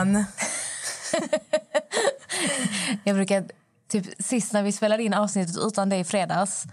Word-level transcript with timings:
podden. 0.00 0.24
Jag 3.04 3.16
brukar, 3.16 3.44
typ 3.88 4.24
sist 4.24 4.52
när 4.52 4.62
vi 4.62 4.72
spelade 4.72 5.02
in 5.02 5.14
avsnittet 5.14 5.56
utan 5.56 5.88
dig 5.88 6.00
i 6.00 6.04
fredags 6.04 6.64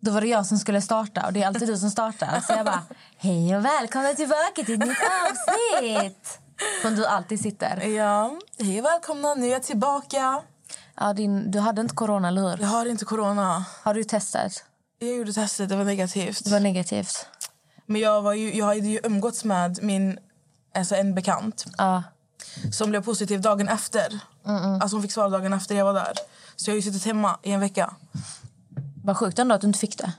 då 0.00 0.10
var 0.10 0.20
det 0.20 0.26
jag 0.26 0.46
som 0.46 0.58
skulle 0.58 0.80
starta 0.80 1.26
och 1.26 1.32
det 1.32 1.42
är 1.42 1.46
alltid 1.46 1.68
du 1.68 1.76
som 1.76 1.90
startar. 1.90 2.40
Så 2.40 2.52
jag 2.52 2.66
bara, 2.66 2.82
hej 3.16 3.56
och 3.56 3.64
välkomna 3.64 4.12
tillbaka 4.12 4.62
till 4.64 4.74
ett 4.74 4.88
nytt 4.88 4.98
avsnitt! 4.98 6.38
Som 6.82 6.96
du 6.96 7.06
alltid 7.06 7.40
sitter. 7.40 7.86
Ja, 7.86 8.38
hej 8.58 8.78
och 8.78 8.84
välkomna. 8.84 9.34
Nu 9.34 9.46
är 9.46 9.52
jag 9.52 9.62
tillbaka. 9.62 10.42
Ja, 10.96 11.12
din, 11.12 11.50
du 11.50 11.58
hade 11.58 11.80
inte 11.80 11.94
corona, 11.94 12.28
eller 12.28 12.42
hur? 12.42 12.58
Jag 12.60 12.68
har 12.68 12.86
inte 12.86 13.04
corona. 13.04 13.64
Har 13.82 13.94
du 13.94 14.04
testat? 14.04 14.64
Jag 14.98 15.16
gjorde 15.16 15.32
testet, 15.32 15.68
det 15.68 15.76
var 15.76 15.84
negativt. 15.84 16.44
Det 16.44 16.50
var 16.50 16.60
negativt. 16.60 17.26
Men 17.86 18.00
jag, 18.00 18.22
var 18.22 18.32
ju, 18.32 18.54
jag 18.54 18.66
hade 18.66 18.88
ju 18.88 19.00
umgåtts 19.04 19.44
med 19.44 19.82
min, 19.82 20.18
alltså 20.74 20.94
en 20.94 21.14
bekant 21.14 21.64
Ja. 21.78 22.02
Som 22.72 22.90
blev 22.90 23.02
positiv 23.02 23.40
dagen 23.40 23.68
efter. 23.68 24.20
Alltså 24.80 24.96
hon 24.96 25.02
fick 25.02 25.12
svar 25.12 25.30
dagen 25.30 25.52
efter 25.52 25.74
jag 25.74 25.84
var 25.84 25.94
där. 25.94 26.12
Så 26.56 26.70
jag 26.70 26.72
har 26.72 26.76
ju 26.76 26.82
suttit 26.82 27.04
hemma 27.04 27.38
i 27.42 27.52
en 27.52 27.60
vecka. 27.60 27.94
Vad 29.04 29.16
sjukt 29.16 29.38
ändå 29.38 29.54
att 29.54 29.60
du 29.60 29.66
inte 29.66 29.78
fick 29.78 29.98
det. 29.98 30.12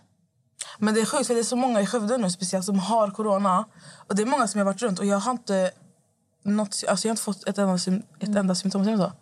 Men 0.78 0.94
det 0.94 1.02
är 1.02 1.06
sjukt 1.06 1.28
för 1.28 1.34
det 1.34 1.40
är 1.40 1.44
så 1.44 1.56
många 1.56 1.82
i 1.82 1.86
Skövde 1.86 2.18
nu 2.18 2.30
speciellt 2.30 2.66
som 2.66 2.80
har 2.80 3.12
corona. 3.12 3.66
Och 4.08 4.16
det 4.16 4.22
är 4.22 4.26
många 4.26 4.48
som 4.48 4.60
jag 4.60 4.66
har 4.66 4.74
varit 4.74 4.82
runt 4.82 5.00
och 5.00 5.06
jag 5.06 5.20
har 5.20 5.32
inte 5.32 5.72
något, 6.44 6.84
alltså 6.88 7.08
jag 7.08 7.10
har 7.10 7.14
inte 7.14 7.24
fått 7.24 7.48
ett 7.48 7.58
enda, 7.58 7.76
ett 8.20 8.36
enda 8.36 8.56
symptom. 8.56 8.84
säger 8.84 8.98
man 8.98 9.10
så? 9.10 9.14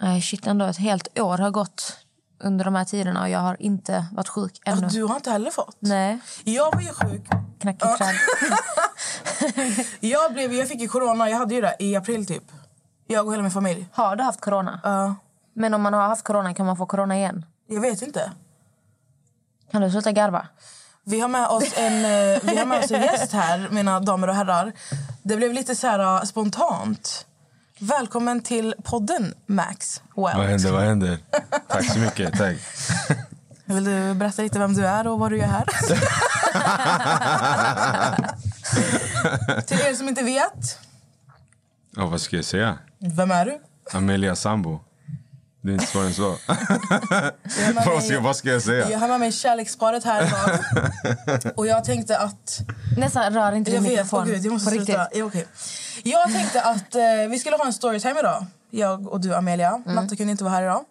Nej, 0.00 0.22
shit 0.22 0.46
ändå. 0.46 0.64
Ett 0.64 0.76
helt 0.76 1.18
år 1.18 1.38
har 1.38 1.50
gått 1.50 2.03
under 2.40 2.64
de 2.64 2.74
här 2.74 2.84
tiderna 2.84 3.22
och 3.22 3.28
jag 3.28 3.38
har 3.38 3.62
inte 3.62 4.06
varit 4.12 4.28
sjuk 4.28 4.60
ännu. 4.64 4.80
Ja, 4.82 4.88
du 4.88 5.04
har 5.04 5.16
inte 5.16 5.30
heller 5.30 5.50
fått? 5.50 5.76
Nej, 5.78 6.18
Jag 6.44 6.72
var 6.74 6.80
ju 6.80 6.88
sjuk. 6.88 7.28
knackig 7.60 7.80
träd. 7.98 8.14
Jag, 10.00 10.32
blev, 10.32 10.52
jag 10.52 10.68
fick 10.68 10.80
ju 10.80 10.88
corona, 10.88 11.30
jag 11.30 11.38
hade 11.38 11.54
ju 11.54 11.60
det 11.60 11.76
i 11.78 11.96
april 11.96 12.26
typ. 12.26 12.42
Jag 13.06 13.26
och 13.26 13.32
hela 13.32 13.42
min 13.42 13.50
familj. 13.52 13.88
Har 13.92 14.16
du 14.16 14.22
haft 14.22 14.40
corona? 14.40 14.80
Ja, 14.82 15.14
Men 15.54 15.74
om 15.74 15.82
man 15.82 15.94
har 15.94 16.02
haft 16.08 16.24
corona 16.24 16.54
kan 16.54 16.66
man 16.66 16.76
få 16.76 16.86
corona 16.86 17.16
igen? 17.16 17.46
jag 17.68 17.80
vet 17.80 18.02
inte. 18.02 18.32
Kan 19.70 19.82
du 19.82 19.90
sluta 19.90 20.12
garva? 20.12 20.46
Vi 21.04 21.20
har 21.20 21.28
med 21.28 21.48
oss 21.48 21.72
en, 21.78 21.92
eh, 22.04 22.40
vi 22.42 22.56
har 22.56 22.66
med 22.66 22.84
oss 22.84 22.90
en 22.90 23.02
gäst 23.02 23.32
här, 23.32 23.68
mina 23.70 24.00
damer 24.00 24.28
och 24.28 24.34
herrar. 24.34 24.72
Det 25.22 25.36
blev 25.36 25.52
lite 25.52 25.74
så 25.76 25.86
här 25.86 25.98
eh, 26.16 26.22
spontant. 26.22 27.26
Välkommen 27.80 28.42
till 28.42 28.74
podden, 28.84 29.34
Max. 29.46 30.02
Vad 30.14 30.36
Well. 30.36 30.46
händer? 30.48 30.72
Vad 30.72 30.82
händer? 30.82 31.18
Tack 31.68 31.92
så 31.92 31.98
mycket. 31.98 32.38
Tack. 32.38 32.56
Vill 33.64 33.84
du 33.84 34.14
berätta 34.14 34.42
lite 34.42 34.58
vem 34.58 34.74
du 34.74 34.86
är 34.86 35.06
och 35.06 35.18
vad 35.18 35.30
du 35.30 35.38
gör 35.38 35.46
här? 35.46 35.64
till 39.66 39.80
er 39.80 39.94
som 39.94 40.08
inte 40.08 40.22
vet, 40.24 40.78
Ja, 41.96 42.06
vad 42.06 42.20
ska 42.20 42.36
jag 42.36 42.44
säga? 42.44 42.78
vem 42.98 43.30
är 43.30 43.44
du? 43.44 43.58
Amelia 43.92 44.36
Sambo. 44.36 44.80
Det 45.64 45.70
är 45.70 45.72
inte 45.72 45.86
svårare 45.86 46.06
än 46.06 46.14
så. 46.14 46.22
Jag 46.46 47.66
har 47.66 47.74
med 47.74 47.84
vad, 47.86 48.04
ska, 48.04 48.20
vad 48.20 48.36
ska 48.36 48.48
jag 48.48 48.62
säga? 48.62 48.90
Jag 48.90 48.98
har 48.98 49.08
med 49.08 49.20
mig 49.20 49.32
kärleksparet 49.32 50.04
här 50.04 50.26
idag. 50.26 50.60
Och 51.56 51.66
jag 51.66 51.84
tänkte 51.84 52.18
att... 52.18 52.60
Nästan 52.96 53.34
rör 53.34 53.52
inte 53.52 53.70
din 53.70 53.82
vet, 53.82 53.92
mikrofon. 53.92 54.26
gud, 54.26 54.44
jag 54.44 54.52
måste 54.52 54.70
sluta. 54.70 55.08
Ja, 55.12 55.24
okej. 55.24 55.46
Jag 56.02 56.32
tänkte 56.32 56.62
att 56.62 56.94
eh, 56.94 57.02
vi 57.30 57.38
skulle 57.38 57.56
ha 57.56 57.66
en 57.66 57.72
storytime 57.72 58.20
idag. 58.20 58.46
Jag 58.70 59.08
och 59.08 59.20
du, 59.20 59.34
Amelia. 59.34 59.82
Mm. 59.86 59.94
Natta 59.94 60.16
kunde 60.16 60.30
inte 60.30 60.44
vara 60.44 60.54
här 60.54 60.62
idag. 60.62 60.84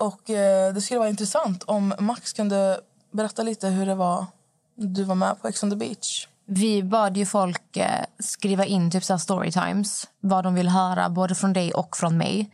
Och 0.00 0.30
eh, 0.30 0.74
det 0.74 0.80
skulle 0.80 0.98
vara 0.98 1.08
intressant 1.08 1.62
om 1.62 1.94
Max 1.98 2.32
kunde 2.32 2.80
berätta 3.12 3.42
lite 3.42 3.68
hur 3.68 3.86
det 3.86 3.94
var 3.94 4.26
när 4.74 4.86
du 4.86 5.04
var 5.04 5.14
med 5.14 5.42
på 5.42 5.48
Ex 5.48 5.62
on 5.62 5.70
the 5.70 5.76
beach. 5.76 6.26
Vi 6.46 6.82
bad 6.82 7.16
ju 7.16 7.26
folk 7.26 7.76
eh, 7.76 8.04
skriva 8.18 8.64
in 8.64 8.90
typ 8.90 9.04
så 9.04 9.18
storytimes, 9.18 10.06
vad 10.20 10.44
de 10.44 10.54
vill 10.54 10.68
höra 10.68 11.08
både 11.08 11.34
från 11.34 11.52
dig 11.52 11.74
och 11.74 11.96
från 11.96 12.18
mig. 12.18 12.50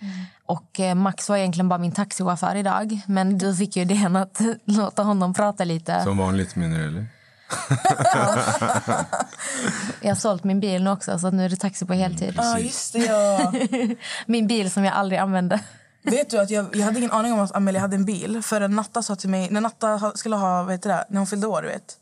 Och 0.51 0.81
eh, 0.81 0.95
Max 0.95 1.29
var 1.29 1.37
egentligen 1.37 1.69
bara 1.69 1.79
min 1.79 1.93
taxichaufför 1.93 2.55
idag, 2.55 3.01
men 3.07 3.39
du 3.39 3.57
fick 3.57 3.77
ju 3.77 3.83
idén 3.83 4.17
att 4.17 4.41
låta 4.65 5.03
honom 5.03 5.35
prata 5.35 5.65
lite. 5.65 6.03
Som 6.03 6.19
vanligt 6.19 6.57
menar 6.57 6.79
du 6.79 6.85
eller? 6.89 7.07
Jag 10.01 10.11
har 10.11 10.15
sålt 10.15 10.45
min 10.45 10.61
bil 10.61 10.85
nu 10.85 10.91
också, 10.91 11.19
så 11.19 11.31
nu 11.31 11.45
är 11.45 11.49
det 11.49 11.57
taxi 11.57 11.87
på 11.87 11.93
heltid. 11.93 12.35
Ja, 12.37 12.55
ah, 12.55 12.59
just 12.59 12.93
det. 12.93 12.99
Ja. 12.99 13.53
Min 14.27 14.47
bil 14.47 14.71
som 14.71 14.85
jag 14.85 14.95
aldrig 14.95 15.19
använde. 15.21 15.61
Vet 16.03 16.31
du 16.31 16.39
att 16.39 16.51
jag, 16.51 16.77
jag 16.77 16.85
hade 16.85 16.99
ingen 16.99 17.11
aning 17.11 17.33
om 17.33 17.41
att 17.41 17.57
Amelia 17.57 17.81
hade 17.81 17.97
en 17.97 18.05
bil 18.05 18.43
förrän 18.43 18.77
Natta 18.77 19.03
sa 19.03 19.17
till 19.17 19.29
mig, 19.29 19.51
när 19.51 19.61
Natta 19.61 20.13
skulle 20.15 20.37
ha, 20.37 20.63
vad 20.63 20.73
heter 20.73 20.91
det, 20.91 21.05
när 21.09 21.19
hon 21.19 21.27
fyllde 21.27 21.47
år, 21.47 21.63
du 21.63 21.69
vet. 21.69 21.97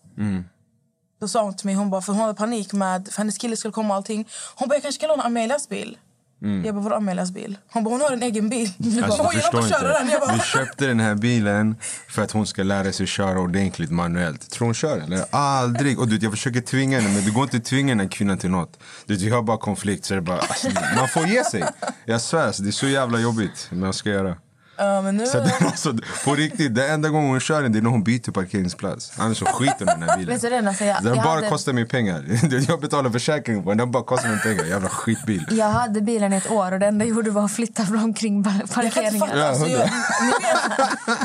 Då 1.20 1.28
sa 1.28 1.42
hon 1.42 1.56
till 1.56 1.66
mig, 1.66 1.75
hon 1.75 1.91
bara, 1.91 2.03
för 2.03 2.12
hon 2.12 2.22
hade 2.22 2.34
panik 2.34 2.72
med, 2.72 3.09
för 3.09 3.19
hennes 3.19 3.38
kille 3.38 3.56
skulle 3.56 3.72
komma 3.72 3.88
och 3.88 3.97
allting. 3.97 4.28
Hon 4.54 4.69
bara, 4.69 4.75
jag 4.75 4.82
kanske 4.82 5.00
kan 5.00 5.09
låna 5.09 5.22
Amelias 5.22 5.69
bil. 5.69 5.98
Jag 6.41 6.75
bara, 6.75 6.82
vadå 6.82 6.97
Amelias 6.97 7.31
bil? 7.31 7.59
Hon 7.72 7.84
bara, 7.84 7.91
hon 7.91 8.00
har 8.00 8.12
en 8.12 8.22
egen 8.22 8.49
bil. 8.49 8.71
Jag 8.78 8.94
bara, 8.94 9.04
Alltså, 9.04 9.22
hon 9.22 9.31
gillar 9.32 9.43
förstår 9.43 9.60
inte 9.62 9.75
köra 9.78 9.99
den. 9.99 10.09
Jag 10.09 10.21
bara, 10.21 10.32
Vi 10.32 10.41
köpte 10.41 10.87
den 10.87 11.00
här 11.00 11.15
bilen 11.15 11.76
för 12.09 12.22
att 12.22 12.32
hon 12.32 12.47
ska 12.47 12.62
lära 12.62 12.93
sig 12.93 13.06
köra 13.06 13.41
ordentligt 13.41 13.91
manuellt. 13.91 14.50
Tror 14.50 14.66
hon 14.66 14.75
kör 14.75 14.98
eller? 14.98 15.25
Aldrig! 15.31 15.98
Och 15.98 16.09
du, 16.09 16.16
jag 16.16 16.32
försöker 16.32 16.60
tvinga 16.60 17.00
henne 17.00 17.15
men 17.15 17.25
det 17.25 17.31
går 17.31 17.43
inte 17.43 17.56
att 17.56 17.65
tvinga 17.65 17.88
den 17.91 18.00
här 18.00 18.09
kvinnan 18.09 18.38
till 18.38 18.50
något. 18.50 18.78
Du, 19.06 19.16
vi 19.16 19.31
har 19.31 19.43
bara 19.43 19.59
konflikt 19.59 20.04
så 20.04 20.15
det 20.15 20.21
bara, 20.21 20.38
alltså, 20.38 20.69
man 20.97 21.09
får 21.09 21.27
ge 21.27 21.44
sig. 21.44 21.65
Jag 22.04 22.21
svär, 22.21 22.47
alltså, 22.47 22.62
det 22.62 22.71
är 22.71 22.72
så 22.72 22.87
jävla 22.88 23.19
jobbigt. 23.21 23.69
Men 23.71 23.82
jag 23.82 23.94
ska 23.94 24.10
göra. 24.10 24.37
Ja, 24.78 25.03
men 25.03 25.16
nu... 25.16 25.27
Så 25.27 25.39
den, 25.39 25.50
alltså, 25.61 25.94
på 26.25 26.34
riktigt, 26.34 26.75
det 26.75 26.89
enda 26.89 27.09
gången 27.09 27.31
hon 27.31 27.41
kör 27.41 27.62
den 27.62 27.72
det 27.72 27.78
är 27.78 27.83
när 27.83 27.91
hon 27.91 28.03
byter 28.05 28.31
parkeringsplats. 28.31 29.12
Annars 29.19 29.39
så 29.39 29.44
skiter 29.47 29.78
hon 29.78 29.89
i 29.89 30.00
den 30.00 30.03
här 30.03 30.19
bilen. 30.19 30.39
Det, 30.41 30.61
Nassa, 30.61 30.84
jag, 30.84 31.03
Den 31.03 31.15
jag, 31.15 31.25
bara 31.25 31.34
hade, 31.34 31.49
kostar 31.49 31.72
mig 31.72 31.84
pengar. 31.89 32.25
Jag 32.69 32.81
betalar 32.81 33.11
försäkring 33.11 33.62
på 33.62 33.69
den, 33.71 33.78
den 33.78 33.91
bara 33.91 34.03
kostar 34.03 34.28
mig 34.28 34.39
pengar. 34.41 34.65
Jävla 34.65 34.89
skitbil. 34.89 35.47
jag 35.50 35.71
hade 35.71 36.00
bilen 36.00 36.33
i 36.33 36.37
ett 36.37 36.50
år 36.50 36.72
och 36.72 36.78
det 36.78 36.87
enda 36.87 37.05
jag 37.05 37.15
gjorde 37.16 37.31
var 37.31 37.44
att 37.44 37.53
flytta 37.53 37.83
Jag 37.83 38.16
kan 38.16 38.27
inte 38.27 38.50
parkeringar. 38.75 39.27
fatta. 39.27 39.39
Ja, 39.39 39.49
Alltså, 39.49 39.66
jag, 39.66 39.81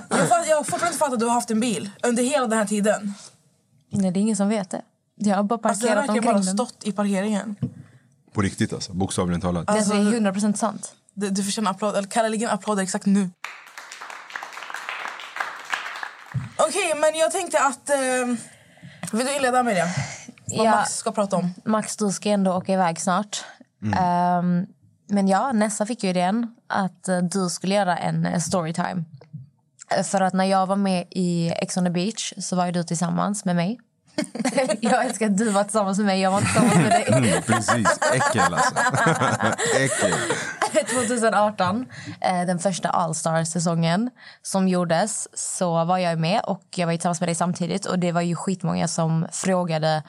jag, 0.09 0.47
jag 0.47 0.57
har 0.57 0.63
fortfarande 0.63 0.87
inte 0.87 0.97
fattat 0.99 1.13
att 1.13 1.19
du 1.19 1.25
har 1.25 1.33
haft 1.33 1.51
en 1.51 1.59
bil 1.59 1.89
under 2.03 2.23
hela 2.23 2.47
den 2.47 2.57
här 2.57 2.65
tiden. 2.65 3.13
Nej, 3.89 4.11
det 4.11 4.19
är 4.19 4.21
ingen 4.21 4.35
som 4.35 4.49
vet 4.49 4.69
det. 4.69 4.81
Jag 5.15 5.35
har 5.35 5.43
bara 5.43 5.59
Alltså, 5.69 5.87
jag 5.87 5.95
har 5.95 6.01
parkerat 6.01 6.15
verkligen 6.15 6.35
omkring 6.37 6.55
bara 6.55 6.65
den. 6.65 6.67
stått 6.67 6.87
i 6.87 6.91
parkeringen. 6.91 7.55
På 8.33 8.41
riktigt 8.41 8.73
alltså, 8.73 8.93
bokstavligen 8.93 9.41
talat. 9.41 9.67
Det 9.67 9.73
är 9.73 9.83
100% 10.31 10.53
sant. 10.53 10.93
Du, 11.13 11.29
du 11.29 11.43
förtjänar 11.43 11.71
applåd, 11.71 11.95
eller 11.95 12.07
Kalle 12.07 12.29
ligger 12.29 12.47
en 12.47 12.53
applåd 12.53 12.79
exakt 12.79 13.05
nu. 13.05 13.29
Okej, 16.57 16.93
men 16.95 17.15
jag 17.19 17.31
tänkte 17.31 17.59
att... 17.59 17.89
Eh, 17.89 17.97
vill 19.11 19.25
du 19.25 19.35
inleda 19.35 19.59
Amelia? 19.59 19.85
Vad 20.57 20.65
Ja. 20.65 20.71
Max 20.71 20.91
ska 20.95 21.11
prata 21.11 21.35
om. 21.35 21.53
Max, 21.65 21.97
du 21.97 22.11
ska 22.11 22.29
ändå 22.29 22.53
åka 22.53 22.73
iväg 22.73 22.99
snart. 23.01 23.43
Ehm, 23.97 24.65
men 25.09 25.27
ja, 25.27 25.51
Nessa 25.51 25.85
fick 25.85 26.03
ju 26.03 26.09
idén 26.09 26.55
att 26.67 27.07
eh, 27.07 27.17
du 27.17 27.49
skulle 27.49 27.75
göra 27.75 27.97
en 27.97 28.25
eh, 28.25 28.39
storytime. 28.39 29.03
Eh, 29.97 30.03
För 30.03 30.21
att 30.21 30.33
när 30.33 30.45
jag 30.45 30.65
var 30.67 30.75
med 30.75 31.07
i 31.09 31.49
Ex 31.49 31.77
on 31.77 31.83
the 31.85 31.89
beach 31.89 32.33
så 32.37 32.55
var 32.55 32.65
ju 32.65 32.71
du 32.71 32.83
tillsammans 32.83 33.45
med 33.45 33.55
mig. 33.55 33.79
jag 34.79 35.05
älskar 35.05 35.25
att 35.25 35.37
du 35.37 35.49
var 35.49 35.63
tillsammans 35.63 35.97
med 35.97 36.05
mig, 36.05 36.21
jag 36.21 36.31
var 36.31 36.41
tillsammans 36.41 36.75
med 36.75 36.91
dig. 36.91 37.05
Mm, 37.07 37.41
precis, 37.41 37.99
äckel 38.13 38.53
alltså. 38.53 38.75
äckel. 39.77 40.13
2018, 40.89 41.85
eh, 42.21 42.45
den 42.45 42.59
första 42.59 42.89
All-Star-säsongen 42.89 44.09
som 44.41 44.67
gjordes, 44.67 45.27
så 45.33 45.85
var 45.85 45.97
jag 45.97 46.19
med 46.19 46.41
och 46.43 46.63
jag 46.75 46.87
var 46.87 46.93
tillsammans 46.93 47.19
med 47.19 47.27
dig 47.29 47.35
samtidigt. 47.35 47.85
Och 47.85 47.99
Det 47.99 48.11
var 48.11 48.21
ju 48.21 48.35
skitmånga 48.35 48.87
som 48.87 49.27
frågade... 49.31 50.03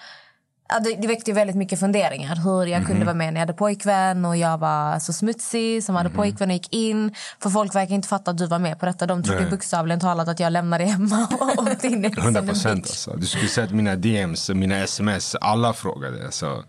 Det, 1.00 1.06
väckte 1.06 1.32
väldigt 1.32 1.56
mycket 1.56 1.81
funderingar. 1.81 2.37
Hur 2.37 2.66
jag 2.66 2.87
kunde 2.87 3.05
vara 3.05 3.14
med 3.14 3.32
när 3.32 3.40
jag 3.40 3.46
hade 3.46 3.52
pojkvän 3.58 4.25
och 4.25 4.37
jag 4.37 4.58
var 4.58 4.99
så 4.99 5.12
smutsig 5.12 5.84
som 5.84 5.94
hade 5.94 6.11
pojkvän 6.11 6.49
och 6.50 6.55
gick 6.55 6.75
in. 6.75 7.14
För 7.43 7.50
folk 7.50 7.75
verkar 7.75 7.94
inte 7.94 8.08
fatta 8.08 8.31
att 8.31 8.38
du 8.38 8.46
var 8.46 8.58
med 8.58 8.78
på 8.81 8.87
detta. 8.87 9.06
De 9.06 9.22
trodde 9.22 9.40
Nej. 9.40 9.50
bokstavligen 9.50 10.00
talat 10.00 10.28
att 10.28 10.40
jag 10.40 10.52
lämnade 10.52 10.84
hemma 10.84 11.28
och 11.40 11.58
åkte 11.58 11.87
in 11.87 12.05
i 12.05 12.08
Ex 12.08 12.19
on 12.19 12.22
the 12.22 12.28
100 12.28 12.40
beach. 12.40 12.50
procent 12.50 12.84
alltså. 12.84 13.16
Du 13.16 13.26
skulle 13.26 13.49
sett 13.49 13.70
mina 13.70 13.96
DMs, 13.96 14.50
mina 14.50 14.76
sms, 14.78 15.34
alla 15.40 15.72
frågade. 15.72 16.25
Alltså, 16.25 16.64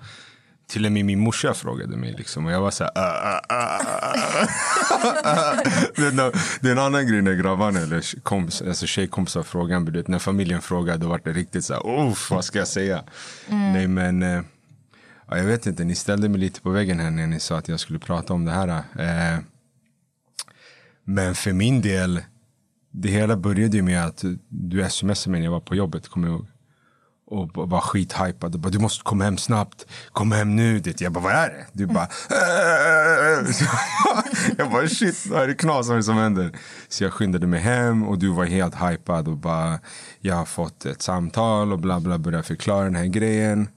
till 0.68 0.86
och 0.86 0.92
med 0.92 1.06
min 1.06 1.20
morsa 1.20 1.54
frågade 1.54 1.98
mig 1.98 2.16
liksom. 2.18 2.46
Och 2.46 2.52
jag 2.52 2.62
var 2.62 2.72
så 2.72 2.84
här... 2.84 2.92
"Ah, 2.96 3.40
ah, 3.50 3.56
ah, 3.56 3.82
ah." 5.24 5.56
det, 5.96 6.68
är 6.68 6.72
en 6.72 6.80
annan 6.80 7.08
grej 7.08 7.22
när 7.22 7.34
grabbarna 7.34 7.80
eller 7.80 8.20
kompis, 8.24 8.62
alltså 8.62 8.86
tjejkompisar 8.86 9.44
frågar. 9.44 9.80
men 9.80 10.04
När 10.08 10.20
familjen 10.20 10.62
frågar 10.62 10.98
då 10.98 11.08
var 11.08 11.22
det 11.24 11.32
riktigt 11.32 11.66
så 11.66 11.74
här... 11.74 12.10
Uff, 12.10 12.32
vad 12.32 12.46
ska 12.46 12.60
jag 12.60 12.68
säga? 12.68 13.04
Nej 13.50 13.88
men... 13.88 14.24
eh, 14.24 14.42
Ja, 15.30 15.38
jag 15.38 15.46
vet 15.46 15.66
inte, 15.66 15.84
ni 15.84 15.96
ställde 15.96 16.30
mig 16.30 16.40
lite 16.40 16.62
på 16.62 16.70
väggen 16.70 17.00
här 17.00 17.12
när 17.12 17.28
ni 17.28 17.40
sa 17.40 17.58
att 17.58 17.68
jag 17.68 17.80
skulle 17.80 18.00
prata 18.00 18.34
om 18.34 18.46
det 18.46 18.52
här. 18.52 18.68
Eh, 19.00 19.40
men 21.04 21.36
för 21.36 21.54
min 21.54 21.82
del, 21.82 22.22
det 22.92 23.10
hela 23.10 23.38
började 23.38 23.78
ju 23.78 23.84
med 23.84 24.06
att 24.06 24.24
du 24.50 24.90
smsade 24.90 25.32
mig 25.32 25.40
när 25.40 25.46
jag 25.46 25.52
var 25.52 25.60
på 25.60 25.76
jobbet, 25.76 26.08
kommer 26.08 26.28
jag 26.28 26.36
ihåg. 26.36 26.48
Och 27.28 27.50
var 27.54 27.82
skithypad. 27.82 28.54
Och 28.54 28.60
bara, 28.60 28.70
du 28.70 28.80
måste 28.80 29.04
komma 29.04 29.24
hem 29.24 29.38
snabbt. 29.38 29.86
Kom 30.12 30.32
hem 30.32 30.56
nu. 30.56 30.80
Det. 30.80 31.02
Jag 31.02 31.12
bara, 31.12 31.24
vad 31.24 31.34
är 31.34 31.50
det? 31.50 31.66
Du 31.72 31.86
bara... 31.86 32.04
"Äh." 32.04 33.46
jag 34.58 34.72
bara, 34.72 34.88
shit, 34.88 35.26
vad 35.26 35.44
är 35.44 35.48
det 35.48 35.54
knas 35.54 35.88
vad 35.88 35.94
är 35.94 35.98
det 35.98 36.04
som 36.04 36.18
händer? 36.18 36.52
Så 36.88 37.04
jag 37.04 37.14
skyndade 37.14 37.48
mig 37.48 37.60
hem 37.60 38.08
och 38.08 38.20
du 38.20 38.30
var 38.30 38.46
helt 38.46 38.76
hypad 38.76 39.28
och 39.28 39.38
bara, 39.38 39.80
jag 40.20 40.36
har 40.36 40.46
fått 40.46 40.86
ett 40.86 41.02
samtal 41.02 41.74
och 41.74 41.80
bla 41.80 42.00
bla, 42.00 42.18
började 42.18 42.44
förklara 42.44 42.84
den 42.84 42.96
här 42.96 43.06
grejen. 43.06 43.68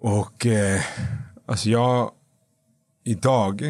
Och 0.00 0.46
eh, 0.46 0.80
Alltså 1.46 1.68
jag, 1.70 2.10
idag 3.04 3.62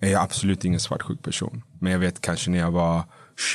är 0.00 0.10
jag 0.10 0.22
absolut 0.22 0.64
ingen 0.64 0.80
svartsjuk 0.80 1.22
person. 1.22 1.62
Men 1.78 1.92
jag 1.92 1.98
vet 1.98 2.20
kanske 2.20 2.50
när 2.50 2.58
jag 2.58 2.70
var 2.70 3.02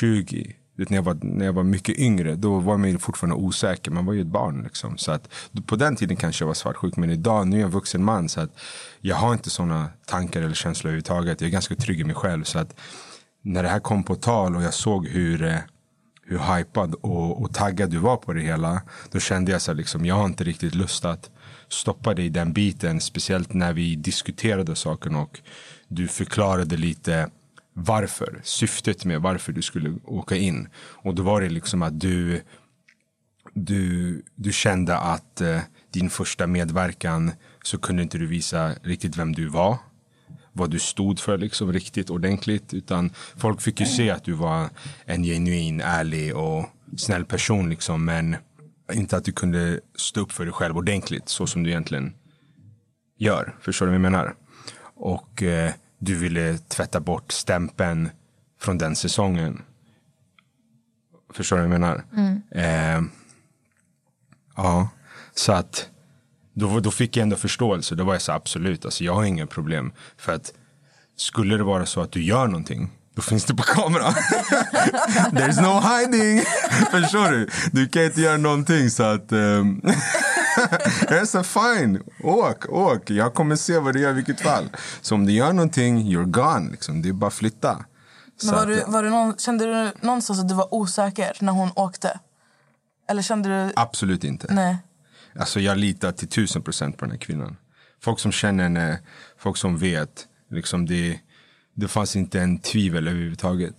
20, 0.00 0.56
när 0.88 0.96
jag 0.96 1.02
var, 1.02 1.18
när 1.22 1.44
jag 1.44 1.52
var 1.52 1.62
mycket 1.62 1.98
yngre, 1.98 2.34
då 2.34 2.58
var 2.58 2.76
man 2.76 2.98
fortfarande 2.98 3.36
osäker. 3.36 3.90
Man 3.90 4.06
var 4.06 4.12
ju 4.12 4.20
ett 4.20 4.26
barn. 4.26 4.62
Liksom. 4.62 4.98
Så 4.98 5.12
att, 5.12 5.28
på 5.66 5.76
den 5.76 5.96
tiden 5.96 6.16
kanske 6.16 6.42
jag 6.42 6.46
var 6.46 6.54
svartsjuk. 6.54 6.96
Men 6.96 7.10
idag, 7.10 7.46
nu 7.46 7.56
är 7.56 7.60
jag 7.60 7.66
en 7.66 7.72
vuxen 7.72 8.04
man. 8.04 8.28
Så 8.28 8.40
att 8.40 8.50
jag 9.00 9.16
har 9.16 9.32
inte 9.32 9.50
såna 9.50 9.88
tankar 10.06 10.42
eller 10.42 10.54
känslor 10.54 10.88
överhuvudtaget. 10.88 11.40
Jag 11.40 11.48
är 11.48 11.52
ganska 11.52 11.74
trygg 11.74 12.00
i 12.00 12.04
mig 12.04 12.14
själv. 12.14 12.44
Så 12.44 12.58
att 12.58 12.74
när 13.42 13.62
det 13.62 13.68
här 13.68 13.80
kom 13.80 14.02
på 14.02 14.14
tal 14.14 14.56
och 14.56 14.62
jag 14.62 14.74
såg 14.74 15.06
hur 15.06 15.42
eh, 15.42 15.58
hur 16.30 16.56
hypad 16.56 16.94
och, 16.94 17.42
och 17.42 17.54
taggad 17.54 17.90
du 17.90 17.98
var 17.98 18.16
på 18.16 18.32
det 18.32 18.40
hela. 18.40 18.82
Då 19.10 19.18
kände 19.18 19.52
jag 19.52 19.62
så 19.62 19.72
liksom, 19.72 20.04
jag 20.04 20.14
har 20.14 20.24
inte 20.24 20.44
riktigt 20.44 20.74
lust 20.74 21.04
att 21.04 21.30
stoppa 21.68 22.14
dig 22.14 22.26
i 22.26 22.28
den 22.28 22.52
biten. 22.52 23.00
Speciellt 23.00 23.52
när 23.52 23.72
vi 23.72 23.96
diskuterade 23.96 24.76
saken 24.76 25.16
och 25.16 25.40
du 25.88 26.08
förklarade 26.08 26.76
lite 26.76 27.30
varför, 27.84 28.40
syftet 28.44 29.04
med 29.04 29.20
varför 29.20 29.52
du 29.52 29.62
skulle 29.62 29.98
åka 30.04 30.36
in. 30.36 30.68
Och 30.76 31.14
då 31.14 31.22
var 31.22 31.40
det 31.40 31.48
liksom 31.48 31.82
att 31.82 32.00
du, 32.00 32.42
du, 33.54 34.22
du 34.34 34.52
kände 34.52 34.96
att 34.96 35.40
eh, 35.40 35.60
din 35.92 36.10
första 36.10 36.46
medverkan 36.46 37.32
så 37.64 37.78
kunde 37.78 38.02
inte 38.02 38.18
du 38.18 38.26
visa 38.26 38.74
riktigt 38.82 39.16
vem 39.16 39.32
du 39.32 39.48
var 39.48 39.78
vad 40.52 40.70
du 40.70 40.78
stod 40.78 41.18
för 41.20 41.38
liksom 41.38 41.72
riktigt 41.72 42.10
ordentligt. 42.10 42.74
Utan 42.74 43.10
folk 43.36 43.60
fick 43.60 43.80
ju 43.80 43.86
se 43.86 44.10
att 44.10 44.24
du 44.24 44.32
var 44.32 44.68
en 45.04 45.22
genuin, 45.22 45.80
ärlig 45.80 46.36
och 46.36 46.66
snäll 46.96 47.24
person. 47.24 47.70
Liksom, 47.70 48.04
men 48.04 48.36
inte 48.92 49.16
att 49.16 49.24
du 49.24 49.32
kunde 49.32 49.80
stå 49.96 50.20
upp 50.20 50.32
för 50.32 50.44
dig 50.44 50.52
själv 50.52 50.76
ordentligt 50.76 51.28
så 51.28 51.46
som 51.46 51.62
du 51.62 51.70
egentligen 51.70 52.14
gör. 53.18 53.56
Förstår 53.60 53.86
du 53.86 53.90
vad 53.90 53.94
jag 53.94 54.12
menar? 54.12 54.34
Och 54.94 55.42
eh, 55.42 55.72
du 56.00 56.14
ville 56.14 56.58
tvätta 56.58 57.00
bort 57.00 57.32
stämpeln 57.32 58.10
från 58.60 58.78
den 58.78 58.96
säsongen. 58.96 59.62
Förstår 61.34 61.56
du 61.56 61.62
vad 61.62 61.72
jag 61.72 61.80
menar? 61.80 62.04
Mm. 62.16 62.42
Eh, 62.50 63.10
ja, 64.56 64.88
så 65.34 65.52
att 65.52 65.88
då, 66.54 66.80
då 66.80 66.90
fick 66.90 67.16
jag 67.16 67.22
ändå 67.22 67.36
förståelse. 67.36 67.94
Då 67.94 68.04
var 68.04 68.14
jag 68.14 68.22
så 68.22 68.32
absolut, 68.32 68.84
alltså, 68.84 69.04
jag 69.04 69.14
har 69.14 69.24
inga 69.24 69.46
problem. 69.46 69.92
För 70.16 70.34
att 70.34 70.52
skulle 71.16 71.56
det 71.56 71.64
vara 71.64 71.86
så 71.86 72.00
att 72.00 72.12
du 72.12 72.22
gör 72.22 72.46
någonting 72.46 72.90
då 73.14 73.22
finns 73.22 73.44
det 73.44 73.54
på 73.54 73.62
kamera. 73.62 74.04
There's 75.32 75.62
no 75.62 75.80
hiding. 75.80 76.42
Förstår 76.90 77.30
du? 77.30 77.48
Du 77.72 77.88
kan 77.88 78.04
inte 78.04 78.20
göra 78.20 78.36
någonting 78.36 78.90
så 78.90 79.02
att... 79.02 79.32
Um... 79.32 79.82
jag 81.10 81.28
sa 81.28 81.42
fine, 81.42 82.02
åk, 82.22 82.68
åk. 82.68 83.10
Jag 83.10 83.34
kommer 83.34 83.56
se 83.56 83.78
vad 83.78 83.94
du 83.94 84.00
gör 84.00 84.10
i 84.10 84.12
vilket 84.12 84.40
fall. 84.40 84.68
Så 85.00 85.14
om 85.14 85.26
du 85.26 85.32
gör 85.32 85.52
någonting, 85.52 85.98
you're 85.98 86.30
gone. 86.30 86.70
Liksom. 86.70 87.02
Det 87.02 87.08
är 87.08 87.12
bara 87.12 87.26
att 87.26 87.34
flytta. 87.34 87.84
Men 88.44 88.54
var 88.54 88.66
du, 88.66 88.84
var 88.86 89.02
du 89.02 89.10
någon, 89.10 89.36
kände 89.36 89.64
du 89.64 89.92
någonstans 90.06 90.40
att 90.40 90.48
du 90.48 90.54
var 90.54 90.74
osäker 90.74 91.36
när 91.40 91.52
hon 91.52 91.70
åkte? 91.74 92.20
Eller 93.08 93.22
kände 93.22 93.48
du... 93.48 93.72
Absolut 93.76 94.24
inte. 94.24 94.54
Nej. 94.54 94.76
Alltså 95.38 95.60
jag 95.60 95.78
litar 95.78 96.12
till 96.12 96.28
tusen 96.28 96.62
procent 96.62 96.96
på 96.96 97.04
den 97.04 97.12
här 97.12 97.18
kvinnan. 97.18 97.56
Folk 98.02 98.20
som 98.20 98.32
känner 98.32 98.64
henne, 98.64 98.98
folk 99.38 99.56
som 99.56 99.78
vet. 99.78 100.26
Liksom 100.50 100.86
det, 100.86 101.20
det 101.74 101.88
fanns 101.88 102.16
inte 102.16 102.40
en 102.40 102.58
tvivel 102.58 103.08
överhuvudtaget. 103.08 103.74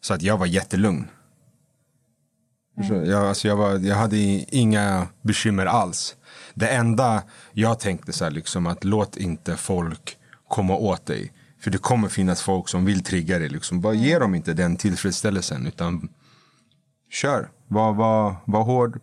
Så 0.00 0.14
att 0.14 0.22
jag 0.22 0.38
var 0.38 0.46
jättelugn. 0.46 1.08
Mm. 2.82 3.04
Jag, 3.10 3.26
alltså 3.26 3.48
jag, 3.48 3.56
var, 3.56 3.78
jag 3.78 3.96
hade 3.96 4.16
inga 4.16 5.06
bekymmer 5.22 5.66
alls. 5.66 6.16
Det 6.54 6.68
enda 6.68 7.22
jag 7.52 7.80
tänkte 7.80 8.12
så 8.12 8.24
här, 8.24 8.30
liksom, 8.30 8.66
att 8.66 8.84
låt 8.84 9.16
inte 9.16 9.56
folk 9.56 10.16
komma 10.48 10.76
åt 10.76 11.06
dig. 11.06 11.32
För 11.60 11.70
det 11.70 11.78
kommer 11.78 12.08
finnas 12.08 12.42
folk 12.42 12.68
som 12.68 12.84
vill 12.84 13.02
trigga 13.02 13.38
dig. 13.38 13.48
Liksom. 13.48 13.80
Bara 13.80 13.94
ge 13.94 14.18
dem 14.18 14.34
inte 14.34 14.52
den 14.52 14.76
tillfredsställelsen. 14.76 15.66
Utan 15.66 16.08
kör. 17.10 17.50
Var, 17.68 17.92
var, 17.92 18.36
var 18.44 18.62
hård. 18.62 19.00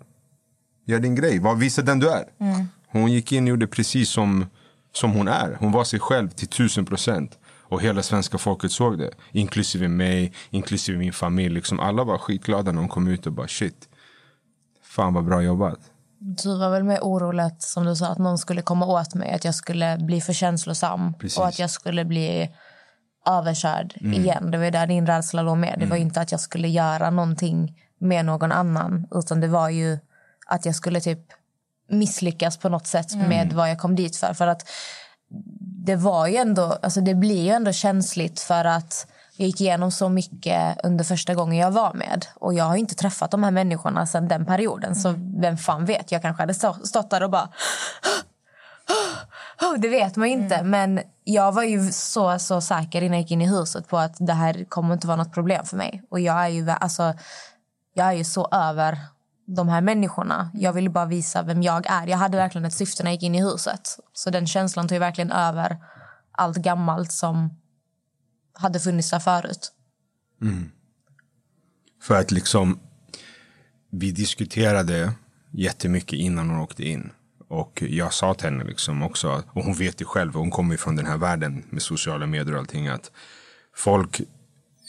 Gör 0.86 1.00
din 1.00 1.16
grej. 1.16 1.40
Var, 1.40 1.56
visa 1.56 1.82
den 1.82 2.00
du 2.00 2.10
är. 2.10 2.26
Mm. 2.40 2.66
Hon 2.88 3.12
gick 3.12 3.32
in 3.32 3.44
och 3.44 3.50
gjorde 3.50 3.68
precis 3.68 4.10
som, 4.10 4.46
som 4.94 5.12
hon 5.12 5.28
är. 5.28 5.58
Hon 5.60 5.72
var 5.72 5.84
sig 5.84 6.00
själv 6.00 6.30
till 6.30 6.48
tusen 6.48 6.86
procent. 6.86 7.40
Och 7.72 7.82
hela 7.82 8.04
svenska 8.04 8.38
folket 8.38 8.72
såg 8.72 8.98
det. 8.98 9.12
Inklusive 9.32 9.88
mig, 9.88 10.34
inklusive 10.50 10.98
min 10.98 11.14
familj. 11.14 11.56
Liksom 11.56 11.80
alla 11.80 12.04
var 12.04 12.18
skitglada 12.18 12.72
när 12.72 12.80
hon 12.80 12.90
kom 12.90 13.08
ut 13.08 13.28
och 13.28 13.34
bara 13.34 13.48
shit. 13.48 13.90
Fan 14.84 15.14
vad 15.14 15.26
bra 15.26 15.42
jobbat. 15.42 15.80
Du 16.20 16.58
var 16.58 16.70
väl 16.70 16.84
mer 16.84 17.00
orolig 17.02 17.52
som 17.60 17.86
du 17.86 17.96
sa, 17.96 18.08
att 18.08 18.18
någon 18.18 18.38
skulle 18.38 18.62
komma 18.62 18.86
åt 18.86 19.16
mig. 19.16 19.32
Att 19.32 19.46
jag 19.46 19.56
skulle 19.56 19.98
bli 19.98 20.22
för 20.22 20.34
känslosam. 20.34 21.14
Precis. 21.14 21.38
Och 21.38 21.48
att 21.48 21.60
jag 21.60 21.70
skulle 21.70 22.06
bli 22.06 22.50
överkörd 23.28 23.94
mm. 24.02 24.22
igen. 24.22 24.52
Det 24.52 24.58
var 24.58 24.72
där 24.72 24.88
din 24.88 25.08
rädsla 25.08 25.42
låg 25.42 25.58
med. 25.58 25.76
Det 25.80 25.86
var 25.86 25.96
mm. 25.96 26.08
inte 26.08 26.22
att 26.22 26.32
jag 26.32 26.42
skulle 26.42 26.68
göra 26.68 27.10
någonting 27.10 27.80
med 28.00 28.26
någon 28.26 28.52
annan. 28.52 29.08
Utan 29.12 29.40
det 29.40 29.48
var 29.48 29.70
ju 29.70 30.00
att 30.48 30.66
jag 30.66 30.76
skulle 30.76 31.02
typ 31.02 31.20
misslyckas 31.90 32.58
på 32.58 32.70
något 32.70 32.88
sätt 32.88 33.14
mm. 33.14 33.30
med 33.30 33.54
vad 33.54 33.70
jag 33.70 33.80
kom 33.80 33.96
dit 33.96 34.16
för. 34.16 34.34
För 34.34 34.48
att 34.48 34.70
det 35.86 35.96
var 35.96 36.28
ju 36.28 36.36
ändå, 36.36 36.78
alltså 36.82 37.02
det 37.02 37.16
blir 37.16 37.44
ju 37.44 37.50
ändå 37.50 37.72
känsligt 37.72 38.40
för 38.40 38.66
att 38.66 39.08
jag 39.36 39.48
gick 39.48 39.62
igenom 39.62 39.92
så 39.92 40.10
mycket 40.10 40.86
under 40.86 41.04
första 41.04 41.36
gången 41.36 41.58
jag 41.58 41.72
var 41.72 41.94
med. 41.94 42.26
Och 42.36 42.54
jag 42.54 42.64
har 42.64 42.76
inte 42.76 42.96
träffat 42.96 43.32
de 43.32 43.44
här 43.44 43.52
människorna 43.52 44.08
sedan 44.08 44.28
den 44.28 44.46
perioden. 44.46 44.96
Så 44.96 45.14
vem 45.42 45.58
fan 45.58 45.86
vet, 45.86 46.12
jag 46.12 46.22
kanske 46.22 46.44
hade 46.44 46.54
stått 46.54 47.10
där 47.10 47.24
och 47.24 47.30
bara... 47.30 47.50
Det 49.78 49.88
vet 49.90 50.16
man 50.16 50.28
ju 50.28 50.34
inte. 50.34 50.56
Mm. 50.56 50.70
Men 50.70 51.04
jag 51.24 51.52
var 51.52 51.64
ju 51.64 51.92
så, 51.92 52.40
så 52.40 52.62
säker 52.62 53.02
innan 53.02 53.18
jag 53.18 53.22
gick 53.22 53.32
in 53.32 53.42
i 53.42 53.48
huset 53.48 53.88
på 53.88 53.98
att 53.98 54.16
det 54.20 54.34
här 54.34 54.66
kommer 54.70 54.94
inte 54.94 55.08
vara 55.08 55.18
något 55.18 55.34
problem 55.34 55.66
för 55.66 55.78
mig. 55.78 56.04
Och 56.10 56.20
jag 56.20 56.44
är 56.44 56.48
ju, 56.48 56.70
alltså, 56.70 57.14
jag 57.94 58.08
är 58.08 58.12
ju 58.14 58.24
så 58.24 58.48
över 58.52 59.00
de 59.46 59.70
här 59.70 59.82
människorna. 59.82 60.52
Jag 60.54 60.74
ville 60.74 60.90
bara 60.90 61.06
visa 61.06 61.44
vem 61.44 61.64
jag 61.64 61.86
är. 61.90 62.08
Jag 62.08 62.18
hade 62.18 62.38
verkligen 62.38 62.66
ett 62.66 62.74
syfte 62.74 63.04
när 63.04 63.12
jag 63.12 63.16
gick 63.16 63.24
in 63.24 63.36
i 63.36 63.44
huset. 63.44 63.98
Så 64.14 64.30
den 64.30 64.48
känslan 64.48 64.88
tog 64.88 65.00
verkligen 65.00 65.32
över 65.32 65.78
allt 66.32 66.58
gammalt 66.58 67.12
som 67.12 67.60
hade 68.54 68.80
funnits 68.80 69.10
där 69.10 69.20
förut. 69.20 69.72
Mm. 70.42 70.72
För 72.02 72.20
att 72.20 72.32
liksom, 72.32 72.80
vi 73.92 74.12
diskuterade 74.12 75.14
jättemycket 75.52 76.20
innan 76.20 76.50
hon 76.50 76.60
åkte 76.60 76.84
in. 76.84 77.12
Och 77.48 77.84
jag 77.88 78.14
sa 78.14 78.34
till 78.34 78.46
henne 78.46 78.64
liksom 78.64 79.04
också, 79.04 79.44
och 79.54 79.64
hon 79.64 79.74
vet 79.74 80.02
ju 80.02 80.06
själv, 80.06 80.34
hon 80.34 80.52
kommer 80.52 80.74
ju 80.74 80.78
från 80.78 80.96
den 80.96 81.06
här 81.06 81.18
världen 81.18 81.64
med 81.70 81.82
sociala 81.82 82.26
medier 82.28 82.54
och 82.54 82.60
allting, 82.60 82.88
att 82.88 83.12
folk 83.76 84.22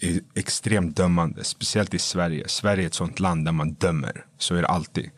är 0.02 0.20
extremt 0.34 0.96
dömande, 0.96 1.44
speciellt 1.44 1.94
i 1.94 1.98
Sverige. 1.98 2.48
Sverige 2.48 2.84
är 2.84 2.86
ett 2.86 2.94
sånt 2.94 3.20
land 3.20 3.44
där 3.44 3.52
man 3.52 3.72
dömer. 3.72 4.24
Så 4.38 4.54
är 4.54 4.62
det 4.62 4.68
alltid. 4.68 5.10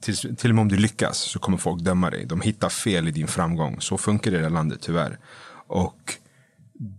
Till, 0.00 0.36
till 0.36 0.50
och 0.50 0.54
med 0.54 0.62
om 0.62 0.68
du 0.68 0.76
lyckas 0.76 1.18
så 1.18 1.38
kommer 1.38 1.58
folk 1.58 1.82
döma 1.82 2.10
dig. 2.10 2.24
De 2.24 2.40
hittar 2.40 2.68
fel 2.68 3.08
i 3.08 3.10
din 3.10 3.28
framgång. 3.28 3.80
Så 3.80 3.98
funkar 3.98 4.30
det 4.30 4.36
i 4.36 4.40
det 4.40 4.46
här 4.46 4.50
landet 4.50 4.78
tyvärr. 4.82 5.18
Och 5.66 6.14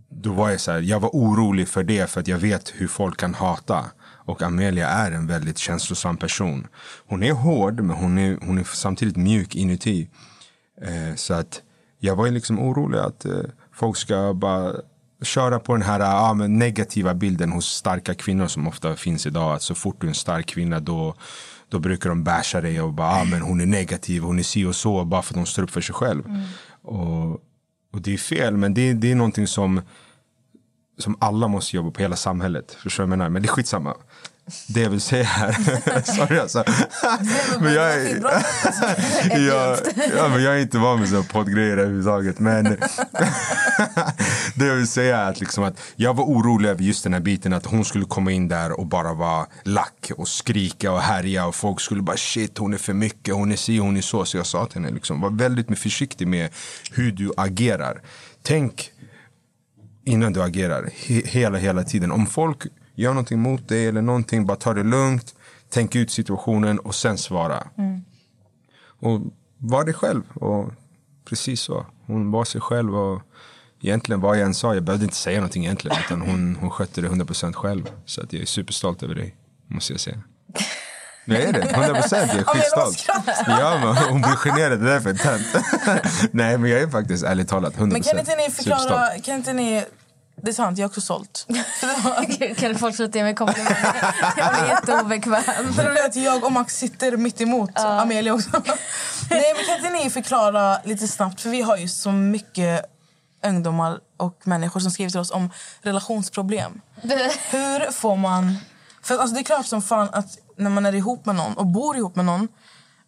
då 0.08 0.32
var 0.32 0.50
jag 0.50 0.60
så 0.60 0.72
här, 0.72 0.80
jag 0.80 1.00
var 1.00 1.10
orolig 1.12 1.68
för 1.68 1.84
det 1.84 2.10
för 2.10 2.20
att 2.20 2.28
jag 2.28 2.38
vet 2.38 2.72
hur 2.76 2.88
folk 2.88 3.16
kan 3.16 3.34
hata. 3.34 3.84
Och 4.26 4.42
Amelia 4.42 4.88
är 4.88 5.12
en 5.12 5.26
väldigt 5.26 5.58
känslosam 5.58 6.16
person. 6.16 6.66
Hon 7.06 7.22
är 7.22 7.32
hård 7.32 7.80
men 7.80 7.96
hon 7.96 8.18
är, 8.18 8.38
hon 8.42 8.58
är 8.58 8.64
samtidigt 8.64 9.16
mjuk 9.16 9.54
inuti. 9.54 10.08
Eh, 10.82 11.14
så 11.16 11.34
att 11.34 11.62
jag 11.98 12.16
var 12.16 12.30
liksom 12.30 12.58
orolig 12.58 12.98
att 12.98 13.24
eh, 13.24 13.40
folk 13.72 13.96
ska 13.96 14.34
bara 14.34 14.74
köra 15.22 15.58
på 15.58 15.72
den 15.72 15.82
här 15.82 16.00
ja, 16.00 16.34
negativa 16.34 17.14
bilden 17.14 17.52
hos 17.52 17.66
starka 17.66 18.14
kvinnor 18.14 18.46
som 18.46 18.68
ofta 18.68 18.96
finns 18.96 19.26
idag. 19.26 19.54
Att 19.54 19.62
så 19.62 19.74
fort 19.74 20.00
du 20.00 20.06
är 20.06 20.08
en 20.08 20.14
stark 20.14 20.46
kvinna 20.46 20.80
då, 20.80 21.14
då 21.68 21.78
brukar 21.78 22.08
de 22.08 22.24
basha 22.24 22.60
dig 22.60 22.80
och 22.80 22.92
bara 22.92 23.10
ah, 23.10 23.24
men 23.24 23.42
hon 23.42 23.60
är 23.60 23.66
negativ, 23.66 24.22
hon 24.22 24.38
är 24.38 24.42
si 24.42 24.64
och 24.64 24.76
så 24.76 25.04
bara 25.04 25.22
för 25.22 25.32
att 25.32 25.36
hon 25.36 25.46
står 25.46 25.62
upp 25.62 25.70
för 25.70 25.80
sig 25.80 25.94
själv. 25.94 26.26
Mm. 26.26 26.42
Och, 26.82 27.32
och 27.92 28.02
det 28.02 28.14
är 28.14 28.18
fel, 28.18 28.56
men 28.56 28.74
det, 28.74 28.92
det 28.92 29.10
är 29.10 29.14
någonting 29.14 29.46
som, 29.46 29.80
som 30.98 31.16
alla 31.20 31.48
måste 31.48 31.76
jobba 31.76 31.90
på, 31.90 32.02
hela 32.02 32.16
samhället. 32.16 32.76
Förstår 32.82 33.04
du 33.04 33.08
vad 33.08 33.12
jag 33.12 33.18
menar? 33.18 33.30
Men 33.30 33.42
det 33.42 33.46
är 33.46 33.52
skitsamma 33.52 33.94
det 34.68 34.80
jag 34.80 34.90
vill 34.90 35.00
säga 35.00 35.24
här... 35.24 35.52
Sorry 36.16 36.38
alltså. 36.38 36.64
men 37.60 37.72
jag, 37.72 37.94
är, 37.94 38.16
jag, 39.48 39.78
ja, 40.16 40.28
men 40.28 40.42
jag 40.42 40.56
är 40.56 40.58
inte 40.58 40.78
van 40.78 41.00
med 41.00 41.08
sådana 41.08 41.26
poddgrejer 41.32 41.76
överhuvudtaget. 41.76 42.38
Men 42.38 42.76
det 44.56 44.66
jag 44.66 44.74
vill 44.74 44.88
säga 44.88 45.18
är 45.18 45.30
att, 45.30 45.40
liksom 45.40 45.64
att 45.64 45.80
jag 45.96 46.14
var 46.14 46.24
orolig 46.24 46.68
över 46.68 46.82
just 46.82 47.04
den 47.04 47.12
här 47.12 47.20
biten. 47.20 47.52
Att 47.52 47.66
hon 47.66 47.84
skulle 47.84 48.04
komma 48.04 48.32
in 48.32 48.48
där 48.48 48.80
och 48.80 48.86
bara 48.86 49.14
vara 49.14 49.46
lack 49.64 50.10
och 50.16 50.28
skrika 50.28 50.92
och 50.92 51.00
härja. 51.00 51.46
Och 51.46 51.54
folk 51.54 51.80
skulle 51.80 52.02
bara 52.02 52.16
shit 52.16 52.58
hon 52.58 52.74
är 52.74 52.78
för 52.78 52.92
mycket, 52.92 53.34
hon 53.34 53.52
är 53.52 53.56
si, 53.56 53.78
hon 53.78 53.96
är 53.96 54.00
så. 54.00 54.24
Så 54.24 54.36
jag 54.36 54.46
sa 54.46 54.66
till 54.66 54.80
henne, 54.80 54.94
liksom, 54.94 55.20
var 55.20 55.30
väldigt 55.30 55.78
försiktig 55.78 56.28
med 56.28 56.50
hur 56.92 57.12
du 57.12 57.32
agerar. 57.36 58.02
Tänk 58.42 58.90
innan 60.04 60.32
du 60.32 60.42
agerar. 60.42 60.90
He 61.06 61.22
hela, 61.24 61.58
hela 61.58 61.84
tiden. 61.84 62.12
Om 62.12 62.26
folk 62.26 62.66
gör 62.94 63.10
någonting 63.10 63.38
mot 63.38 63.68
dig 63.68 63.86
eller 63.86 64.02
någonting, 64.02 64.46
bara 64.46 64.56
ta 64.56 64.74
det 64.74 64.82
lugnt. 64.82 65.34
Tänk 65.70 65.96
ut 65.96 66.10
situationen 66.10 66.78
och 66.78 66.94
sen 66.94 67.18
svara. 67.18 67.68
Mm. 67.78 68.00
Och 69.00 69.20
var 69.58 69.84
dig 69.84 69.94
själv 69.94 70.22
och 70.34 70.72
precis 71.24 71.60
så. 71.60 71.86
Hon 72.06 72.30
var 72.30 72.44
sig 72.44 72.60
själv 72.60 72.96
och 72.96 73.22
egentligen 73.80 74.20
vad 74.20 74.38
jag 74.38 74.46
än 74.46 74.54
sa, 74.54 74.74
jag 74.74 74.82
behövde 74.82 75.04
inte 75.04 75.16
säga 75.16 75.36
någonting 75.36 75.64
egentligen. 75.64 75.98
Utan 76.04 76.20
hon, 76.20 76.56
hon 76.60 76.70
skötte 76.70 77.00
det 77.00 77.08
100% 77.08 77.52
själv. 77.52 77.90
Så 78.04 78.22
att 78.22 78.32
jag 78.32 78.42
är 78.42 78.46
superstolt 78.46 79.02
över 79.02 79.14
dig, 79.14 79.36
måste 79.66 79.92
jag 79.92 80.00
säga. 80.00 80.18
Jag 81.28 81.42
är 81.42 81.52
det, 81.52 81.60
100 81.60 81.94
procent. 81.94 82.32
Jag 82.32 82.40
är 82.40 82.44
skitstolt. 82.44 83.06
Ja, 83.46 83.78
men 83.84 83.96
hon 83.96 84.20
blir 84.20 84.36
generad, 84.36 84.80
det 84.80 84.90
är 84.90 85.00
därför 85.00 85.10
är 85.10 86.28
Nej, 86.36 86.58
men 86.58 86.70
jag 86.70 86.80
är 86.80 86.88
faktiskt 86.88 87.24
ärligt 87.24 87.48
talat 87.48 87.76
100 87.76 87.92
Men 87.92 88.02
kan 88.02 88.18
inte 88.18 88.36
ni 88.36 88.50
förklara, 88.50 89.18
kan 89.18 89.34
inte 89.34 89.52
ni 89.52 89.84
det 90.42 90.50
är 90.50 90.52
sant, 90.52 90.78
jag 90.78 90.84
är 90.84 90.88
också 90.88 91.00
sålt. 91.00 91.46
kan 92.56 92.78
folk 92.78 92.96
sluta 92.96 93.18
ge 93.18 93.24
mig 93.24 93.34
komplimanger? 93.34 94.14
Jag 94.36 94.54
blir 94.54 94.68
jätteobekväm. 94.68 95.42
att 96.06 96.16
jag 96.16 96.44
och 96.44 96.52
Max 96.52 96.76
sitter 96.76 97.16
mitt 97.16 97.40
emot 97.40 97.70
uh. 97.78 97.86
Amelia 97.86 98.34
också. 98.34 98.50
Nej, 99.30 99.54
men 99.56 99.64
kan 99.64 99.76
inte 99.76 100.04
ni 100.04 100.10
förklara 100.10 100.78
lite 100.84 101.08
snabbt? 101.08 101.40
För 101.40 101.50
vi 101.50 101.62
har 101.62 101.76
ju 101.76 101.88
så 101.88 102.12
mycket 102.12 102.84
ungdomar 103.48 104.00
och 104.16 104.46
människor 104.46 104.80
som 104.80 104.90
skriver 104.90 105.10
till 105.10 105.20
oss 105.20 105.30
om 105.30 105.50
relationsproblem. 105.80 106.80
Hur 107.50 107.92
får 107.92 108.16
man... 108.16 108.56
För 109.02 109.18
alltså, 109.18 109.34
det 109.34 109.40
är 109.40 109.44
klart 109.44 109.66
som 109.66 109.82
fan 109.82 110.08
att 110.12 110.38
när 110.56 110.70
man 110.70 110.86
är 110.86 110.94
ihop 110.94 111.26
med 111.26 111.34
någon 111.34 111.54
och 111.54 111.66
bor 111.66 111.96
ihop 111.96 112.16
med 112.16 112.24
någon 112.24 112.48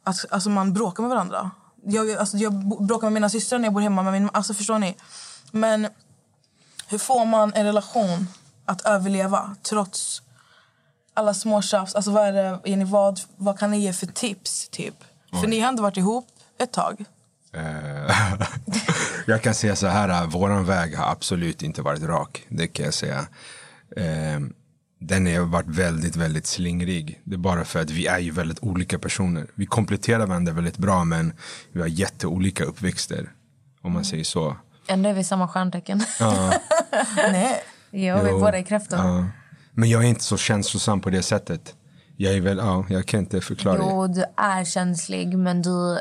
att 0.05 0.33
alltså, 0.33 0.51
man 0.51 0.73
bråkar 0.73 1.03
med 1.03 1.11
varandra. 1.11 1.51
Jag, 1.85 2.13
alltså, 2.13 2.37
jag 2.37 2.53
bråkar 2.87 3.07
med 3.07 3.13
mina 3.13 3.31
systrar 3.31 3.59
när 3.59 3.67
jag 3.67 3.75
bor 3.75 3.81
hemma 3.81 4.03
med 4.03 4.13
min 4.13 4.31
alltså 4.33 4.55
förstår 4.55 4.79
ni? 4.79 4.97
Men 5.53 5.89
hur 6.89 6.99
får 6.99 7.25
man 7.25 7.53
en 7.55 7.65
relation 7.65 8.29
att 8.65 8.81
överleva 8.81 9.57
trots 9.63 10.23
alla 11.15 11.35
små 11.35 11.63
tjafs? 11.63 11.95
Alltså 11.95 12.11
vad, 12.11 12.27
är 12.27 12.33
det, 12.77 12.85
vad, 12.85 13.21
vad 13.37 13.59
kan 13.59 13.71
ni 13.71 13.81
ge 13.81 13.93
för 13.93 14.07
tips? 14.07 14.69
typ? 14.69 15.05
Oj. 15.33 15.41
För 15.41 15.47
ni 15.49 15.61
har 15.61 15.69
ändå 15.69 15.83
varit 15.83 15.97
ihop 15.97 16.27
ett 16.59 16.73
tag. 16.73 17.05
Eh, 17.53 18.15
jag 19.27 19.43
kan 19.43 19.55
säga 19.55 19.77
så 19.77 19.87
här, 19.87 20.09
äh, 20.09 20.29
vår 20.29 20.63
väg 20.63 20.97
har 20.97 21.13
absolut 21.13 21.63
inte 21.63 21.83
varit 21.83 22.03
rak. 22.03 22.47
Det 22.49 22.67
kan 22.67 22.85
jag 22.85 22.95
säga. 22.95 23.27
Eh, 23.97 24.41
den 25.01 25.27
har 25.27 25.45
varit 25.45 25.69
väldigt, 25.69 26.17
väldigt 26.17 26.47
slingrig. 26.47 27.21
Det 27.25 27.35
är 27.35 27.39
bara 27.39 27.65
för 27.65 27.81
att 27.81 27.91
vi 27.91 28.07
är 28.07 28.19
ju 28.19 28.31
väldigt 28.31 28.63
olika 28.63 28.99
personer. 28.99 29.47
Vi 29.55 29.67
kompletterar 29.67 30.27
varandra 30.27 30.53
väldigt 30.53 30.79
bra 30.79 31.05
men 31.05 31.33
vi 31.73 31.81
har 31.81 31.89
jätteolika 31.89 32.65
uppväxter. 32.65 33.33
Om 33.83 33.93
man 33.93 34.05
säger 34.05 34.25
så. 34.25 34.57
Ändå 34.87 35.09
är 35.09 35.15
vi 35.15 35.25
samma 35.25 35.49
stjärntecken. 35.49 36.01
Ja. 36.21 36.53
Nej. 37.17 37.61
Jo, 37.91 37.99
vi 38.23 38.31
är 38.31 38.33
båda 38.33 38.59
i 38.59 38.65
kräftor. 38.65 38.99
Ja. 38.99 39.27
Men 39.73 39.89
jag 39.89 40.05
är 40.05 40.09
inte 40.09 40.25
så 40.25 40.37
känslosam 40.37 41.01
på 41.01 41.11
det 41.11 41.23
sättet. 41.23 41.75
Jag 42.17 42.35
är 42.35 42.41
väl, 42.41 42.59
ja, 42.59 42.85
jag 42.89 43.07
kan 43.07 43.21
inte 43.21 43.41
förklara 43.41 43.79
Jo, 43.81 44.07
du 44.07 44.25
är 44.37 44.65
känslig 44.65 45.39
men 45.39 45.63
du 45.63 45.99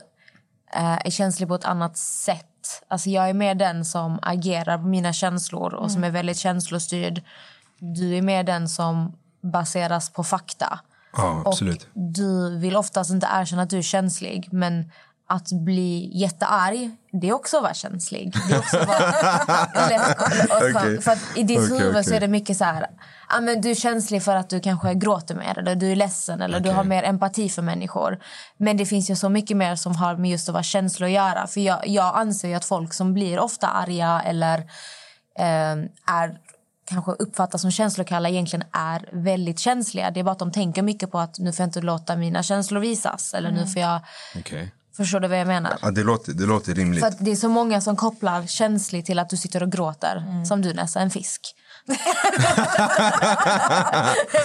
är 0.72 1.10
känslig 1.10 1.50
på 1.50 1.56
ett 1.56 1.66
annat 1.66 1.98
sätt. 1.98 2.46
Alltså 2.88 3.10
jag 3.10 3.30
är 3.30 3.34
mer 3.34 3.56
den 3.56 3.86
som 3.86 4.20
agerar 4.22 4.78
på 4.78 4.84
mina 4.84 5.14
känslor 5.14 5.74
och 5.74 5.92
som 5.92 5.98
mm. 5.98 6.08
är 6.08 6.12
väldigt 6.12 6.38
känslostyrd. 6.38 7.24
Du 7.80 8.18
är 8.18 8.22
mer 8.22 8.44
den 8.44 8.70
som 8.70 9.18
baseras 9.42 10.10
på 10.10 10.24
fakta. 10.24 10.80
Ja, 11.18 11.44
absolut. 11.46 11.84
Och 11.84 11.90
du 11.94 12.58
vill 12.58 12.76
oftast 12.76 13.12
inte 13.12 13.28
erkänna 13.32 13.62
att 13.62 13.70
du 13.70 13.78
är 13.78 13.82
känslig 13.82 14.50
men 14.52 14.92
att 15.30 15.52
bli 15.52 16.12
jättearg, 16.14 16.92
det 17.12 17.30
är 17.30 17.34
också 17.34 17.58
att 17.58 17.64
vara 17.64 17.74
känslig. 17.74 18.34
Det 18.48 18.56
är 18.56 18.60
också 18.60 18.78
vara, 18.78 20.70
okay. 20.70 21.02
För 21.02 21.40
I 21.40 21.44
ditt 21.44 21.60
okay, 21.60 21.78
huvud 21.78 21.90
okay. 21.90 22.04
så 22.04 22.14
är 22.14 22.20
det 22.20 22.28
mycket 22.28 22.58
så 22.58 22.64
här... 22.64 22.88
Ja, 23.30 23.42
men 23.42 23.62
du 23.62 23.72
är 23.72 23.76
känslig 23.76 24.24
för 24.24 24.36
att 24.36 24.50
du 24.50 24.60
kanske 24.60 24.94
gråter 24.94 25.36
mer 25.36 25.60
eller 25.60 25.76
du 25.76 25.92
är 25.92 25.96
ledsen 25.96 26.42
eller 26.42 26.60
du 26.60 26.70
har 26.70 26.84
mer 26.84 27.04
empati 27.04 27.50
för 27.50 27.62
människor. 27.62 28.20
Men 28.58 28.78
det 28.78 28.86
finns 28.86 29.10
ju 29.10 29.16
så 29.16 29.30
mycket 29.30 29.58
mer 29.58 29.76
som 29.76 29.96
har 29.96 30.16
med 30.16 30.32
just 30.32 30.50
att 30.50 30.54
vara 30.54 30.64
känslig 30.64 31.08
att 31.08 31.14
göra. 31.14 31.48
För 31.48 31.62
jag, 31.62 31.88
jag 31.88 32.18
anser 32.18 32.56
att 32.56 32.66
folk 32.66 32.94
som 32.94 33.14
blir 33.14 33.40
ofta 33.40 33.68
arga 33.68 34.22
eller 34.26 34.58
eh, 35.40 35.76
är 36.08 36.38
kanske 36.86 37.12
uppfattas 37.12 37.62
som 37.62 37.72
känslokalla 37.72 38.30
egentligen 38.30 38.66
är 38.72 39.10
väldigt 39.12 39.60
känsliga. 39.60 40.12
Det 40.12 40.20
är 40.20 40.24
bara 40.24 40.32
att 40.32 40.40
de 40.40 40.52
tänker 40.52 40.82
mycket 40.82 41.12
på 41.12 41.20
att 41.20 41.40
nu 41.40 41.54
får 41.54 41.64
jag 41.64 41.68
inte 41.68 41.82
låta 41.82 42.16
mina 42.16 42.44
känslor 42.44 42.82
visas. 42.82 43.34
Eller 43.34 43.50
mm. 43.50 43.62
nu 43.62 43.68
får 43.68 43.82
jag... 43.82 44.02
Okay. 44.40 44.68
Förstår 44.98 45.20
du 45.20 45.28
vad 45.28 45.40
jag 45.40 45.48
menar? 45.48 45.78
Ja, 45.82 45.92
det 45.92 46.04
låter, 46.04 46.34
det 46.34 46.46
låter 46.46 46.74
rimligt. 46.74 47.04
För 47.04 47.14
det 47.20 47.32
är 47.32 47.36
så 47.36 47.50
många 47.50 47.82
som 47.82 47.96
kopplar 47.96 48.48
känsligt 48.48 49.06
till 49.06 49.20
att 49.20 49.30
du 49.30 49.38
sitter 49.38 49.64
och 49.64 49.72
gråter. 49.72 50.24
Mm. 50.28 50.46
Som 50.46 50.62
du 50.62 50.74
Nessa, 50.74 51.00
en 51.00 51.10
fisk. 51.10 51.56
en 51.88 51.96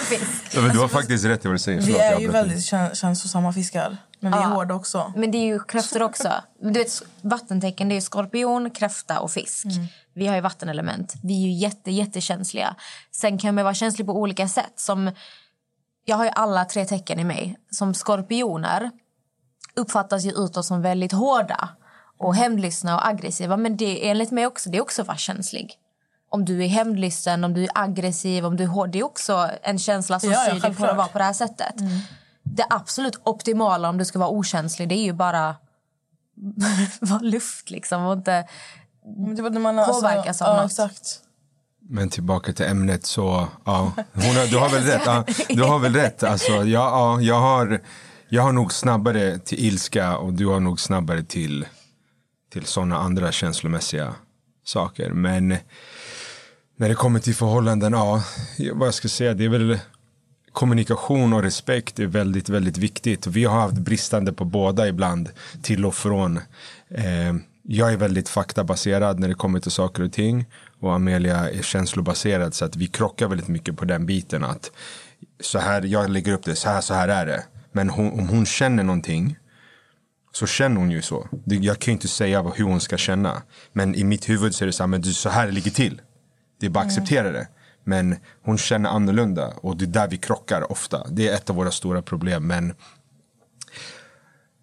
fisk. 0.05 0.55
Ja, 0.55 0.61
men 0.61 0.71
du 0.71 0.79
har 0.79 0.87
faktiskt 0.87 1.25
rätt 1.25 1.45
i 1.45 1.47
vad 1.47 1.55
du 1.55 1.59
säger. 1.59 1.81
Vi 1.81 1.97
är 1.97 2.19
ju 2.19 2.27
väldigt 2.27 2.65
känslosamma 2.93 3.53
fiskar. 3.53 3.97
Men 4.19 4.31
vi 4.31 4.37
är 4.37 4.43
hårda 4.43 4.73
också. 4.73 5.13
Men 5.15 5.31
det 5.31 5.37
är 5.37 5.45
ju 5.45 5.59
kräftor 5.59 6.01
också. 6.01 6.33
Du 6.61 6.79
vet, 6.79 7.01
vattentecken 7.21 7.89
det 7.89 7.97
är 7.97 8.01
skorpion, 8.01 8.69
kräfta 8.69 9.19
och 9.19 9.31
fisk. 9.31 9.65
Mm. 9.65 9.85
Vi 10.13 10.27
har 10.27 10.35
ju 10.35 10.41
vattenelement. 10.41 11.13
Vi 11.23 11.43
är 11.43 11.47
ju 11.47 11.53
jätte, 11.53 11.91
jättekänsliga. 11.91 12.75
Sen 13.11 13.37
kan 13.37 13.55
man 13.55 13.63
vara 13.63 13.73
känslig 13.73 14.07
på 14.07 14.13
olika 14.13 14.47
sätt. 14.47 14.73
Som, 14.75 15.11
jag 16.05 16.17
har 16.17 16.25
ju 16.25 16.31
alla 16.35 16.65
tre 16.65 16.85
tecken 16.85 17.19
i 17.19 17.23
mig. 17.23 17.57
Som 17.71 17.93
skorpioner 17.93 18.91
uppfattas 19.75 20.23
ju 20.23 20.31
utåt 20.31 20.65
som 20.65 20.81
väldigt 20.81 21.11
hårda 21.11 21.69
och 22.17 22.35
hämndlystna 22.35 22.95
och 22.95 23.07
aggressiva. 23.07 23.57
Men 23.57 23.77
det 23.77 24.09
enligt 24.09 24.31
mig 24.31 24.47
också, 24.47 24.69
det 24.69 24.77
är 24.77 24.81
också 24.81 25.01
att 25.01 25.07
vara 25.07 25.17
känslig. 25.17 25.79
Om 26.29 26.45
du 26.45 26.63
är 26.63 26.67
hämndlysten, 26.67 27.43
om 27.43 27.53
du 27.53 27.63
är 27.63 27.69
aggressiv, 27.75 28.45
om 28.45 28.57
du 28.57 28.63
är 28.63 28.67
hård. 28.67 28.89
Det 28.89 28.99
är 28.99 29.03
också 29.03 29.49
en 29.61 29.79
känsla 29.79 30.19
som 30.19 30.33
styr 30.33 30.59
dig 30.59 30.73
för 30.73 30.87
att 30.87 30.97
vara 30.97 31.07
på 31.07 31.17
det 31.17 31.23
här 31.23 31.33
sättet. 31.33 31.79
Mm. 31.79 31.99
Det 32.43 32.65
absolut 32.69 33.21
optimala 33.23 33.89
om 33.89 33.97
du 33.97 34.05
ska 34.05 34.19
vara 34.19 34.29
okänslig 34.29 34.89
det 34.89 34.95
är 34.95 35.03
ju 35.03 35.13
bara 35.13 35.55
vara 36.99 37.19
luft 37.19 37.69
liksom 37.69 38.05
och 38.05 38.13
inte 38.13 38.45
påverkas 39.03 40.27
alltså, 40.27 40.43
av 40.43 40.55
ja, 40.55 40.61
något. 40.61 40.71
Exakt. 40.71 41.19
Men 41.89 42.09
tillbaka 42.09 42.53
till 42.53 42.65
ämnet 42.65 43.05
så, 43.05 43.47
ja, 43.65 43.91
hon 44.13 44.23
har, 44.23 44.51
du 44.51 44.57
har 44.57 44.69
väl 44.69 44.83
rätt. 44.83 45.01
Ja, 45.05 45.25
du 45.49 45.63
har 45.63 45.79
väl 45.79 45.95
rätt. 45.95 46.23
Alltså, 46.23 46.51
ja, 46.51 46.65
ja, 46.65 47.21
jag 47.21 47.39
har 47.39 47.81
jag 48.33 48.43
har 48.43 48.51
nog 48.51 48.73
snabbare 48.73 49.39
till 49.39 49.65
ilska 49.65 50.17
och 50.17 50.33
du 50.33 50.45
har 50.45 50.59
nog 50.59 50.79
snabbare 50.79 51.23
till, 51.23 51.65
till 52.51 52.65
sådana 52.65 52.97
andra 52.97 53.31
känslomässiga 53.31 54.15
saker. 54.63 55.09
Men 55.09 55.47
när 56.75 56.89
det 56.89 56.95
kommer 56.95 57.19
till 57.19 57.35
förhållanden, 57.35 57.93
ja, 57.93 58.23
vad 58.73 58.87
jag 58.87 58.93
ska 58.93 59.07
säga, 59.07 59.33
det 59.33 59.45
är 59.45 59.49
väl 59.49 59.79
kommunikation 60.51 61.33
och 61.33 61.43
respekt 61.43 61.99
är 61.99 62.05
väldigt, 62.05 62.49
väldigt 62.49 62.77
viktigt. 62.77 63.27
Vi 63.27 63.43
har 63.43 63.61
haft 63.61 63.77
bristande 63.77 64.33
på 64.33 64.45
båda 64.45 64.87
ibland, 64.87 65.29
till 65.61 65.85
och 65.85 65.95
från. 65.95 66.37
Eh, 66.89 67.33
jag 67.63 67.93
är 67.93 67.97
väldigt 67.97 68.29
faktabaserad 68.29 69.19
när 69.19 69.27
det 69.27 69.33
kommer 69.33 69.59
till 69.59 69.71
saker 69.71 70.03
och 70.03 70.13
ting 70.13 70.45
och 70.79 70.93
Amelia 70.93 71.49
är 71.49 71.61
känslobaserad 71.61 72.53
så 72.53 72.65
att 72.65 72.75
vi 72.75 72.87
krockar 72.87 73.27
väldigt 73.27 73.47
mycket 73.47 73.77
på 73.77 73.85
den 73.85 74.05
biten 74.05 74.43
att 74.43 74.71
så 75.39 75.59
här, 75.59 75.81
jag 75.81 76.09
lägger 76.09 76.33
upp 76.33 76.43
det, 76.43 76.55
så 76.55 76.69
här, 76.69 76.81
så 76.81 76.93
här 76.93 77.07
är 77.07 77.25
det. 77.25 77.43
Men 77.73 77.89
hon, 77.89 78.19
om 78.19 78.29
hon 78.29 78.45
känner 78.45 78.83
någonting 78.83 79.37
så 80.33 80.47
känner 80.47 80.77
hon 80.77 80.91
ju 80.91 81.01
så. 81.01 81.27
Jag 81.45 81.79
kan 81.79 81.91
ju 81.91 81.93
inte 81.93 82.07
säga 82.07 82.41
hur 82.41 82.65
hon 82.65 82.81
ska 82.81 82.97
känna. 82.97 83.41
Men 83.73 83.95
i 83.95 84.03
mitt 84.03 84.29
huvud 84.29 84.55
så 84.55 84.63
är 84.63 84.65
det 84.65 84.73
så 84.73 84.83
här, 84.83 84.87
men 84.87 85.03
så 85.03 85.29
här 85.29 85.45
det 85.45 85.51
ligger 85.51 85.71
till. 85.71 86.01
Det 86.59 86.65
är 86.65 86.69
bara 86.69 86.79
att 86.79 86.91
mm. 86.91 87.03
acceptera 87.03 87.31
det. 87.31 87.47
Men 87.83 88.15
hon 88.43 88.57
känner 88.57 88.89
annorlunda 88.89 89.53
och 89.61 89.77
det 89.77 89.85
är 89.85 89.87
där 89.87 90.07
vi 90.07 90.17
krockar 90.17 90.71
ofta. 90.71 91.07
Det 91.09 91.29
är 91.29 91.35
ett 91.35 91.49
av 91.49 91.55
våra 91.55 91.71
stora 91.71 92.01
problem. 92.01 92.47
Men 92.47 92.73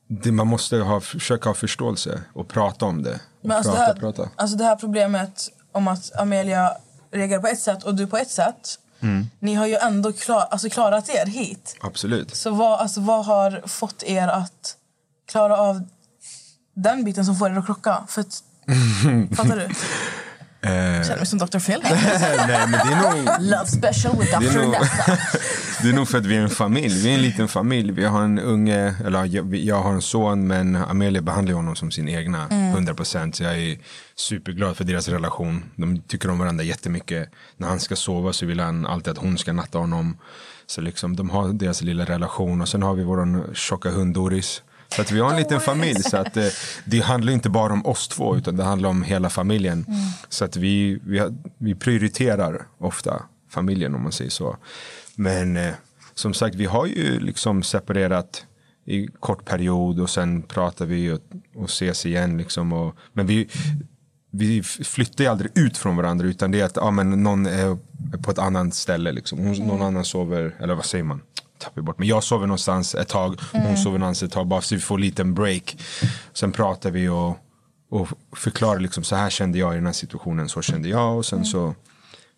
det, 0.08 0.32
man 0.32 0.46
måste 0.46 0.76
ha, 0.76 1.00
försöka 1.00 1.48
ha 1.48 1.54
förståelse 1.54 2.22
och 2.32 2.48
prata 2.48 2.86
om 2.86 3.02
det. 3.02 3.20
Men 3.40 3.56
alltså, 3.56 3.72
prata, 3.72 3.84
det 3.84 3.92
här, 3.92 4.00
prata. 4.00 4.30
alltså 4.36 4.56
det 4.56 4.64
här 4.64 4.76
problemet 4.76 5.48
om 5.72 5.88
att 5.88 6.20
Amelia 6.20 6.72
reagerar 7.10 7.40
på 7.40 7.46
ett 7.46 7.60
sätt 7.60 7.82
och 7.82 7.94
du 7.94 8.06
på 8.06 8.16
ett 8.16 8.30
sätt 8.30 8.78
Mm. 9.02 9.30
Ni 9.38 9.54
har 9.54 9.66
ju 9.66 9.74
ändå 9.74 10.12
klar, 10.12 10.48
alltså 10.50 10.70
klarat 10.70 11.08
er 11.08 11.26
hit. 11.26 11.76
Absolut. 11.80 12.36
Så 12.36 12.50
vad, 12.50 12.80
alltså, 12.80 13.00
vad 13.00 13.24
har 13.24 13.62
fått 13.66 14.02
er 14.02 14.28
att 14.28 14.76
klara 15.30 15.56
av 15.56 15.82
den 16.74 17.04
biten 17.04 17.24
som 17.24 17.36
får 17.36 17.50
er 17.50 17.58
att 17.58 17.66
krocka? 17.66 18.04
För 18.08 18.20
att, 18.20 18.42
fattar 19.36 19.56
du? 19.56 19.68
Eh, 20.62 20.72
jag 20.72 21.06
känner 21.06 21.16
mig 21.16 21.26
som 21.26 21.38
Dr. 21.38 21.58
Phil. 21.58 21.80
Nej, 21.82 22.66
men 22.68 22.70
det 22.70 22.92
är 22.92 23.02
nog... 23.02 23.40
Love 23.40 23.66
special 23.66 24.18
with 24.18 24.38
Dr. 24.38 24.44
Det 24.44 24.48
är, 24.48 24.64
nog, 24.64 24.74
det 25.82 25.88
är 25.88 25.92
nog 25.92 26.08
för 26.08 26.18
att 26.18 26.26
vi 26.26 26.36
är 26.36 26.40
en 26.40 26.50
familj. 26.50 27.02
Vi 27.02 27.10
är 27.10 27.14
en 27.14 27.22
liten 27.22 27.48
familj. 27.48 27.92
Vi 27.92 28.04
har 28.04 28.22
en 28.22 28.38
unge, 28.38 28.94
eller 29.04 29.24
jag, 29.24 29.54
jag 29.54 29.82
har 29.82 29.92
en 29.92 30.02
son 30.02 30.46
men 30.46 30.76
Amelia 30.76 31.22
behandlar 31.22 31.54
honom 31.54 31.76
som 31.76 31.90
sin 31.90 32.08
egna. 32.08 32.46
Mm. 32.50 32.86
100% 32.86 33.32
så 33.32 33.42
jag 33.42 33.58
är 33.58 33.78
superglad 34.16 34.76
för 34.76 34.84
deras 34.84 35.08
relation. 35.08 35.62
De 35.76 35.98
tycker 35.98 36.30
om 36.30 36.38
varandra 36.38 36.64
jättemycket. 36.64 37.30
När 37.56 37.68
han 37.68 37.80
ska 37.80 37.96
sova 37.96 38.32
så 38.32 38.46
vill 38.46 38.60
han 38.60 38.86
alltid 38.86 39.10
att 39.10 39.18
hon 39.18 39.38
ska 39.38 39.52
natta 39.52 39.78
honom. 39.78 40.18
Så 40.66 40.80
liksom, 40.80 41.16
de 41.16 41.30
har 41.30 41.48
deras 41.48 41.82
lilla 41.82 42.04
relation. 42.04 42.60
Och 42.60 42.68
sen 42.68 42.82
har 42.82 42.94
vi 42.94 43.04
vår 43.04 43.54
tjocka 43.54 43.90
hund 43.90 44.14
Doris. 44.14 44.62
Så 44.96 45.02
att 45.02 45.12
vi 45.12 45.20
har 45.20 45.30
en 45.30 45.36
liten 45.36 45.60
familj. 45.60 46.02
Så 46.02 46.16
att, 46.16 46.36
eh, 46.36 46.46
det 46.84 47.00
handlar 47.00 47.32
inte 47.32 47.50
bara 47.50 47.72
om 47.72 47.86
oss 47.86 48.08
två 48.08 48.36
utan 48.36 48.56
det 48.56 48.64
handlar 48.64 48.88
om 48.88 49.02
hela 49.02 49.30
familjen. 49.30 49.84
Mm. 49.88 50.00
Så 50.28 50.44
att 50.44 50.56
vi, 50.56 51.00
vi, 51.04 51.22
vi 51.58 51.74
prioriterar 51.74 52.66
ofta 52.78 53.22
familjen 53.50 53.94
om 53.94 54.02
man 54.02 54.12
säger 54.12 54.30
så. 54.30 54.56
Men 55.14 55.56
eh, 55.56 55.74
som 56.14 56.34
sagt, 56.34 56.54
vi 56.54 56.64
har 56.64 56.86
ju 56.86 57.20
liksom 57.20 57.62
separerat 57.62 58.46
i 58.86 59.08
kort 59.20 59.44
period 59.44 60.00
och 60.00 60.10
sen 60.10 60.42
pratar 60.42 60.86
vi 60.86 61.10
och, 61.10 61.20
och 61.54 61.64
ses 61.64 62.06
igen. 62.06 62.38
Liksom 62.38 62.72
och, 62.72 62.96
men 63.12 63.26
vi, 63.26 63.48
vi 64.30 64.62
flyttar 64.62 65.24
ju 65.24 65.30
aldrig 65.30 65.58
ut 65.58 65.76
från 65.76 65.96
varandra 65.96 66.26
utan 66.26 66.50
det 66.50 66.60
är 66.60 66.64
att 66.64 66.76
ja, 66.76 66.90
men 66.90 67.22
någon 67.22 67.46
är 67.46 67.78
på 68.22 68.30
ett 68.30 68.38
annat 68.38 68.74
ställe. 68.74 69.12
Liksom. 69.12 69.38
Hon, 69.38 69.54
mm. 69.54 69.68
Någon 69.68 69.82
annan 69.82 70.04
sover, 70.04 70.56
eller 70.58 70.74
vad 70.74 70.84
säger 70.84 71.04
man? 71.04 71.22
Tappar 71.60 71.82
bort. 71.82 71.98
Men 71.98 72.08
jag 72.08 72.24
sover 72.24 72.46
någonstans 72.46 72.94
ett 72.94 73.08
tag, 73.08 73.40
mm. 73.52 73.66
hon 73.66 73.76
sover 73.76 73.98
någonstans 73.98 74.28
ett 74.28 74.34
tag. 74.34 74.46
Bara 74.46 74.60
så 74.60 74.74
vi 74.74 74.80
får 74.80 74.94
en 74.94 75.00
liten 75.00 75.34
break. 75.34 75.76
Sen 76.32 76.52
pratar 76.52 76.90
vi 76.90 77.08
och, 77.08 77.38
och 77.90 78.08
förklarar 78.36 78.80
liksom 78.80 79.04
så 79.04 79.16
här 79.16 79.30
kände 79.30 79.58
jag 79.58 79.72
i 79.72 79.76
den 79.76 79.86
här 79.86 79.92
situationen, 79.92 80.48
så 80.48 80.62
kände 80.62 80.88
jag. 80.88 81.16
Och 81.16 81.26
sen 81.26 81.38
mm. 81.38 81.46
så 81.46 81.74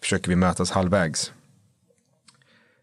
försöker 0.00 0.28
vi 0.28 0.36
mötas 0.36 0.70
halvvägs. 0.70 1.32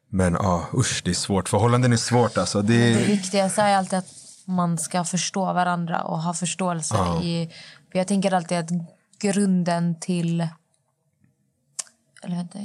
Men 0.10 0.34
ja, 0.34 0.40
ah, 0.40 0.78
usch 0.78 1.02
det 1.06 1.12
är 1.12 1.16
svårt. 1.16 1.50
Förhållanden 1.50 1.94
är 1.94 1.98
svårt 1.98 2.38
alltså. 2.38 2.62
Det, 2.62 2.94
det 2.94 3.06
viktigaste 3.06 3.62
är 3.62 3.78
alltid 3.78 4.00
att 4.00 4.14
man 4.46 4.78
ska 4.78 5.04
förstå 5.04 5.54
varandra 5.54 6.02
och 6.02 6.22
ha 6.22 6.34
förståelse. 6.34 6.96
Ah. 6.96 7.24
I, 7.24 7.50
jag 7.92 8.08
tänker 8.08 8.34
alltid 8.34 8.58
att 8.58 8.70
grunden 9.20 10.00
till... 10.00 10.48
Eller 12.24 12.36
vänta, 12.36 12.60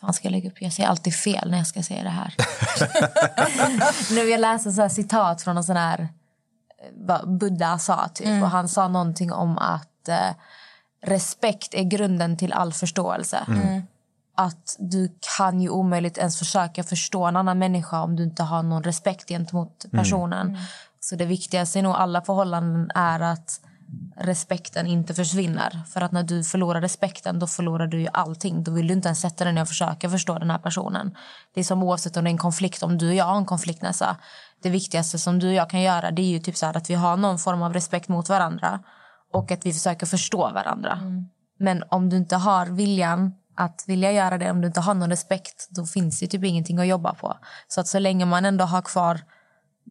fan 0.00 0.12
ska 0.12 0.26
jag 0.26 0.32
lägga 0.32 0.50
upp? 0.50 0.62
Jag 0.62 0.72
säger 0.72 0.88
alltid 0.88 1.14
fel 1.14 1.50
när 1.50 1.58
jag 1.58 1.66
ska 1.66 1.82
säga 1.82 2.02
det 2.02 2.08
här. 2.08 2.34
nu 4.14 4.20
jag 4.20 4.40
läser 4.40 4.70
så 4.70 4.88
citat 4.88 5.42
från 5.42 5.56
en 5.56 5.64
sån 5.64 5.76
här... 5.76 6.08
Eh, 7.08 7.26
Buddha 7.26 7.78
sa, 7.78 8.08
typ. 8.08 8.26
Mm. 8.26 8.42
Och 8.42 8.50
han 8.50 8.68
sa 8.68 8.88
någonting 8.88 9.32
om 9.32 9.58
att 9.58 10.08
eh, 10.08 10.30
respekt 11.06 11.74
är 11.74 11.82
grunden 11.82 12.36
till 12.36 12.52
all 12.52 12.72
förståelse. 12.72 13.44
Mm. 13.48 13.82
Att 14.36 14.76
du 14.78 15.18
kan 15.36 15.60
ju 15.60 15.68
omöjligt 15.68 16.18
ens 16.18 16.38
försöka 16.38 16.84
förstå 16.84 17.24
en 17.24 17.36
annan 17.36 17.58
människa 17.58 18.00
om 18.00 18.16
du 18.16 18.22
inte 18.22 18.42
har 18.42 18.62
någon 18.62 18.82
respekt 18.82 19.28
gentemot 19.28 19.84
mm. 19.84 20.04
personen. 20.04 20.48
Mm. 20.48 20.60
Så 21.00 21.16
det 21.16 21.24
viktigaste 21.24 21.78
i 21.78 21.82
nog 21.82 21.94
alla 21.94 22.22
förhållanden 22.22 22.90
är 22.94 23.20
att 23.20 23.60
respekten 24.16 24.86
inte 24.86 25.14
försvinner. 25.14 25.80
För 25.88 26.00
att 26.00 26.12
när 26.12 26.22
du 26.22 26.44
förlorar 26.44 26.80
respekten 26.80 27.38
då 27.38 27.46
förlorar 27.46 27.86
du 27.86 28.00
ju 28.00 28.08
allting. 28.12 28.62
Då 28.62 28.72
vill 28.72 28.86
du 28.86 28.94
inte 28.94 29.08
ens 29.08 29.20
sätta 29.20 29.44
dig 29.44 29.52
ner 29.52 29.62
och 29.62 29.68
försöka 29.68 30.10
förstå 30.10 30.38
den 30.38 30.50
här 30.50 30.58
personen. 30.58 31.16
Det 31.54 31.60
är 31.60 31.64
som 31.64 31.82
oavsett 31.82 32.16
om 32.16 32.24
det 32.24 32.30
är 32.30 32.32
en 32.32 32.38
konflikt, 32.38 32.82
om 32.82 32.98
du 32.98 33.08
och 33.08 33.14
jag 33.14 33.24
har 33.24 33.36
en 33.36 33.46
konflikt 33.46 33.82
Nessa. 33.82 34.16
Det 34.62 34.70
viktigaste 34.70 35.18
som 35.18 35.38
du 35.38 35.46
och 35.48 35.54
jag 35.54 35.70
kan 35.70 35.80
göra 35.80 36.10
det 36.10 36.22
är 36.22 36.30
ju 36.30 36.38
typ 36.38 36.56
så 36.56 36.66
att 36.66 36.90
vi 36.90 36.94
har 36.94 37.16
någon 37.16 37.38
form 37.38 37.62
av 37.62 37.72
respekt 37.72 38.08
mot 38.08 38.28
varandra. 38.28 38.80
Och 39.32 39.50
att 39.50 39.66
vi 39.66 39.72
försöker 39.72 40.06
förstå 40.06 40.50
varandra. 40.54 40.92
Mm. 40.92 41.28
Men 41.58 41.84
om 41.88 42.08
du 42.08 42.16
inte 42.16 42.36
har 42.36 42.66
viljan 42.66 43.34
att 43.56 43.84
vilja 43.86 44.12
göra 44.12 44.38
det, 44.38 44.50
om 44.50 44.60
du 44.60 44.66
inte 44.66 44.80
har 44.80 44.94
någon 44.94 45.10
respekt, 45.10 45.68
då 45.70 45.86
finns 45.86 46.20
det 46.20 46.26
typ 46.26 46.44
ingenting 46.44 46.78
att 46.78 46.86
jobba 46.86 47.14
på. 47.14 47.36
Så 47.68 47.80
att 47.80 47.86
så 47.86 47.98
länge 47.98 48.24
man 48.24 48.44
ändå 48.44 48.64
har 48.64 48.82
kvar 48.82 49.20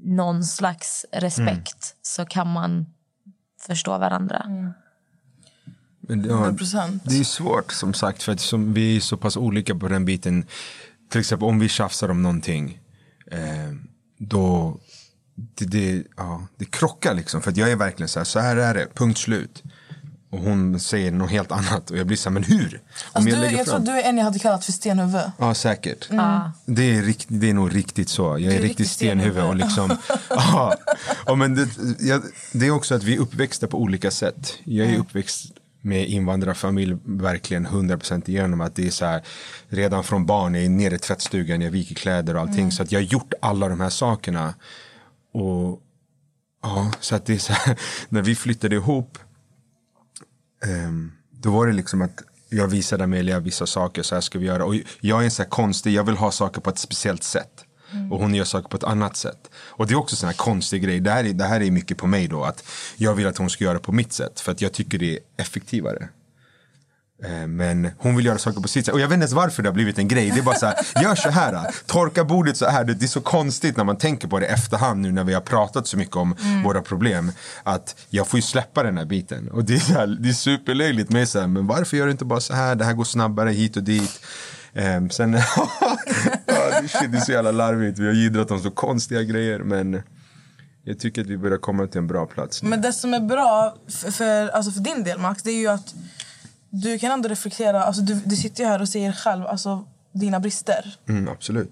någon 0.06 0.44
slags 0.44 1.06
respekt 1.12 1.94
mm. 1.94 2.00
så 2.02 2.26
kan 2.26 2.48
man 2.48 2.86
förstå 3.68 3.98
varandra. 3.98 4.44
Mm. 4.46 4.72
Men 6.00 6.22
det, 6.22 6.30
ja, 6.30 6.54
det 7.04 7.20
är 7.20 7.24
svårt 7.24 7.72
som 7.72 7.94
sagt 7.94 8.24
för 8.24 8.32
att 8.32 8.40
som 8.40 8.74
vi 8.74 8.96
är 8.96 9.00
så 9.00 9.18
pass 9.18 9.38
olika 9.38 9.76
på 9.76 9.88
den 9.88 10.06
biten. 10.06 10.46
Till 11.10 11.20
exempel 11.20 11.48
om 11.48 11.60
vi 11.60 11.70
tjafsar 11.70 12.10
om 12.10 12.24
någonting. 12.24 12.80
Eh, 13.32 13.74
då 14.18 14.78
det, 15.36 15.66
det, 15.66 16.04
ja, 16.18 16.48
det 16.58 16.66
krockar 16.66 17.14
liksom. 17.14 17.42
För 17.42 17.54
jag 17.56 17.72
är 17.72 17.76
verkligen 17.76 18.10
så 18.10 18.20
här, 18.20 18.26
så 18.26 18.40
här 18.40 18.58
är 18.58 18.74
det, 18.74 18.88
punkt 18.94 19.18
slut. 19.18 19.64
Och 20.30 20.40
hon 20.40 20.80
säger 20.80 21.12
något 21.12 21.32
helt 21.32 21.52
annat 21.52 21.92
och 21.92 21.98
jag 21.98 22.08
blir 22.08 22.18
så 22.18 22.30
här, 22.30 22.34
men 22.34 22.44
hur? 22.44 22.82
Alltså, 23.14 23.30
jag, 23.30 23.50
du, 23.50 23.58
jag 23.58 23.66
tror 23.66 23.80
du 23.80 23.92
är 23.92 24.10
en 24.10 24.18
jag 24.18 24.26
hade 24.26 24.40
kallat 24.40 24.66
för 24.66 24.72
stenhuvud. 24.72 25.32
Ja, 25.38 25.54
säkert. 25.54 26.10
Mm. 26.10 26.42
Det, 26.66 26.96
är 26.96 27.02
rikt, 27.02 27.26
det 27.28 27.50
är 27.50 27.54
nog 27.54 27.76
riktigt 27.76 28.10
så. 28.10 28.24
Jag 28.24 28.54
är, 28.54 28.58
är 28.58 28.62
riktigt 28.62 28.90
stenhuvud. 28.90 29.44
Och 29.44 29.56
liksom, 29.56 29.98
ja, 30.30 30.76
och 31.26 31.38
men 31.38 31.56
det, 31.56 31.68
jag, 32.00 32.22
det 32.52 32.68
är 32.68 32.72
också 32.72 32.96
att 32.96 33.04
vi 33.04 33.16
är 33.16 33.20
uppväxta 33.20 33.68
på 33.68 33.78
olika 33.78 34.12
sätt. 34.12 34.54
Jag 34.64 34.86
är 34.86 34.90
mm. 34.90 35.02
uppväxt 35.02 35.52
med 35.82 36.08
invandrarfamilj 36.08 36.98
verkligen 37.04 37.68
100% 37.68 38.30
igenom 38.30 38.62
att 38.62 38.76
det 38.76 38.88
är 38.88 38.92
så 38.92 39.06
här 39.06 39.22
redan 39.70 40.04
från 40.04 40.26
barn, 40.26 40.56
jag 40.56 40.64
är 40.64 40.70
nere 40.70 40.96
i 40.96 41.00
tvättstugan, 41.00 41.62
jag 41.62 41.72
viker 41.72 41.96
kläder 41.96 42.36
och 42.36 42.42
allting. 42.42 42.60
Mm. 42.60 42.72
Så 42.72 42.84
att 42.84 42.92
jag 42.92 43.00
har 43.00 43.06
gjort 43.06 43.34
alla 43.42 43.70
de 43.70 43.80
här 43.80 43.90
sakerna. 43.90 44.54
Och 45.34 45.82
ja, 46.64 46.92
så 47.00 47.16
att 47.16 47.26
det 47.26 47.34
är 47.34 47.38
så 47.38 47.54
här, 47.54 47.80
när 48.10 48.22
vi 48.22 48.36
flyttade 48.36 48.76
ihop 48.76 49.18
um, 50.66 51.12
då 51.32 51.52
var 51.52 51.68
det 51.68 51.74
liksom 51.74 52.02
att 52.02 52.24
jag 52.50 52.68
visade 52.68 53.04
Amelia 53.04 53.40
vissa 53.40 53.66
saker, 53.66 54.04
så 54.04 54.16
här 54.16 54.22
ska 54.22 54.40
vi 54.40 54.46
göra. 54.46 54.66
Och 54.66 54.76
jag 55.00 55.20
är 55.20 55.24
en 55.24 55.32
så 55.32 55.44
här 55.44 55.50
konstig, 55.50 55.94
jag 55.94 56.04
vill 56.04 56.18
ha 56.18 56.32
saker 56.32 56.62
på 56.62 56.70
ett 56.70 56.80
speciellt 56.80 57.24
sätt. 57.24 57.64
Mm. 57.92 58.12
Och 58.12 58.20
hon 58.20 58.36
gör 58.36 58.44
saker 58.44 58.70
på 58.70 58.78
ett 58.78 58.84
annat 58.84 59.16
sätt. 59.16 59.50
Och 59.56 59.88
det 59.88 59.94
är 59.94 59.98
också 59.98 60.28
en 60.28 60.34
konstig 60.34 60.84
grej. 60.84 61.00
Det 61.00 61.12
här, 61.12 61.24
är, 61.24 61.34
det 61.34 61.44
här 61.44 61.62
är 61.62 61.72
mycket 61.72 61.98
på 61.98 62.08
mig 62.08 62.28
då. 62.28 62.44
Att 62.44 62.64
jag 62.96 63.14
vill 63.16 63.28
att 63.28 63.38
hon 63.38 63.50
ska 63.50 63.64
göra 63.64 63.80
på 63.80 63.92
mitt 63.92 64.14
sätt. 64.14 64.40
För 64.40 64.52
att 64.52 64.62
jag 64.62 64.74
tycker 64.74 64.98
det 64.98 65.14
är 65.14 65.20
effektivare. 65.38 66.10
Eh, 67.24 67.48
men 67.48 67.92
hon 67.98 68.16
vill 68.16 68.26
göra 68.26 68.38
saker 68.38 68.62
på 68.62 68.68
sitt 68.68 68.86
sätt. 68.86 68.94
Och 68.94 69.00
jag 69.00 69.08
vet 69.08 69.14
inte 69.14 69.24
ens 69.24 69.34
varför 69.34 69.64
det 69.64 69.70
har 69.70 69.74
blivit 69.74 70.00
en 70.00 70.08
grej. 70.08 70.32
Det 70.32 70.40
är 70.40 70.44
bara 70.44 70.56
så 70.56 70.66
här, 70.66 70.76
gör 71.04 71.16
så 71.16 71.30
här. 71.30 71.68
Torka 71.86 72.24
bordet 72.24 72.58
så 72.58 72.66
här. 72.66 72.84
Det 72.84 73.06
är 73.06 73.08
så 73.08 73.22
konstigt 73.22 73.78
när 73.78 73.84
man 73.84 73.98
tänker 73.98 74.28
på 74.28 74.40
det 74.40 74.46
efterhand 74.46 75.02
nu 75.02 75.12
när 75.12 75.24
vi 75.24 75.34
har 75.34 75.42
pratat 75.42 75.88
så 75.88 75.98
mycket 75.98 76.16
om 76.16 76.36
mm. 76.42 76.64
våra 76.64 76.82
problem. 76.82 77.32
Att 77.64 77.96
jag 78.10 78.28
får 78.28 78.38
ju 78.38 78.42
släppa 78.42 78.84
den 78.84 78.98
här 78.98 79.06
biten. 79.06 79.52
Och 79.52 79.64
det 79.64 79.76
är, 79.76 79.80
så 79.80 79.94
här, 79.94 80.08
det 80.08 80.30
är 80.30 80.34
superlöjligt 80.34 81.10
med 81.10 81.30
så 81.30 81.40
här, 81.40 81.48
men 81.48 81.68
varför 81.68 81.98
gör 81.98 82.06
du 82.06 82.12
inte 82.12 82.26
bara 82.26 82.40
så 82.40 82.54
här? 82.54 82.76
Det 82.76 82.86
här 82.86 82.94
går 82.94 83.04
snabbare 83.04 83.50
hit 83.50 83.78
och 83.78 83.84
dit. 83.84 84.20
Um, 84.74 85.10
sen, 85.10 85.38
shit, 86.88 87.12
det 87.12 87.18
är 87.18 87.22
så 87.22 87.32
jävla 87.32 87.52
larvigt. 87.52 88.00
Vi 88.00 88.06
har 88.06 88.14
jiddrat 88.14 88.52
om 88.52 88.60
så 88.60 88.72
konstiga 88.72 89.24
grejer. 89.24 89.60
Men 89.60 90.02
jag 90.84 91.00
tycker 91.00 91.22
att 91.22 91.28
vi 91.28 91.38
börjar 91.38 91.58
komma 91.58 91.88
till 91.88 91.98
en 91.98 92.08
bra 92.08 92.26
plats. 92.26 92.64
Nu. 92.64 92.70
Men 92.70 92.82
det 92.82 92.94
som 92.94 93.14
är 93.14 93.20
bra 93.20 93.76
för, 93.88 94.12
för, 94.12 94.48
alltså 94.48 94.72
för 94.72 94.80
din 94.80 95.04
del 95.04 95.20
Max, 95.20 95.44
det 95.44 95.52
är 95.52 95.60
ju 95.60 95.68
att 95.68 95.96
du 96.70 97.00
kan 97.00 97.12
ändå 97.12 97.30
reflektera. 97.30 97.84
Alltså 97.84 98.02
du, 98.02 98.16
du 98.26 98.36
sitter 98.36 98.64
ju 98.64 98.70
här 98.70 98.82
och 98.82 98.90
ser 98.90 99.12
själv 99.12 99.48
alltså, 99.48 99.86
dina 100.12 100.40
brister. 100.40 100.98
Mm, 101.10 101.30
absolut. 101.30 101.72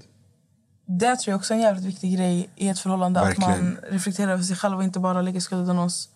Det 0.86 1.16
tror 1.16 1.32
jag 1.32 1.38
också 1.38 1.54
är 1.54 1.58
en 1.58 1.64
jävligt 1.64 1.86
viktig 1.86 2.18
grej 2.18 2.50
i 2.56 2.70
ett 2.70 2.80
förhållande. 2.80 3.20
Verkligen. 3.20 3.52
Att 3.52 3.60
man 3.60 3.78
reflekterar 3.90 4.32
över 4.32 4.44
sig 4.44 4.56
själv 4.56 4.78
och 4.78 4.84
inte 4.84 5.00
bara 5.00 5.22
lägger 5.22 5.40
skulden 5.40 5.78
hos 5.78 6.10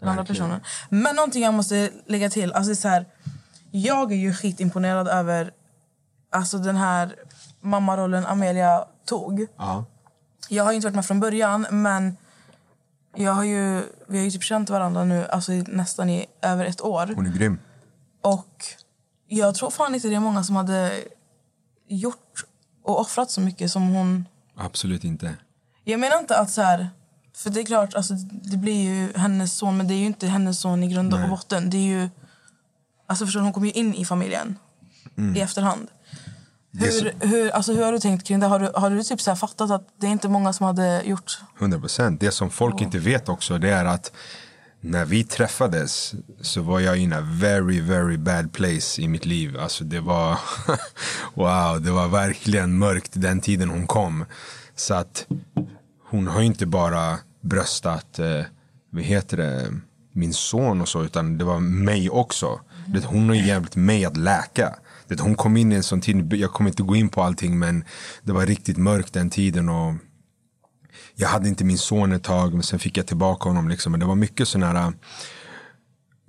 den 0.00 0.08
andra 0.08 0.24
personen. 0.24 0.60
Men 0.88 1.16
någonting 1.16 1.42
jag 1.42 1.54
måste 1.54 1.90
lägga 2.06 2.30
till. 2.30 2.52
Alltså 2.52 2.74
så 2.74 2.88
här, 2.88 3.06
jag 3.70 4.12
är 4.12 4.16
ju 4.16 4.34
skitimponerad 4.34 5.08
över 5.08 5.52
alltså 6.30 6.58
den 6.58 6.76
här 6.76 7.14
mammarollen 7.60 8.26
Amelia 8.26 8.84
tog. 9.04 9.46
Ja. 9.56 9.84
Jag 10.48 10.64
har 10.64 10.72
inte 10.72 10.86
varit 10.86 10.94
med 10.94 11.06
från 11.06 11.20
början, 11.20 11.66
men 11.70 12.16
jag 13.16 13.32
har 13.32 13.44
ju, 13.44 13.82
vi 14.06 14.18
har 14.18 14.24
ju 14.24 14.30
typ 14.30 14.42
känt 14.42 14.70
varandra 14.70 15.04
nu 15.04 15.26
alltså 15.26 15.52
nästan 15.52 16.10
i 16.10 16.26
över 16.42 16.64
ett 16.64 16.80
år. 16.80 17.12
Hon 17.16 17.26
är 17.26 17.30
grym. 17.30 17.58
Och 18.26 18.64
jag 19.28 19.54
tror 19.54 19.70
fan 19.70 19.94
inte 19.94 20.08
det 20.08 20.14
är 20.14 20.20
många 20.20 20.44
som 20.44 20.56
hade 20.56 20.92
gjort 21.88 22.44
och 22.82 23.00
offrat 23.00 23.30
så 23.30 23.40
mycket 23.40 23.70
som 23.70 23.88
hon. 23.88 24.24
Absolut 24.56 25.04
inte. 25.04 25.34
Jag 25.84 26.00
menar 26.00 26.18
inte 26.18 26.38
att 26.38 26.50
så 26.50 26.62
här, 26.62 26.90
för 27.34 27.50
det 27.50 27.60
är 27.60 27.64
klart, 27.64 27.94
alltså, 27.94 28.14
det 28.30 28.56
blir 28.56 28.82
ju 28.82 29.12
hennes 29.16 29.56
son, 29.56 29.76
men 29.76 29.88
det 29.88 29.94
är 29.94 29.98
ju 29.98 30.06
inte 30.06 30.26
hennes 30.26 30.60
son 30.60 30.82
i 30.82 30.88
grund 30.88 31.14
och 31.14 31.28
botten. 31.28 31.70
Det 31.70 31.76
är 31.76 32.00
ju, 32.00 32.08
alltså 33.06 33.24
förstår 33.26 33.40
hon 33.40 33.52
kommer 33.52 33.66
ju 33.66 33.72
in 33.72 33.94
i 33.94 34.04
familjen 34.04 34.58
mm. 35.18 35.36
i 35.36 35.40
efterhand. 35.40 35.88
Hur, 36.72 37.26
hur, 37.26 37.50
alltså, 37.50 37.72
hur 37.72 37.84
har 37.84 37.92
du 37.92 37.98
tänkt 37.98 38.26
kring 38.26 38.40
det? 38.40 38.46
Har 38.46 38.58
du, 38.58 38.70
har 38.74 38.90
du 38.90 39.02
typ 39.02 39.20
så 39.20 39.36
fattat 39.36 39.70
att 39.70 39.88
det 40.00 40.06
är 40.06 40.10
inte 40.10 40.28
många 40.28 40.52
som 40.52 40.66
hade 40.66 41.02
gjort? 41.02 41.40
100 41.58 41.78
procent. 41.78 42.20
Det 42.20 42.30
som 42.30 42.50
folk 42.50 42.74
oh. 42.74 42.82
inte 42.82 42.98
vet 42.98 43.28
också 43.28 43.58
det 43.58 43.70
är 43.70 43.84
att 43.84 44.12
när 44.86 45.04
vi 45.04 45.24
träffades 45.24 46.14
så 46.40 46.62
var 46.62 46.80
jag 46.80 46.98
in 46.98 47.12
a 47.12 47.20
very, 47.20 47.80
very 47.80 48.16
bad 48.16 48.52
place 48.52 49.02
i 49.02 49.08
mitt 49.08 49.26
liv. 49.26 49.58
Alltså 49.58 49.84
det 49.84 50.00
var, 50.00 50.38
wow, 51.34 51.82
det 51.82 51.90
var 51.90 52.08
verkligen 52.08 52.78
mörkt 52.78 53.10
den 53.14 53.40
tiden 53.40 53.70
hon 53.70 53.86
kom. 53.86 54.24
Så 54.76 54.94
att 54.94 55.26
hon 56.08 56.26
har 56.26 56.42
inte 56.42 56.66
bara 56.66 57.18
bröstat, 57.40 58.18
eh, 58.18 58.42
vad 58.90 59.02
heter 59.02 59.36
det, 59.36 59.72
min 60.12 60.32
son 60.32 60.80
och 60.80 60.88
så, 60.88 61.04
utan 61.04 61.38
det 61.38 61.44
var 61.44 61.60
mig 61.60 62.10
också. 62.10 62.60
Det, 62.86 63.04
hon 63.04 63.28
har 63.28 63.36
hjälpt 63.36 63.76
mig 63.76 64.04
att 64.04 64.16
läka. 64.16 64.74
Det, 65.08 65.20
hon 65.20 65.34
kom 65.34 65.56
in 65.56 65.72
i 65.72 65.74
en 65.74 65.82
sån 65.82 66.00
tid, 66.00 66.32
jag 66.32 66.52
kommer 66.52 66.70
inte 66.70 66.82
gå 66.82 66.96
in 66.96 67.08
på 67.08 67.22
allting, 67.22 67.58
men 67.58 67.84
det 68.22 68.32
var 68.32 68.46
riktigt 68.46 68.76
mörkt 68.76 69.12
den 69.12 69.30
tiden. 69.30 69.68
och 69.68 69.94
jag 71.18 71.28
hade 71.28 71.48
inte 71.48 71.64
min 71.64 71.78
son 71.78 72.12
ett 72.12 72.22
tag, 72.22 72.54
men 72.54 72.62
sen 72.62 72.78
fick 72.78 72.96
jag 72.96 73.06
tillbaka 73.06 73.48
honom. 73.48 73.68
Liksom. 73.68 73.92
Men 73.92 74.00
det 74.00 74.06
var 74.06 74.14
mycket 74.14 74.48
sådana 74.48 74.80
här 74.80 74.86
äh, 74.86 74.94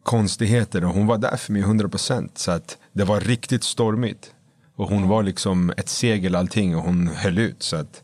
konstigheter 0.03 0.85
och 0.85 0.93
hon 0.93 1.07
var 1.07 1.17
där 1.17 1.37
för 1.37 1.53
mig 1.53 1.61
100%. 1.61 2.29
Så 2.35 2.51
att 2.51 2.77
det 2.93 3.03
var 3.03 3.19
riktigt 3.19 3.63
stormigt. 3.63 4.31
Och 4.75 4.89
hon 4.89 5.07
var 5.07 5.23
liksom 5.23 5.73
ett 5.77 5.89
segel 5.89 6.35
allting 6.35 6.75
och 6.75 6.83
hon 6.83 7.07
höll 7.07 7.37
ut. 7.37 7.63
Så 7.63 7.75
att 7.75 8.03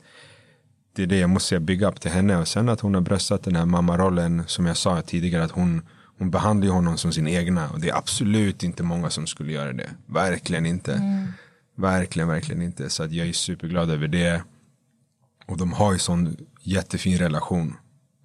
det 0.96 1.04
är 1.04 1.08
det 1.08 1.18
jag 1.18 1.30
måste 1.30 1.50
säga, 1.50 1.60
bygga 1.60 1.88
upp 1.88 2.02
till 2.02 2.12
henne. 2.12 2.38
Och 2.38 2.48
sen 2.48 2.70
att 2.70 2.80
hon 2.80 2.94
har 2.94 3.02
bröstat 3.02 3.44
den 3.44 3.56
här 3.56 3.66
mammarollen 3.66 4.44
som 4.48 4.66
jag 4.66 4.78
sa 4.78 5.02
tidigare. 5.02 5.44
Att 5.44 5.52
hon, 5.52 5.82
hon 6.18 6.32
behandlar 6.32 6.74
honom 6.74 6.98
som 6.98 7.12
sin 7.12 7.28
egna. 7.28 7.70
Och 7.70 7.80
det 7.80 7.90
är 7.90 7.98
absolut 7.98 8.64
inte 8.64 8.84
många 8.84 9.10
som 9.10 9.28
skulle 9.28 9.52
göra 9.52 9.74
det. 9.74 9.90
Verkligen 10.06 10.66
inte. 10.66 10.94
Mm. 10.94 11.28
Verkligen, 11.78 12.28
verkligen 12.28 12.62
inte. 12.62 12.90
Så 12.90 13.04
att 13.04 13.12
jag 13.12 13.28
är 13.28 13.34
superglad 13.34 13.92
över 13.92 14.08
det. 14.08 14.44
Och 15.47 15.57
de 15.57 15.73
har 15.73 15.93
ju 15.93 15.99
sån 15.99 16.37
jättefin 16.63 17.19
relation. 17.19 17.77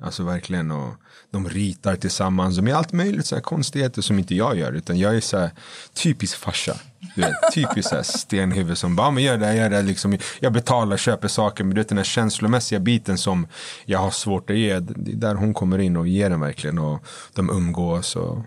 Alltså 0.04 0.24
verkligen. 0.24 0.72
Och 0.72 0.94
de 1.32 1.50
ritar 1.50 1.96
tillsammans. 1.96 2.56
De 2.56 2.68
är 2.68 2.74
allt 2.74 2.92
möjligt 2.94 3.26
så 3.26 3.36
här 3.36 3.42
konstigheter 3.42 4.02
som 4.02 4.20
inte 4.20 4.36
jag 4.36 4.58
gör. 4.58 4.74
Utan 4.74 5.00
jag 5.00 5.16
är 5.16 5.22
så 5.22 5.38
här 5.38 5.52
typisk 5.94 6.38
farsa. 6.38 6.78
Du 7.16 7.22
vet, 7.22 7.34
typisk 7.54 7.90
så 7.90 7.96
här 7.96 8.04
stenhuvud 8.04 8.78
som 8.78 8.96
bara, 8.96 9.12
men 9.12 9.24
gör 9.24 9.38
det, 9.38 9.56
gör 9.56 9.70
det. 9.70 9.82
Liksom, 9.82 10.18
jag 10.40 10.54
betalar, 10.54 10.98
köper 10.98 11.28
saker. 11.28 11.64
Men 11.64 11.76
du 11.76 11.82
vet 11.82 11.90
den 11.90 11.98
här 11.98 12.06
känslomässiga 12.06 12.80
biten 12.80 13.18
som 13.18 13.48
jag 13.86 14.00
har 14.00 14.12
svårt 14.12 14.50
att 14.50 14.58
ge. 14.58 14.80
Det 14.80 15.12
är 15.12 15.16
där 15.16 15.36
hon 15.36 15.54
kommer 15.54 15.80
in 15.80 15.98
och 15.98 16.08
ger 16.08 16.30
den 16.30 16.40
verkligen. 16.40 16.80
Och 16.80 17.06
de 17.34 17.50
umgås. 17.50 18.16
Och 18.16 18.44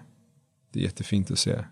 det 0.73 0.79
är 0.79 0.85
jättefint 0.85 1.31
att 1.31 1.39
se. 1.39 1.65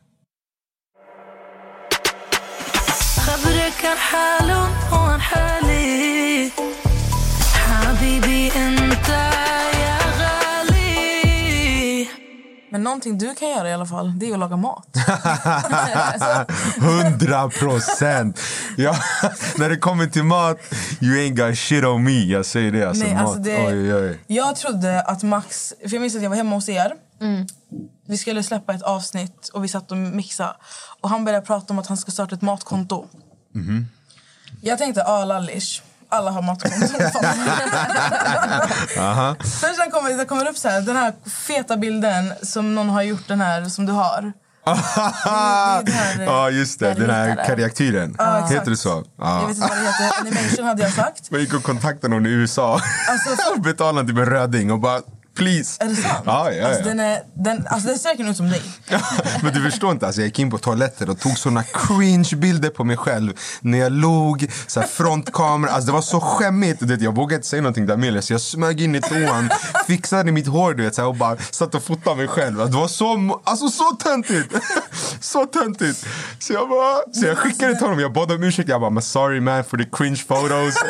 خبرك 3.27 3.85
عن 3.85 3.97
حاله 3.97 4.93
وعن 4.93 5.21
حالي 5.21 6.51
حبيبي 7.99 8.47
انت 8.57 9.09
يا 9.09 9.99
غالي 10.19 12.07
Men 12.73 12.83
någonting 12.85 13.19
du 13.19 13.35
kan 13.35 13.49
göra 13.51 13.69
i 13.71 13.73
alla 13.73 13.87
fall, 13.87 14.19
det 14.19 14.29
är 14.29 14.33
att 14.33 14.39
laga 14.39 14.57
mat. 14.57 14.87
Hundra 16.81 17.51
procent! 17.51 18.41
Ja, 18.77 18.97
när 19.59 19.69
det 19.69 19.77
kommer 19.77 20.07
till 20.07 20.25
mat, 20.25 20.59
you 21.01 21.17
ain't 21.17 21.49
got 21.49 21.59
shit 21.59 21.85
on 21.85 22.05
me. 22.05 22.25
Jag 22.25 22.47
säger 22.47 22.73
det. 22.73 22.89
Alltså, 22.89 23.05
Nej, 23.05 23.15
mat. 23.15 23.23
alltså 23.23 23.39
det, 23.41 23.67
Oj, 23.67 23.95
oj. 23.95 24.19
Jag 24.27 24.57
trodde 24.57 25.03
att 25.03 25.23
Max... 25.23 25.73
För 25.83 25.93
jag 25.95 26.01
minns 26.01 26.17
att 26.17 26.23
jag 26.23 26.31
var 26.31 26.37
hemma 26.37 26.55
hos 26.55 26.69
er. 26.69 26.93
Vi 28.09 28.17
skulle 28.19 28.43
släppa 28.43 28.75
ett 28.75 28.83
avsnitt 28.83 29.49
och 29.53 29.65
vi 29.65 29.69
satt 29.69 29.91
och 29.91 29.97
mixade. 29.97 30.55
Och 31.01 31.09
han 31.11 31.25
började 31.25 31.47
prata 31.47 31.73
om 31.73 31.79
att 31.79 31.87
han 31.87 31.97
ska 31.97 32.11
starta 32.11 32.35
ett 32.35 32.43
matkonto. 32.43 33.07
Jag 34.61 34.79
tänkte, 34.79 35.05
ah 35.05 35.25
lallish. 35.25 35.83
Alla 36.12 36.32
har 36.32 36.42
matkonto. 36.42 36.88
Sen 39.44 39.76
sen 39.76 39.92
kommer 39.92 40.18
det 40.18 40.26
kommer 40.26 40.50
upp 40.50 40.58
så 40.58 40.70
här, 40.70 40.82
den 40.82 40.96
här 40.96 41.14
feta 41.30 41.78
bilden 41.78 42.34
som 42.44 42.76
någon 42.76 42.90
har 42.90 43.02
gjort, 43.02 43.28
den 43.28 43.42
här 43.42 43.66
som 43.66 43.86
du 43.86 43.92
har. 43.94 44.34
Ja, 46.26 46.50
just 46.50 46.80
det. 46.80 46.94
Den 46.94 47.10
här. 47.10 47.28
Ja, 47.28 47.34
exakt. 47.34 48.52
Heter 48.52 48.72
det 48.72 48.78
så? 48.78 48.90
Jag 48.90 49.28
Ja. 49.28 49.46
vet 49.48 49.56
inte 49.58 49.68
vad 49.70 49.78
det 49.78 49.84
heter. 49.86 50.20
Animation 50.22 50.66
hade 50.66 50.82
jag 50.84 50.92
sagt. 50.94 51.32
Man 51.32 51.40
gick 51.40 51.54
och 51.54 51.64
kontaktade 51.64 52.14
någon 52.14 52.26
i 52.26 52.30
USA 52.30 52.80
Alltså- 53.10 53.60
betalade 53.64 54.08
typ 54.08 54.18
en 54.18 54.26
röding 54.26 54.72
och 54.72 54.80
bara 54.80 55.02
please. 55.40 55.84
Är 55.84 55.88
det 55.88 55.96
sant? 55.96 56.24
Ja, 56.26 56.52
ja, 56.52 56.68
Alltså, 56.68 56.82
ja. 56.82 56.88
den, 56.88 57.00
är, 57.00 57.22
den, 57.34 57.68
alltså, 57.68 57.88
den 57.88 58.00
ser 58.00 58.10
verkligen 58.10 58.32
ut 58.32 58.38
som 58.38 58.50
dig. 58.50 58.62
Men 59.44 59.54
du 59.54 59.72
förstår 59.72 59.92
inte, 59.92 60.06
alltså 60.06 60.22
jag 60.22 60.28
gick 60.28 60.40
in 60.40 60.52
på 60.52 60.58
toaletten 60.58 61.10
och 61.10 61.20
tog 61.20 61.38
såna 61.38 61.64
cringe-bilder 61.64 62.70
på 62.70 62.84
mig 62.84 62.98
själv 62.98 63.34
när 63.62 63.78
jag 63.78 63.92
så 64.68 64.80
här 64.80 64.88
frontkamera, 64.88 65.72
alltså 65.72 65.86
det 65.86 65.92
var 65.92 66.02
så 66.02 66.20
skämmigt. 66.20 66.80
Du 66.80 66.86
vet, 66.86 67.02
jag 67.02 67.16
vågade 67.16 67.36
inte 67.36 67.48
säga 67.48 67.62
någonting 67.62 67.86
där 67.86 67.98
med 67.98 68.24
så 68.24 68.34
jag 68.34 68.42
smög 68.42 68.82
in 68.82 68.96
i 68.96 69.02
toan, 69.02 69.50
fixade 69.88 70.32
mitt 70.32 70.48
hår 70.48 70.74
du 70.74 70.84
vet, 70.84 70.96
så 70.96 71.02
här, 71.02 71.10
och 71.10 71.16
bara 71.16 71.38
satt 71.52 71.76
och 71.76 71.84
fotade 71.84 72.16
mig 72.16 72.28
själv. 72.28 72.58
Det 72.58 72.78
var 72.78 72.88
så, 72.88 73.42
alltså 73.44 73.70
så 73.70 73.84
töntigt! 73.84 74.56
så 75.20 75.46
töntigt! 75.46 76.06
Så 76.40 76.54
jag, 76.54 76.70
bara, 76.70 77.14
så 77.14 77.26
jag 77.26 77.38
skickade 77.38 77.76
till 77.76 77.84
honom, 77.84 78.00
jag 78.00 78.14
bad 78.14 78.32
om 78.32 78.44
ursäkt, 78.44 78.70
jag 78.70 78.82
bara 78.82 79.02
sorry 79.02 79.40
man 79.40 79.64
for 79.64 79.78
the 79.78 79.86
cringe 79.92 80.24
photos. 80.28 80.76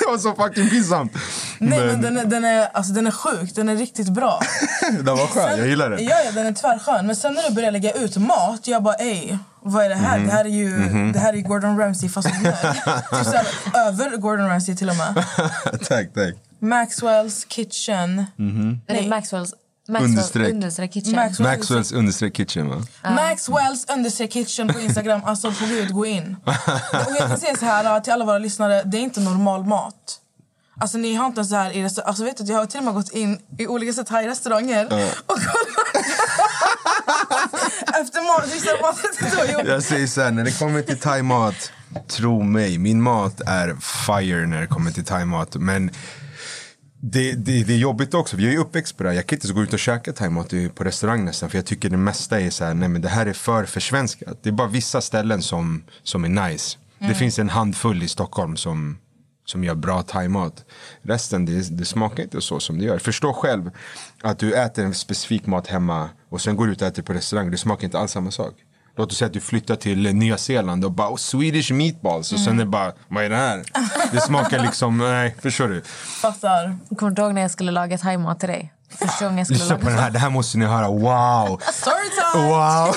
det 0.00 0.06
var 0.06 0.18
så 0.18 0.34
fucking 0.34 0.70
pinsamt. 0.70 1.12
Nej, 1.58 1.86
men, 1.86 2.02
den, 2.02 2.18
är, 2.18 2.24
den, 2.24 2.44
är, 2.44 2.68
alltså, 2.72 2.92
den 2.92 2.99
är 3.06 3.10
sjuk. 3.10 3.54
Den 3.54 3.68
är 3.68 3.76
riktigt 3.76 4.08
bra. 4.08 4.40
den 4.92 5.04
var 5.04 5.26
skön, 5.26 5.58
jag 5.58 5.68
gillar 5.68 5.90
den. 5.90 6.04
Ja, 6.04 6.16
ja, 6.24 6.32
den 6.32 6.46
är 6.46 6.52
tvärskön. 6.52 7.06
Men 7.06 7.16
sen 7.16 7.34
när 7.34 7.48
du 7.48 7.54
börjar 7.54 7.70
lägga 7.70 7.92
ut 7.92 8.16
mat, 8.16 8.66
jag 8.66 8.82
bara 8.82 8.94
ey, 8.94 9.38
vad 9.62 9.84
är 9.84 9.88
det 9.88 9.94
här? 9.94 10.18
Mhm. 10.18 10.26
Det 10.26 10.32
här 10.32 10.44
är 10.44 10.48
ju 10.48 10.70
det 11.12 11.18
här 11.18 11.34
är 11.34 11.40
Gordon 11.40 11.78
Ramsay 11.78 12.08
fast 12.08 12.28
med 12.42 12.56
typ 12.62 13.24
såhär, 13.24 13.46
över 13.88 14.16
Gordon 14.16 14.48
Ramsay 14.48 14.76
till 14.76 14.90
och 14.90 14.96
med. 14.96 15.14
tack, 15.88 16.14
tack. 16.14 16.34
Maxwells 16.60 17.44
kitchen. 17.48 18.24
Nej, 18.88 19.08
Maxwells... 19.08 19.54
Understreck. 19.88 20.42
Maxwells 20.42 20.52
understreck 20.52 20.92
kitchen. 20.92 21.14
Maxwell's, 21.14 21.42
Maxwells 21.42 21.92
understreck 21.92 22.36
kitchen 22.36 22.68
va? 22.68 22.82
Maxwells 23.02 23.86
understreck 23.94 24.32
kitchen 24.32 24.68
på 24.68 24.80
Instagram. 24.80 25.20
Alltså 25.24 25.52
gud, 25.60 25.92
gå 25.92 26.06
in. 26.06 26.36
Och 26.92 27.16
jag 27.18 27.28
kan 27.28 27.38
säga 27.38 27.56
så 27.56 27.64
här 27.64 28.00
till 28.00 28.12
alla 28.12 28.24
våra 28.24 28.38
lyssnare, 28.38 28.82
det 28.82 28.96
är 28.96 29.02
inte 29.02 29.20
normal 29.20 29.64
mat. 29.64 30.20
Alltså 30.80 30.98
ni 30.98 31.14
har 31.14 31.26
inte 31.26 31.44
så 31.44 31.54
här 31.54 31.70
i 31.70 31.82
restaurang. 31.82 32.08
Alltså 32.08 32.24
vet 32.24 32.36
du, 32.36 32.52
jag 32.52 32.58
har 32.58 32.66
till 32.66 32.78
och 32.78 32.84
med 32.84 32.94
gått 32.94 33.12
in 33.12 33.38
i 33.58 33.66
olika 33.66 33.92
så 33.92 34.04
thai-restauranger 34.04 34.84
och 35.26 35.38
kollat 35.38 36.04
efter 38.00 38.22
maten. 38.32 39.66
Jag 39.66 39.82
säger 39.82 40.06
så 40.06 40.20
här, 40.20 40.30
när 40.30 40.44
det 40.44 40.58
kommer 40.58 40.82
till 40.82 40.98
thaimat, 40.98 41.72
tro 42.08 42.42
mig, 42.42 42.78
min 42.78 43.02
mat 43.02 43.40
är 43.40 43.76
fire 44.06 44.46
när 44.46 44.60
det 44.60 44.66
kommer 44.66 44.90
till 44.90 45.04
thaimat. 45.04 45.56
Men 45.56 45.90
det, 47.02 47.32
det, 47.32 47.64
det 47.64 47.72
är 47.72 47.78
jobbigt 47.78 48.14
också, 48.14 48.36
jag 48.36 48.54
är 48.54 48.58
uppväxt 48.58 48.96
på 48.96 49.02
det 49.02 49.08
här. 49.08 49.16
Jag 49.16 49.26
kan 49.26 49.36
inte 49.36 49.46
så 49.46 49.54
gå 49.54 49.62
ut 49.62 49.72
och 49.72 49.78
käka 49.78 50.12
thaimat 50.12 50.52
på 50.74 50.84
restaurang 50.84 51.24
nästan. 51.24 51.50
För 51.50 51.58
jag 51.58 51.66
tycker 51.66 51.90
det 51.90 51.96
mesta 51.96 52.40
är 52.40 52.50
så 52.50 52.64
här, 52.64 52.74
nej 52.74 52.88
men 52.88 53.02
det 53.02 53.08
här 53.08 53.26
är 53.26 53.32
för 53.32 53.64
försvenskat. 53.64 54.38
Det 54.42 54.48
är 54.48 54.52
bara 54.52 54.68
vissa 54.68 55.00
ställen 55.00 55.42
som, 55.42 55.84
som 56.02 56.24
är 56.24 56.48
nice. 56.48 56.78
Det 56.98 57.14
finns 57.14 57.38
en 57.38 57.48
handfull 57.48 58.02
i 58.02 58.08
Stockholm 58.08 58.56
som, 58.56 58.98
som 59.50 59.64
gör 59.64 59.74
bra 59.74 60.02
thaimat. 60.02 60.64
Resten, 61.02 61.46
det, 61.46 61.78
det 61.78 61.84
smakar 61.84 62.22
inte 62.22 62.40
så 62.40 62.60
som 62.60 62.78
det 62.78 62.84
gör. 62.84 62.98
Förstå 62.98 63.32
själv 63.32 63.70
att 64.22 64.38
du 64.38 64.54
äter 64.54 64.84
en 64.84 64.94
specifik 64.94 65.46
mat 65.46 65.66
hemma 65.66 66.08
och 66.30 66.40
sen 66.40 66.56
går 66.56 66.66
du 66.66 66.72
ut 66.72 66.82
och 66.82 66.88
äter 66.88 67.02
på 67.02 67.12
restaurang. 67.12 67.50
Det 67.50 67.58
smakar 67.58 67.84
inte 67.84 67.98
alls 67.98 68.12
samma 68.12 68.30
sak. 68.30 68.54
Låt 68.96 69.12
oss 69.12 69.18
säga 69.18 69.26
att 69.26 69.32
du 69.32 69.40
flyttar 69.40 69.76
till 69.76 70.14
Nya 70.14 70.36
Zeeland 70.36 70.84
och 70.84 70.92
bara 70.92 71.08
oh, 71.08 71.16
Swedish 71.16 71.72
meatballs. 71.72 72.32
Och 72.32 72.40
sen 72.40 72.54
är 72.54 72.64
det 72.64 72.70
bara, 72.70 72.92
vad 73.08 73.24
är 73.24 73.30
det 73.30 73.36
här? 73.36 73.64
Det 74.12 74.20
smakar 74.20 74.62
liksom, 74.62 74.98
nej, 74.98 75.36
förstår 75.42 75.68
du? 75.68 75.82
Fattar. 76.22 76.78
Kommer 76.96 77.12
du 77.12 77.22
ihåg 77.22 77.34
när 77.34 77.42
jag 77.42 77.50
skulle 77.50 77.72
laga 77.72 77.98
thaimat 77.98 78.40
till 78.40 78.48
dig? 78.48 78.72
Första 78.90 79.24
gången 79.24 79.38
jag 79.38 79.46
skulle 79.46 79.58
Lyssna 79.58 79.78
på 79.78 79.88
den 79.88 79.98
här, 79.98 80.10
det 80.10 80.18
här 80.18 80.30
måste 80.30 80.58
ni 80.58 80.64
höra. 80.64 80.88
Wow! 80.88 81.60
Storytime! 81.72 82.48
Wow! 82.48 82.94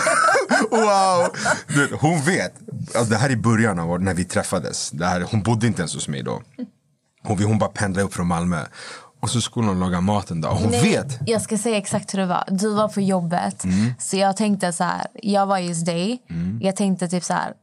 Wow! 0.71 1.27
Du, 1.67 1.97
hon 2.01 2.21
vet. 2.21 2.53
Alltså, 2.95 3.13
det 3.13 3.17
här 3.17 3.29
är 3.29 3.35
början 3.35 3.79
av 3.79 4.01
när 4.01 4.13
vi 4.13 4.23
träffades. 4.25 4.91
Det 4.91 5.05
här, 5.05 5.21
hon 5.31 5.43
bodde 5.43 5.67
inte 5.67 5.81
ens 5.81 5.95
hos 5.95 6.07
mig 6.07 6.23
då. 6.23 6.41
Hon, 7.23 7.43
hon 7.43 7.57
bara 7.59 7.69
pendlade 7.69 8.05
upp 8.05 8.13
från 8.13 8.27
Malmö. 8.27 8.65
Och 9.21 9.29
så 9.29 9.41
skulle 9.41 9.67
hon 9.67 9.79
laga 9.79 10.01
maten 10.01 10.41
då. 10.41 10.49
Hon 10.49 10.71
Nej, 10.71 10.83
vet. 10.83 11.19
Jag 11.25 11.41
ska 11.41 11.57
säga 11.57 11.77
exakt 11.77 12.13
hur 12.13 12.19
det 12.19 12.25
var. 12.25 12.43
Du 12.49 12.73
var 12.73 12.87
på 12.87 13.01
jobbet. 13.01 13.63
Så 13.99 14.17
jag 14.17 14.37
tänkte 14.37 14.73
så 14.73 14.83
här, 14.83 15.07
jag 15.13 15.45
var 15.45 15.67
hos 15.67 15.85
dig. 15.85 16.21
Jag 16.61 16.75
tänkte 16.75 17.07
typ 17.07 17.23
så 17.23 17.33
här, 17.33 17.53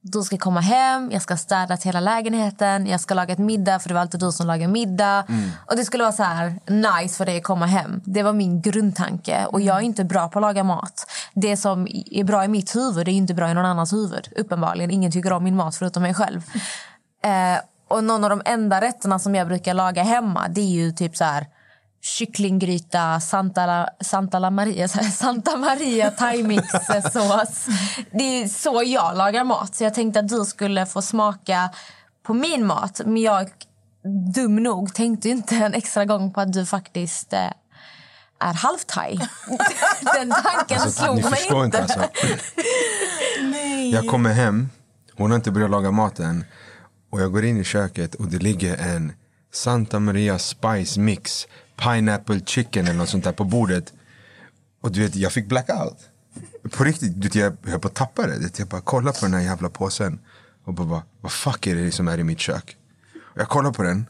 du 0.00 0.22
ska 0.22 0.38
komma 0.38 0.60
hem, 0.60 1.10
jag 1.12 1.22
ska 1.22 1.36
städa 1.36 1.76
till 1.76 1.88
hela 1.88 2.00
lägenheten, 2.00 2.86
jag 2.86 3.00
ska 3.00 3.14
laga 3.14 3.32
ett 3.32 3.38
middag 3.38 3.78
för 3.78 3.88
det 3.88 3.94
var 3.94 4.00
alltid 4.00 4.20
du 4.20 4.32
som 4.32 4.46
lagar 4.46 4.68
middag. 4.68 5.24
Och 5.66 5.76
det 5.76 5.84
skulle 5.84 6.04
vara 6.04 6.12
så 6.12 6.22
här 6.22 6.60
nice 6.66 7.16
för 7.16 7.26
dig 7.26 7.36
att 7.36 7.42
komma 7.42 7.66
hem. 7.66 8.00
Det 8.04 8.22
var 8.22 8.32
min 8.32 8.60
grundtanke 8.62 9.46
och 9.46 9.60
jag 9.60 9.76
är 9.76 9.80
inte 9.80 10.04
bra 10.04 10.28
på 10.28 10.38
att 10.38 10.42
laga 10.42 10.64
mat. 10.64 11.10
Det 11.34 11.56
som 11.56 11.88
är 12.10 12.24
bra 12.24 12.44
i 12.44 12.48
mitt 12.48 12.76
huvud 12.76 13.08
är 13.08 13.12
inte 13.12 13.34
bra 13.34 13.50
i 13.50 13.54
någon 13.54 13.64
annans 13.64 13.92
huvud. 13.92 14.28
Uppenbarligen, 14.36 14.90
ingen 14.90 15.12
tycker 15.12 15.32
om 15.32 15.44
min 15.44 15.56
mat 15.56 15.76
förutom 15.76 16.02
mig 16.02 16.14
själv. 16.14 16.42
Eh, 17.22 17.58
och 17.88 18.04
någon 18.04 18.24
av 18.24 18.30
de 18.30 18.42
enda 18.44 18.80
rätterna 18.80 19.18
som 19.18 19.34
jag 19.34 19.46
brukar 19.46 19.74
laga 19.74 20.02
hemma 20.02 20.48
det 20.48 20.60
är 20.60 20.84
ju 20.84 20.92
typ 20.92 21.16
så 21.16 21.24
här 21.24 21.46
kycklinggryta, 22.08 23.20
Santa, 23.20 23.88
Santa, 24.00 24.50
Maria, 24.50 24.88
Santa 24.88 25.56
Maria 25.56 26.10
thaimix-sås. 26.10 27.66
Det 28.12 28.42
är 28.42 28.48
så 28.48 28.82
jag 28.86 29.16
lagar 29.16 29.44
mat. 29.44 29.74
Så 29.74 29.84
jag 29.84 29.94
tänkte 29.94 30.20
att 30.20 30.28
du 30.28 30.44
skulle 30.44 30.86
få 30.86 31.02
smaka 31.02 31.70
på 32.26 32.34
min 32.34 32.66
mat. 32.66 33.00
Men 33.04 33.16
jag, 33.16 33.48
dum 34.34 34.56
nog, 34.56 34.94
tänkte 34.94 35.28
inte 35.28 35.56
en 35.56 35.74
extra 35.74 36.04
gång 36.04 36.32
på 36.32 36.40
att 36.40 36.52
du 36.52 36.66
faktiskt 36.66 37.32
eh, 37.32 37.50
är 38.40 38.54
halvthai. 38.54 39.18
Den 40.14 40.30
tanken 40.30 40.80
Alltså, 40.80 41.02
slog 41.04 41.30
mig 41.30 41.42
inte 41.42 41.56
inte. 41.64 41.82
alltså. 41.82 42.00
Nej. 43.42 43.90
Jag 43.90 44.06
kommer 44.06 44.32
hem, 44.32 44.68
hon 45.16 45.30
har 45.30 45.36
inte 45.36 45.50
börjat 45.50 45.70
laga 45.70 45.90
maten. 45.90 46.44
Och 47.12 47.20
jag 47.20 47.32
går 47.32 47.44
in 47.44 47.60
i 47.60 47.64
köket 47.64 48.14
och 48.14 48.28
det 48.28 48.38
ligger 48.38 48.76
en 48.76 49.12
Santa 49.52 49.98
Maria 50.00 50.38
Spice 50.38 51.00
Mix 51.00 51.46
Pineapple 51.82 52.40
Chicken 52.46 52.86
eller 52.86 52.98
något 52.98 53.08
sånt 53.08 53.24
där 53.24 53.32
på 53.32 53.44
bordet. 53.44 53.92
Och 54.80 54.92
du 54.92 55.00
vet, 55.00 55.16
jag 55.16 55.32
fick 55.32 55.48
blackout. 55.48 55.98
På 56.70 56.84
riktigt, 56.84 57.20
du 57.20 57.28
vet, 57.28 57.34
jag 57.34 57.56
höll 57.70 57.80
på 57.80 57.88
att 57.88 57.94
tappa 57.94 58.26
det. 58.26 58.58
Jag 58.58 58.68
bara 58.68 58.80
kollar 58.80 59.12
på 59.12 59.18
den 59.20 59.34
här 59.34 59.40
jävla 59.40 59.68
påsen. 59.68 60.18
Och 60.64 60.74
bara, 60.74 61.02
vad 61.20 61.32
fuck 61.32 61.66
är 61.66 61.74
det 61.74 61.82
liksom 61.82 62.06
som 62.06 62.08
är 62.14 62.18
i 62.18 62.24
mitt 62.24 62.40
kök? 62.40 62.76
Och 63.34 63.40
jag 63.40 63.48
kollar 63.48 63.72
på 63.72 63.82
den. 63.82 64.06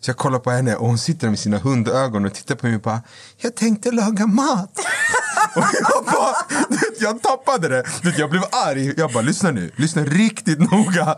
Så 0.00 0.10
jag 0.10 0.16
kollar 0.16 0.38
på 0.38 0.50
henne 0.50 0.74
och 0.74 0.86
hon 0.86 0.98
sitter 0.98 1.28
med 1.28 1.38
sina 1.38 1.58
hundögon 1.58 2.24
och 2.24 2.34
tittar 2.34 2.54
på 2.54 2.66
mig 2.66 2.76
och 2.76 2.82
bara, 2.82 3.02
jag 3.36 3.54
tänkte 3.54 3.90
laga 3.90 4.26
mat. 4.26 4.78
Och 5.54 5.64
jag 5.80 6.04
bara, 6.04 6.34
vet, 6.68 7.00
jag 7.00 7.22
tappade 7.22 7.68
det. 7.68 7.84
Vet, 8.02 8.18
jag 8.18 8.30
blev 8.30 8.42
arg. 8.52 8.94
Jag 8.96 9.12
bara, 9.12 9.22
lyssna 9.22 9.50
nu. 9.50 9.70
Lyssna 9.76 10.04
riktigt 10.04 10.58
noga. 10.70 11.16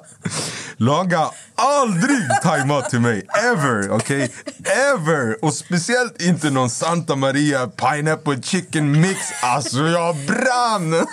Laga 0.76 1.30
aldrig 1.54 2.28
thaimat 2.42 2.90
till 2.90 3.00
mig. 3.00 3.26
Ever. 3.44 3.90
Okej? 3.90 4.32
Ever. 4.64 5.44
Och 5.44 5.54
speciellt 5.54 6.22
inte 6.22 6.50
någon 6.50 6.70
Santa 6.70 7.16
Maria 7.16 7.66
pineapple 7.66 8.42
chicken 8.42 9.00
mix. 9.00 9.20
Alltså 9.42 9.78
jag 9.78 10.16
brann. 10.16 10.92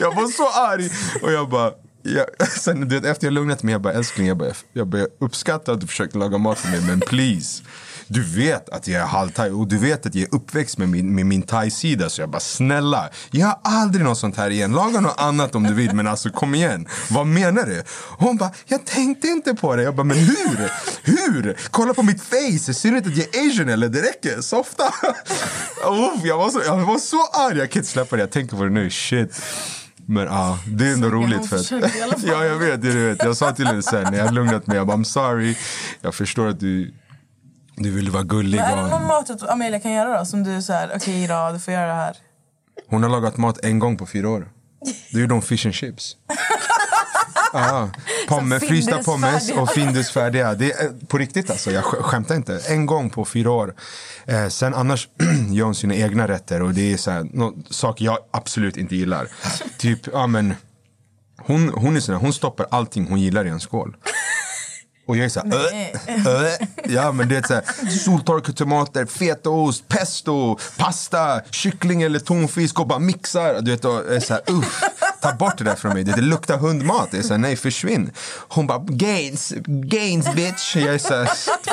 Jag 0.00 0.14
var 0.14 0.28
så 0.28 0.48
arg. 0.48 0.90
Och 1.22 1.32
jag 1.32 1.48
bara, 1.48 1.72
jag, 2.02 2.48
sen, 2.48 2.88
du 2.88 2.94
vet, 3.00 3.04
efter 3.04 3.26
jag 3.26 3.34
lugnat 3.34 3.62
mig, 3.62 3.72
jag 3.72 3.80
bara 3.80 3.92
älskling, 3.92 4.26
jag, 4.26 4.36
bara, 4.36 4.52
jag 4.72 4.94
jag 4.94 5.08
uppskattar 5.18 5.72
att 5.72 5.80
du 5.80 5.86
försöker 5.86 6.18
laga 6.18 6.38
mat 6.38 6.58
för 6.58 6.70
mig, 6.70 6.80
men 6.80 7.00
please. 7.00 7.62
Du 8.08 8.22
vet 8.22 8.68
att 8.68 8.88
jag 8.88 9.02
är 9.02 9.06
halvthai 9.06 9.50
och 9.50 9.68
du 9.68 9.78
vet 9.78 10.06
att 10.06 10.14
jag 10.14 10.22
är 10.22 10.34
uppväxt 10.34 10.78
med 10.78 10.88
min, 10.88 11.14
med 11.14 11.26
min 11.26 11.42
thai-sida. 11.42 12.08
Så 12.08 12.22
jag 12.22 12.30
bara 12.30 12.40
snälla, 12.40 13.08
jag 13.30 13.46
har 13.46 13.58
aldrig 13.62 14.04
något 14.04 14.18
sånt 14.18 14.36
här 14.36 14.50
igen. 14.50 14.72
Laga 14.72 15.00
något 15.00 15.20
annat 15.20 15.54
om 15.54 15.62
du 15.62 15.74
vill 15.74 15.94
men 15.94 16.06
alltså 16.06 16.30
kom 16.30 16.54
igen. 16.54 16.88
Vad 17.10 17.26
menar 17.26 17.66
du? 17.66 17.82
Hon 18.18 18.36
bara, 18.36 18.50
jag 18.66 18.84
tänkte 18.84 19.28
inte 19.28 19.54
på 19.54 19.76
det. 19.76 19.82
Jag 19.82 19.94
bara, 19.94 20.04
men 20.04 20.16
hur? 20.16 20.70
Hur? 21.02 21.56
Kolla 21.70 21.94
på 21.94 22.02
mitt 22.02 22.22
face, 22.22 22.74
ser 22.74 22.90
du 22.90 22.96
inte 22.96 23.08
att 23.08 23.16
jag 23.16 23.36
är 23.36 23.48
asian 23.48 23.68
eller? 23.68 23.88
Det 23.88 24.02
räcker, 24.02 24.40
softa. 24.40 24.84
oh, 25.84 26.20
jag, 26.24 26.38
var 26.38 26.50
så, 26.50 26.60
jag 26.66 26.76
var 26.76 26.98
så 26.98 27.26
arg, 27.32 27.58
jag 27.58 27.70
kan 27.70 27.80
inte 27.80 27.90
släppa 27.90 28.16
det. 28.16 28.22
Jag 28.22 28.30
tänker 28.30 28.56
på 28.56 28.64
det 28.64 28.70
nu, 28.70 28.90
shit. 28.90 29.42
Men 30.08 30.24
ja, 30.24 30.58
det 30.66 30.86
är 30.86 30.92
ändå 30.92 31.08
roligt. 31.08 31.48
För 31.48 31.56
att, 31.56 31.70
ja, 32.26 32.44
jag 32.44 32.58
vet, 32.58 32.82
du 32.82 33.08
vet. 33.08 33.24
Jag 33.24 33.36
sa 33.36 33.52
till 33.52 33.66
henne 33.66 33.82
sen, 33.82 34.12
när 34.12 34.18
jag 34.18 34.34
lugnat 34.34 34.66
mig, 34.66 34.76
jag 34.76 34.86
bara, 34.86 34.96
I'm 34.96 35.04
sorry. 35.04 35.56
Jag 36.00 36.14
förstår 36.14 36.48
att 36.48 36.60
du, 36.60 36.94
du 37.76 37.90
vill 37.90 38.10
vara 38.10 38.22
gullig. 38.22 38.56
Men 38.60 38.78
är 38.78 38.82
det 38.82 38.88
någon 38.90 39.06
mat 39.06 39.30
att 39.30 39.42
Amelia 39.42 39.80
kan 39.80 39.92
göra 39.92 40.18
då? 40.18 40.24
Som 40.24 40.44
du 40.44 40.62
säger, 40.62 40.92
okej 40.96 41.26
då, 41.26 41.50
du 41.52 41.58
får 41.58 41.74
göra 41.74 41.86
det 41.86 41.92
här. 41.94 42.16
hon 42.88 43.02
har 43.02 43.10
lagat 43.10 43.36
mat 43.36 43.64
en 43.64 43.78
gång 43.78 43.96
på 43.96 44.06
fyra 44.06 44.28
år. 44.28 44.48
Då 45.12 45.20
gjorde 45.20 45.34
hon 45.34 45.42
fish 45.42 45.66
and 45.66 45.74
chips. 45.74 46.16
Så 48.28 48.60
frysta 48.60 49.02
pommes 49.02 49.50
och 49.52 49.70
Findus 49.70 50.10
färdiga. 50.10 50.54
Det 50.54 50.72
är 50.72 50.84
eh, 50.84 50.90
på 51.08 51.18
riktigt 51.18 51.50
alltså, 51.50 51.70
jag 51.70 51.84
sk- 51.84 52.02
skämtar 52.02 52.34
inte. 52.34 52.60
En 52.68 52.86
gång 52.86 53.10
på 53.10 53.24
fyra 53.24 53.50
år. 53.50 53.74
Eh, 54.26 54.48
sen 54.48 54.74
annars 54.74 55.08
gör 55.50 55.64
hon 55.64 55.74
sina 55.74 55.94
egna 55.94 56.28
rätter 56.28 56.62
och 56.62 56.74
det 56.74 56.92
är 56.92 56.96
så 56.96 57.10
här, 57.10 57.26
saker 57.72 58.04
jag 58.04 58.18
absolut 58.30 58.76
inte 58.76 58.96
gillar. 58.96 59.28
Typ, 59.78 60.00
ja 60.12 60.26
men 60.26 60.54
hon, 61.38 61.68
hon 61.68 61.96
är 61.96 62.00
sån 62.00 62.14
här, 62.14 62.22
hon 62.22 62.32
stoppar 62.32 62.66
allting 62.70 63.06
hon 63.08 63.20
gillar 63.20 63.44
i 63.46 63.48
en 63.48 63.60
skål. 63.60 63.96
Och 65.06 65.16
jag 65.16 65.24
är 65.24 65.28
såhär, 65.28 65.72
äh, 66.08 66.44
äh. 66.44 66.68
Ja 66.84 67.12
men 67.12 67.28
det 67.28 67.36
är 67.36 67.42
såhär, 67.42 67.90
soltorkade 67.90 68.52
tomater, 68.58 69.06
fetaost, 69.06 69.88
pesto, 69.88 70.58
pasta, 70.76 71.40
kyckling 71.50 72.02
eller 72.02 72.18
tonfisk 72.18 72.80
och 72.80 72.86
bara 72.86 72.98
mixar. 72.98 73.60
Du 73.60 73.70
vet, 73.70 73.84
och 73.84 73.92
jag 73.94 74.14
är 74.14 74.20
såhär, 74.20 74.42
uff, 74.50 74.82
ta 75.22 75.32
bort 75.32 75.58
det 75.58 75.64
där 75.64 75.74
från 75.74 75.92
mig. 75.94 76.04
Det, 76.04 76.12
det 76.12 76.20
luktar 76.22 76.58
hundmat. 76.58 77.08
Jag 77.10 77.18
är 77.18 77.22
såhär, 77.22 77.38
nej 77.38 77.56
försvinn. 77.56 78.10
Hon 78.48 78.66
bara, 78.66 78.78
gains, 78.78 79.52
gains 79.66 80.34
bitch. 80.34 80.76
Jag 80.76 80.94
är 80.94 80.98
såhär, 80.98 81.26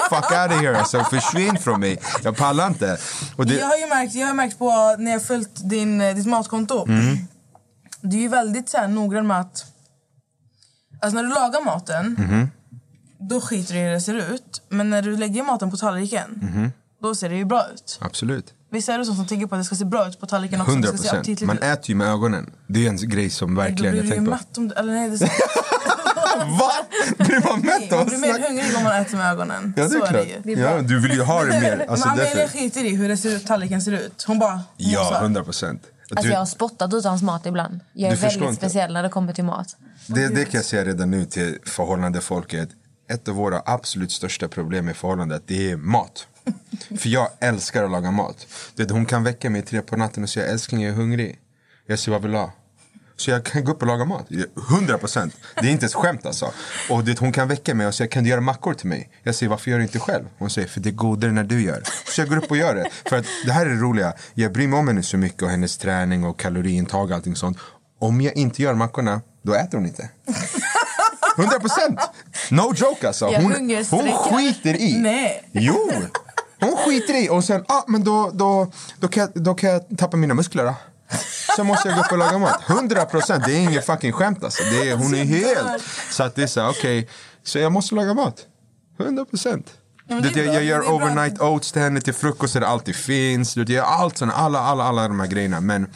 fuck 0.10 0.32
out 0.32 0.52
of 0.58 0.62
here. 0.62 0.80
Alltså, 0.80 1.04
försvinn 1.04 1.58
från 1.58 1.80
mig. 1.80 2.00
Jag 2.24 2.38
pallar 2.38 2.68
inte. 2.68 2.98
Det, 3.38 3.54
Jag 3.54 3.66
har 3.68 3.78
ju 3.78 3.88
märkt, 3.88 4.16
jag 4.16 4.28
har 4.28 4.34
märkt 4.34 4.60
på 4.60 4.96
när 5.00 5.12
jag 5.12 5.20
har 5.20 5.26
följt 5.26 5.70
din, 5.70 6.02
eh, 6.02 6.16
ditt 6.16 6.26
matkonto. 6.28 6.86
Mm. 6.88 7.18
Du 8.02 8.18
är 8.18 8.22
ju 8.22 8.28
väldigt 8.28 8.70
så 8.70 8.78
här, 8.78 8.88
noggrann 8.88 9.28
med 9.28 9.40
att... 9.40 9.66
Alltså 11.02 11.16
när 11.16 11.24
du 11.24 11.30
lagar 11.30 11.62
maten, 11.66 12.16
Mhm. 12.20 12.52
Då 13.30 13.42
skiter 13.42 13.74
du 13.74 13.80
i 13.80 13.84
hur 13.84 13.92
det 13.92 14.02
ser 14.02 14.34
ut. 14.34 14.62
Men 14.70 14.90
när 14.90 15.02
du 15.02 15.18
lägger 15.18 15.44
maten 15.44 15.72
på 15.72 15.78
tallriken, 15.78 16.40
Mhm. 16.42 16.72
då 17.02 17.16
ser 17.16 17.30
det 17.30 17.36
ju 17.36 17.46
bra 17.46 17.66
ut. 17.74 17.98
absolut. 18.02 18.54
Visst 18.72 18.90
är 18.90 18.98
du 18.98 19.06
sån 19.06 19.16
som 19.16 19.28
tänker 19.28 19.48
på 19.48 19.56
att 19.56 19.62
det 19.62 19.66
ska 19.66 19.76
se 19.76 19.86
bra 19.86 20.08
ut 20.08 20.20
på 20.20 20.26
tallriken 20.26 20.62
också? 20.62 20.72
100 20.72 20.92
Det 20.92 20.98
ska 20.98 21.08
se 21.10 21.16
procent. 21.16 21.42
Man 21.42 21.58
ut. 21.58 21.64
äter 21.64 21.90
ju 21.90 21.96
med 21.96 22.08
ögonen. 22.08 22.52
Det 22.68 22.86
är 22.86 22.90
en 22.90 23.10
grej 23.10 23.30
som 23.30 23.56
Då 23.56 23.62
verkligen 23.62 23.92
blir 23.92 24.02
jag 24.02 24.04
du 24.04 24.08
ju 24.08 24.16
tänker 24.16 24.32
på. 24.32 24.38
mätt 24.38 24.58
om 24.58 24.68
du... 24.68 24.76
Eller 24.76 24.94
nej, 24.94 25.10
det 25.10 25.26
Va? 26.60 26.72
Blir 27.26 27.50
man 27.50 27.60
mätt 27.60 27.92
av 27.94 27.98
man 28.00 28.08
blir 28.08 28.18
mer 28.18 28.48
hungrig 28.48 28.78
om 28.78 28.84
man 28.84 29.02
äter 29.02 29.18
med 29.18 29.32
ögonen. 29.32 29.74
Ja, 29.78 29.84
det 29.84 29.90
Så 29.90 30.04
är 30.04 30.08
klart. 30.08 30.28
ju. 30.46 30.60
Ja, 30.60 30.82
du 30.82 31.00
vill 31.00 31.12
ju 31.12 31.22
ha 31.22 31.44
det 31.44 31.60
mer. 31.62 31.86
Alltså, 31.90 32.08
men 32.10 32.20
Amelia 32.20 32.48
skiter 32.48 32.84
i 32.86 32.96
hur 32.96 33.10
det 33.10 33.18
ser 33.18 33.30
ut, 33.36 33.48
tallriken 33.48 33.82
ser 33.82 33.92
ut. 33.92 34.24
Hon 34.28 34.40
bara... 34.40 34.62
Ja, 34.78 35.04
mosar. 35.04 35.22
100 35.22 35.44
procent. 35.44 35.84
Alltså 36.16 36.32
jag 36.32 36.40
har 36.40 36.46
spottat 36.46 36.94
ut 36.94 37.06
hans 37.06 37.22
mat 37.22 37.46
ibland. 37.46 37.80
Jag 37.94 38.12
är 38.12 38.16
väldigt 38.16 38.42
inte. 38.42 38.56
speciell 38.56 38.94
när 38.94 39.04
det 39.04 39.10
kommer 39.10 39.34
till 39.34 39.44
mat. 39.44 39.76
Det, 40.08 40.28
det 40.28 40.46
kan 40.46 40.58
jag 40.58 40.66
säga 40.66 40.86
redan 40.86 41.12
nu 41.12 41.26
till 41.26 41.58
förhållande 41.66 42.22
folket. 42.22 42.70
Ett 43.14 43.28
av 43.28 43.36
våra 43.36 43.62
absolut 43.66 44.12
största 44.12 44.48
problem 44.48 44.90
i 44.90 44.94
förhållandet 44.94 45.44
det 45.46 45.72
är 45.72 45.78
mat. 45.78 46.28
För 46.98 47.10
jag 47.10 47.30
älskar 47.40 47.84
att 47.84 47.92
laga 47.92 48.12
mat. 48.12 48.48
Det, 48.76 48.92
hon 48.92 49.06
kan 49.06 49.24
väcka 49.24 49.50
mig 49.50 49.62
tre 49.62 49.82
på 49.82 49.98
natten 49.98 50.24
och 50.24 50.30
säga 50.30 50.46
älskling 50.46 50.82
jag 50.82 50.92
är 50.92 50.96
hungrig. 50.96 51.40
Jag 51.88 52.00
säger 52.00 52.12
vad 52.12 52.22
vill 52.22 52.32
du 52.32 52.38
ha? 52.38 52.52
Så 53.16 53.32
jag 53.32 53.46
kan 53.46 53.64
gå 53.64 53.72
upp 53.72 53.82
och 53.82 53.88
laga 53.88 54.06
mat. 54.06 54.28
100 54.70 54.98
procent. 54.98 55.36
Det 55.56 55.68
är 55.68 55.72
inte 55.72 55.86
ett 55.86 55.94
skämt 55.94 56.26
alltså. 56.26 56.52
Och 56.90 57.04
det, 57.04 57.20
hon 57.20 57.32
kan 57.32 57.48
väcka 57.48 57.76
mig 57.76 57.88
och 57.88 57.96
säga 57.96 58.08
kan 58.08 58.24
du 58.24 58.30
göra 58.30 58.42
mackor 58.42 58.74
till 58.74 58.88
mig? 58.88 59.10
Jag 59.24 59.36
säger 59.36 59.50
varför 59.50 59.72
gör 59.72 59.78
du 59.78 59.84
inte 59.84 60.00
själv? 60.00 60.26
Hon 60.38 60.50
säger 60.50 60.68
för 60.68 60.80
det 60.80 60.90
är 60.90 60.94
godare 60.94 61.32
när 61.32 61.44
du 61.44 61.62
gör. 61.62 61.84
Så 62.06 62.22
jag 62.22 62.30
går 62.30 62.38
upp 62.38 62.52
och 62.52 62.58
gör 62.58 62.76
det. 62.76 62.90
För 63.06 63.18
att 63.18 63.26
det 63.46 63.52
här 63.52 63.66
är 63.66 63.70
det 63.70 63.82
roliga. 63.82 64.14
Jag 64.34 64.54
bryr 64.54 64.68
mig 64.68 64.80
om 64.80 64.88
henne 64.88 65.04
så 65.04 65.18
mycket 65.18 65.42
och 65.42 65.50
hennes 65.50 65.78
träning 65.78 66.24
och 66.24 66.40
kaloriintag 66.40 67.10
och 67.10 67.16
allting 67.16 67.36
sånt. 67.36 67.58
Om 68.00 68.22
jag 68.22 68.36
inte 68.36 68.62
gör 68.62 68.74
mackorna, 68.74 69.22
då 69.44 69.54
äter 69.54 69.78
hon 69.78 69.88
inte. 69.88 70.10
100 71.38 71.60
procent! 71.60 72.00
No 72.50 72.74
joke 72.76 73.08
alltså. 73.08 73.26
Hon, 73.26 73.76
hon 73.90 74.12
skiter 74.12 74.82
i. 74.82 74.98
Nej. 74.98 75.50
Jo! 75.52 75.92
Hon 76.60 76.78
skiter 76.78 77.24
i 77.24 77.30
och 77.30 77.44
sen, 77.44 77.66
ah, 77.68 77.84
men 77.88 78.04
då, 78.04 78.32
då, 78.34 78.72
då, 79.00 79.08
kan 79.08 79.22
jag, 79.22 79.44
då 79.44 79.54
kan 79.54 79.70
jag 79.70 79.98
tappa 79.98 80.18
mina 80.18 80.34
muskler 80.34 80.64
då. 80.64 80.76
Så 81.56 81.64
måste 81.64 81.88
jag 81.88 81.98
gå 81.98 82.04
upp 82.04 82.12
och 82.12 82.18
laga 82.18 82.38
mat. 82.38 82.70
100 82.70 83.06
procent, 83.06 83.46
det 83.46 83.52
är 83.52 83.60
inget 83.60 83.86
fucking 83.86 84.12
skämt 84.12 84.44
alltså. 84.44 84.64
Det 84.64 84.90
är, 84.90 84.96
hon 84.96 85.16
är 85.16 85.24
helt... 85.24 85.84
Så 86.10 86.24
att 86.24 86.36
det 86.36 86.44
är 86.44 86.48
så 86.48 86.70
okej, 86.70 87.10
så 87.44 87.60
jag 87.60 87.72
måste 87.72 87.96
laga 87.96 88.14
mat. 88.14 88.46
100 89.00 89.26
procent. 89.26 89.74
men 90.08 90.22
det 90.22 90.36
jag, 90.36 90.56
jag 90.56 90.64
gör 90.64 90.80
Det 90.80 90.88
overnight 90.88 91.42
oats 91.42 91.72
till 91.72 91.82
henne 91.82 92.02
till 92.02 92.14
frukost 92.14 92.54
det 92.54 92.68
alltid 92.68 92.96
finns. 92.96 93.58
Jag 93.58 93.70
gör 93.70 93.84
allt 93.84 94.18
sånt, 94.18 94.34
alla, 94.36 94.60
alla, 94.60 94.84
alla 94.84 95.08
de 95.08 95.20
här 95.20 95.28
grejerna. 95.28 95.62
Men 95.62 95.88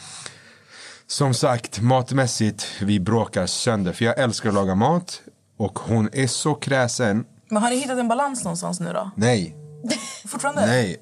som 1.06 1.34
sagt, 1.34 1.80
matmässigt, 1.80 2.66
vi 2.80 3.00
bråkar 3.00 3.46
sönder. 3.46 3.92
För 3.92 4.04
jag 4.04 4.18
älskar 4.18 4.48
att 4.48 4.54
laga 4.54 4.74
mat. 4.74 5.20
Och 5.58 5.78
hon 5.78 6.08
är 6.12 6.26
så 6.26 6.54
kräsen. 6.54 7.24
Men 7.48 7.62
har 7.62 7.70
ni 7.70 7.76
hittat 7.76 7.98
en 7.98 8.08
balans 8.08 8.44
någonstans 8.44 8.80
nu 8.80 8.92
då? 8.92 9.10
Nej, 9.16 9.56
Fortfarande? 10.26 10.66
nej. 10.66 10.96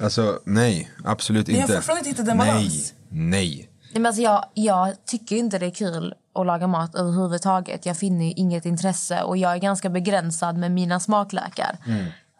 Alltså 0.00 0.38
nej, 0.44 0.90
absolut 1.04 1.46
Ni 1.46 1.54
har 1.54 1.60
inte. 1.60 1.74
fortfarande 1.74 2.08
inte 2.08 2.10
hittat 2.10 2.32
en 2.32 2.36
nej, 2.36 2.46
balans? 2.46 2.94
Nej. 3.08 3.28
Nej, 3.30 3.68
Men 3.92 4.06
alltså 4.06 4.22
jag, 4.22 4.44
jag 4.54 5.04
tycker 5.06 5.36
inte 5.36 5.58
det 5.58 5.66
är 5.66 5.70
kul 5.70 6.14
att 6.34 6.46
laga 6.46 6.66
mat 6.66 6.94
överhuvudtaget. 6.94 7.86
Jag 7.86 7.96
finner 7.96 8.38
inget 8.38 8.66
intresse 8.66 9.22
och 9.22 9.36
jag 9.36 9.52
är 9.52 9.56
ganska 9.58 9.88
begränsad 9.90 10.56
med 10.58 10.70
mina 10.72 11.00
smaklökar. 11.00 11.78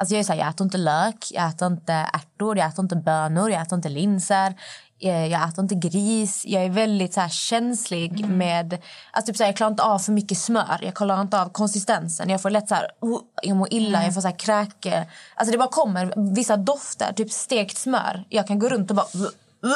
Alltså 0.02 0.14
jag, 0.14 0.20
är 0.20 0.24
så 0.24 0.32
här, 0.32 0.40
jag 0.40 0.48
äter 0.48 0.64
inte 0.64 0.78
lök, 0.78 1.28
jag 1.30 1.48
äter 1.48 1.68
inte 1.68 1.92
ärtor, 1.92 2.58
jag 2.58 2.68
äter 2.68 2.82
inte 2.84 2.96
bönor, 2.96 3.50
jag 3.50 3.62
äter 3.62 3.76
inte 3.76 3.88
linser. 3.88 4.54
eh, 5.00 5.26
Jag 5.26 5.48
äter 5.48 5.62
inte 5.62 5.74
gris. 5.74 6.42
Jag 6.46 6.64
är 6.64 6.70
väldigt 6.70 7.14
så 7.14 7.20
här, 7.20 7.28
känslig 7.28 8.28
med... 8.28 8.78
Alltså 9.12 9.30
typ 9.30 9.36
så 9.36 9.42
här, 9.42 9.48
jag 9.48 9.56
klarar 9.56 9.70
inte 9.70 9.82
av 9.82 9.98
för 9.98 10.12
mycket 10.12 10.38
smör. 10.38 10.78
Jag 10.82 10.94
klarar 10.94 11.20
inte 11.20 11.40
av 11.40 11.48
konsistensen. 11.48 12.28
Jag 12.30 12.42
får 12.42 12.50
lätt 12.50 12.68
så 12.68 12.74
här, 12.74 12.86
oh, 13.00 13.20
jag 13.42 13.56
mår 13.56 13.68
illa, 13.74 14.04
jag 14.04 14.14
får 14.14 14.20
så 14.20 14.28
här, 14.28 14.38
kräke. 14.38 15.06
Alltså 15.34 15.52
det 15.52 15.58
bara 15.58 15.68
kommer 15.68 16.34
vissa 16.34 16.56
dofter, 16.56 17.12
typ 17.12 17.32
stekt 17.32 17.78
smör. 17.78 18.24
Jag 18.28 18.46
kan 18.46 18.58
gå 18.58 18.68
runt 18.68 18.90
och 18.90 18.96
bara... 18.96 19.06
"Uh, 19.14 19.22
uh." 19.22 19.72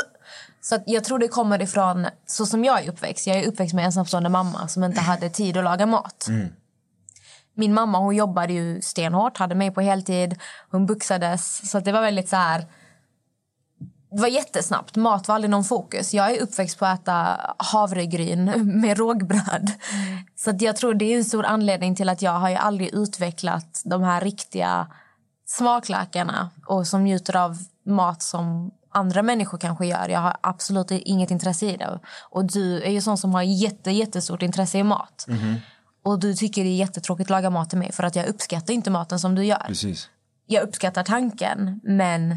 Så 0.60 0.78
jag 0.86 1.04
tror 1.04 1.18
det 1.18 1.28
kommer 1.28 1.62
ifrån 1.62 2.06
så 2.26 2.46
som 2.46 2.64
jag 2.64 2.84
är 2.84 2.88
uppväxt. 2.90 3.26
Jag 3.26 3.36
är 3.36 3.48
uppväxt 3.48 3.74
med 3.74 3.82
en 3.82 3.86
ensamstående 3.86 4.28
mamma 4.28 4.68
som 4.68 4.84
inte 4.84 5.00
hade 5.00 5.28
tid 5.30 5.56
att 5.56 5.64
laga 5.64 5.86
mat. 5.86 6.26
Min 7.58 7.74
mamma 7.74 7.98
hon 7.98 8.16
jobbade 8.16 8.52
ju 8.52 8.80
stenhårt, 8.80 9.38
hade 9.38 9.54
mig 9.54 9.70
på 9.70 9.80
heltid. 9.80 10.38
Hon 10.70 10.86
buxades. 10.86 11.70
Så 11.70 11.80
det 11.80 11.92
var 11.92 12.00
väldigt 12.00 12.28
så 12.28 12.36
här... 12.36 12.66
Det 14.10 14.20
var 14.20 14.28
jättesnabbt. 14.28 14.96
Mat 14.96 15.28
var 15.28 15.34
aldrig 15.34 15.50
någon 15.50 15.64
fokus. 15.64 16.14
Jag 16.14 16.30
är 16.30 16.42
uppväxt 16.42 16.78
på 16.78 16.86
att 16.86 17.00
äta 17.00 17.40
havregryn 17.58 18.44
med 18.80 18.98
rågbröd. 18.98 19.70
Så 20.36 20.50
att 20.50 20.62
jag 20.62 20.76
tror 20.76 20.94
det 20.94 21.12
är 21.12 21.16
en 21.16 21.24
stor 21.24 21.44
anledning 21.44 21.96
till 21.96 22.08
att 22.08 22.22
jag 22.22 22.32
har 22.32 22.48
ju 22.48 22.56
aldrig 22.56 22.94
utvecklat 22.94 23.82
de 23.84 24.02
här 24.02 24.20
riktiga 24.20 24.86
smaklökarna 25.46 26.50
och 26.66 26.86
som 26.86 27.04
njuter 27.04 27.36
av 27.36 27.58
mat 27.84 28.22
som 28.22 28.70
andra 28.90 29.22
människor 29.22 29.58
kanske 29.58 29.86
gör. 29.86 30.08
Jag 30.08 30.20
har 30.20 30.36
absolut 30.40 30.90
inget 30.90 31.30
intresse 31.30 31.66
i 31.66 31.76
det. 31.76 32.00
Och 32.30 32.44
du 32.44 32.82
är 32.82 32.90
ju 32.90 33.00
sån 33.00 33.18
som 33.18 33.34
har 33.34 33.42
jätte, 33.42 33.90
jättestort 33.90 34.42
intresse 34.42 34.78
i 34.78 34.82
mat. 34.82 35.26
Och 36.06 36.18
du 36.18 36.34
tycker 36.34 36.64
det 36.64 36.70
är 36.70 36.76
jättetråkigt 36.76 37.26
att 37.26 37.30
laga 37.30 37.50
mat 37.50 37.70
till 37.70 37.78
mig 37.78 37.92
för 37.92 38.02
att 38.02 38.16
jag 38.16 38.26
uppskattar 38.26 38.74
inte 38.74 38.90
maten 38.90 39.20
som 39.20 39.34
du 39.34 39.44
gör. 39.44 39.64
Precis. 39.66 40.08
Jag 40.46 40.62
uppskattar 40.62 41.02
tanken, 41.02 41.80
men 41.84 42.36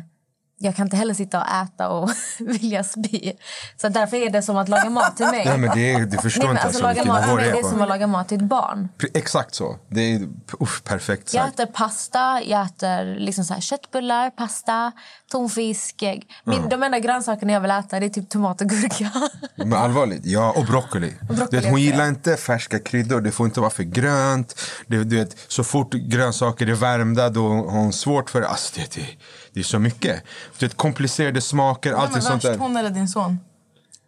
jag 0.62 0.76
kan 0.76 0.86
inte 0.86 0.98
heller 0.98 1.14
sitta 1.14 1.40
och 1.42 1.48
äta 1.48 1.90
och 1.90 2.10
vilja 2.40 2.84
spy. 2.84 3.34
Så 3.78 3.90
därför 3.90 4.18
är 4.18 4.30
det 4.30 4.42
som 4.42 4.58
att 4.58 4.70
laga 4.70 4.90
mat 4.90 5.18
till 5.18 5.26
mig. 5.26 5.46
Nej 5.46 5.58
men 5.58 5.70
det 5.76 5.94
är, 5.94 6.00
du 6.06 6.18
förstår 6.18 6.44
Nej, 6.44 6.52
inte 6.52 6.64
alltså, 6.64 6.86
alltså, 6.86 7.04
laga 7.04 7.14
mat 7.14 7.24
till 7.24 7.28
nivå 7.30 7.36
mig 7.36 7.52
det 7.52 7.60
är 7.60 7.70
som 7.70 7.82
att 7.82 7.90
laga 7.90 8.08
mat 8.08 8.28
till 8.28 8.38
ett 8.38 8.44
barn. 8.44 8.90
Exakt 9.14 9.56
så. 9.56 9.76
Det 9.88 10.02
är 10.02 10.28
uff, 10.60 10.84
perfekt 10.84 11.34
Jag 11.34 11.46
sagt. 11.46 11.60
äter 11.60 11.74
pasta, 11.74 12.42
jag 12.46 12.66
äter 12.66 13.20
liksom 13.20 13.44
så 13.46 13.54
här 13.54 13.62
köttbullar, 13.62 14.30
pasta, 14.30 14.92
tonfisk. 15.32 16.04
ägg. 16.04 16.28
Min, 16.44 16.70
De 16.70 16.84
enda 16.84 17.00
grönsakerna 17.00 17.54
jag 17.54 17.62
vill 17.62 17.72
äta 17.72 18.00
det 18.00 18.06
är 18.06 18.10
typ 18.10 18.30
tomat 18.30 18.62
och 18.62 18.68
gurka. 18.70 19.12
Men 19.56 19.74
allvarligt, 19.74 20.26
ja 20.26 20.54
och 20.58 20.66
broccoli. 20.66 21.14
broccoli 21.22 21.48
du 21.52 21.58
vet, 21.60 21.70
hon 21.70 21.82
gillar 21.82 22.08
inte 22.08 22.38
färska 22.38 22.80
kryddor, 22.80 23.22
det 23.22 23.32
får 23.32 23.46
inte 23.46 23.60
vara 23.60 23.70
för 23.72 23.84
grönt. 23.84 24.60
Det, 24.88 25.04
du 25.04 25.16
vet, 25.16 25.38
så 25.48 25.64
fort 25.64 25.94
grönsaker 25.94 26.68
är 26.68 26.74
värmda 26.74 27.30
då 27.30 27.48
har 27.50 27.72
hon 27.72 27.94
svårt 27.94 28.30
för 28.30 28.42
det. 28.42 28.48
Alltså, 28.48 28.74
det, 28.76 28.96
det, 28.96 29.08
det 29.54 29.60
är 29.60 29.64
så 29.64 29.80
mycket. 29.80 30.24
Du 30.60 30.66
vet, 30.66 30.78
komplicerade 30.78 31.42
smaker, 31.42 31.94
allt 31.94 32.16
är 32.16 32.20
sånt 32.20 32.36
värst, 32.36 32.44
där. 32.44 32.58
hon 32.58 32.78
eller 32.78 32.90
din 32.90 33.08
son? 33.08 33.40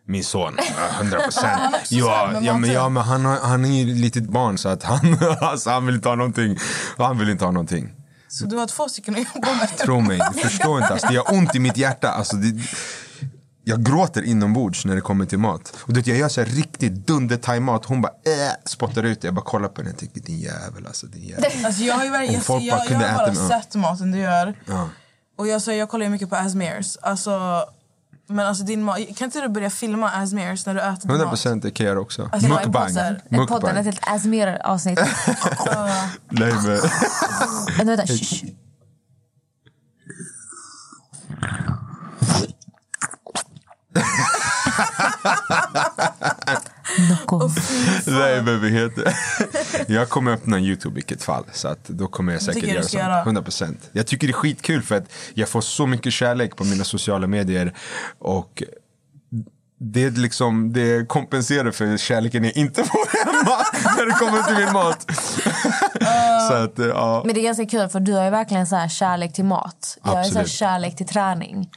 Min 0.06 0.24
son, 0.24 0.58
ja, 0.58 0.98
100 1.00 1.20
procent. 1.20 1.76
Ja, 1.90 2.32
ja, 2.42 2.58
men, 2.58 2.72
ja, 2.72 2.90
men 2.90 3.04
han, 3.04 3.26
han 3.26 3.66
är 3.66 3.84
ju 3.84 3.92
ett 3.92 3.98
litet 3.98 4.30
barn 4.30 4.58
så 4.58 4.70
att 4.70 4.84
han, 4.84 5.18
alltså, 5.42 5.70
han 5.70 5.86
vill 5.86 5.96
inte 5.96 6.10
ha 6.10 6.16
någonting. 6.16 6.58
Han 6.98 7.18
vill 7.18 7.30
inte 7.30 7.46
ha 7.46 7.52
någonting. 7.52 7.94
Så 8.28 8.46
du 8.46 8.58
har 8.58 8.68
två 8.68 8.90
stycken 8.90 9.14
att 9.14 9.36
jobba 9.36 9.54
med. 9.54 9.78
Tro 9.78 10.00
mig, 10.00 10.22
du 10.34 10.40
förstår 10.40 10.82
inte. 10.82 10.94
Alltså, 10.94 11.08
det 11.08 11.14
gör 11.14 11.34
ont 11.34 11.56
i 11.56 11.60
mitt 11.60 11.78
hjärta. 11.78 12.10
Alltså, 12.10 12.36
det, 12.36 12.64
jag 13.64 13.84
gråter 13.84 14.22
inombords 14.22 14.86
när 14.86 14.96
det 14.96 15.02
kommer 15.02 15.26
till 15.26 15.40
mat. 15.40 15.74
Och 15.78 15.94
du 15.94 16.02
jag 16.06 16.18
gör 16.18 16.30
så 16.30 16.42
här 16.42 16.48
riktigt 16.48 17.08
dunder-thai-mat. 17.08 17.86
Hon 17.86 18.02
bara 18.02 18.12
äh, 18.12 18.52
spottar 18.66 19.04
ut 19.04 19.22
det. 19.22 19.28
Jag 19.28 19.34
bara 19.36 19.46
kollar 19.46 19.70
på 19.70 19.82
den 19.82 19.92
och 19.92 20.00
tänker 20.00 20.22
din 20.22 20.40
jävel 20.40 20.88
alltså. 20.88 21.08
Din 21.08 21.24
jävel. 21.24 21.52
Alltså 21.66 21.84
jag 21.84 21.96
har 21.96 22.04
ju 22.04 22.10
verkligen, 22.10 22.42
folk 22.42 22.64
jag, 22.64 22.80
jag, 22.80 23.02
jag 23.02 23.10
har 23.10 23.18
bara 23.18 23.62
sett 23.62 23.76
maten 23.76 24.12
du 24.12 24.18
gör. 24.18 24.56
Ja. 24.66 24.90
Och 25.42 25.48
jag, 25.48 25.62
så, 25.62 25.72
jag 25.72 25.90
kollar 25.90 26.06
ju 26.06 26.10
mycket 26.12 26.30
på 26.30 26.36
Asmears. 26.36 26.98
Alltså, 27.02 27.64
men 28.28 28.48
alltså 28.48 28.64
din 28.64 28.84
mat, 28.84 28.98
kan 29.18 29.26
inte 29.26 29.42
du 29.42 29.48
börja 29.48 29.70
filma 29.70 30.10
Asmears 30.10 30.66
när 30.66 30.74
du 30.74 30.80
äter 30.80 31.02
din 31.02 31.10
100 31.10 31.26
mat? 31.26 31.32
procent, 31.32 31.64
det 31.64 31.72
kan 31.72 31.86
jag 31.86 31.92
göra 31.92 32.02
också. 32.02 32.30
Alltså, 32.32 32.50
är 32.50 32.54
Mukbang. 32.54 32.88
podden. 32.88 33.16
Ett 33.16 33.32
Mukbang. 33.32 33.76
helt 33.76 34.08
Asmer-avsnitt. 34.08 35.00
Nej, 36.30 36.54
men, 36.54 36.64
vänta, 37.78 37.84
vänta. 37.86 38.08
shh. 38.08 38.46
Nocco. 47.10 47.50
nej, 48.06 48.42
men 48.42 48.62
vad 48.62 48.70
heter? 48.70 49.16
Jag 49.88 50.10
kommer 50.10 50.32
öppna 50.32 50.60
Youtube 50.60 50.94
i 50.94 50.96
vilket 50.96 51.24
fall. 51.24 51.44
Så 51.52 51.68
att 51.68 51.88
då 51.88 52.08
kommer 52.08 52.34
jag 52.34 52.42
säkert 52.42 52.64
göra 52.64 52.82
sånt. 52.82 52.94
göra? 52.94 53.22
100 53.22 53.42
procent. 53.42 53.90
Jag 53.92 54.08
tycker 54.08 54.28
det 54.28 54.32
är 54.32 54.34
skitkul 54.34 54.82
för 54.82 54.96
att 54.96 55.06
jag 55.34 55.50
får 55.50 55.62
så 55.62 55.88
mycket 55.88 56.14
kärlek 56.14 56.56
på 56.56 56.64
mina 56.64 56.84
sociala 56.84 57.28
medier. 57.28 57.74
Och 58.20 58.64
det, 59.84 60.04
är 60.04 60.12
liksom, 60.12 60.74
det 60.74 61.08
kompenserar 61.08 61.72
för 61.72 61.98
kärleken 61.98 62.44
jag 62.44 62.58
inte 62.58 62.84
får 62.84 63.26
hemma 63.26 63.58
när 63.98 64.06
det 64.06 64.12
kommer 64.12 64.44
till 64.44 64.66
min 64.66 64.74
mat. 64.74 65.06
så 66.50 66.54
att, 66.54 66.74
ja. 66.78 67.22
Men 67.26 67.36
det 67.36 67.42
är 67.42 67.44
ganska 67.44 67.66
kul 67.66 67.90
för 67.90 68.00
du 68.00 68.14
har 68.14 68.24
ju 68.24 68.30
verkligen 68.30 68.68
så 68.68 68.76
här 68.76 68.88
kärlek 68.88 69.34
till 69.34 69.46
mat. 69.46 69.98
Jag 70.04 70.12
har 70.12 70.18
ju 70.18 70.24
så 70.24 70.34
här 70.34 70.42
Absolut. 70.42 70.50
kärlek 70.50 70.96
till 70.96 71.08
träning. 71.08 71.70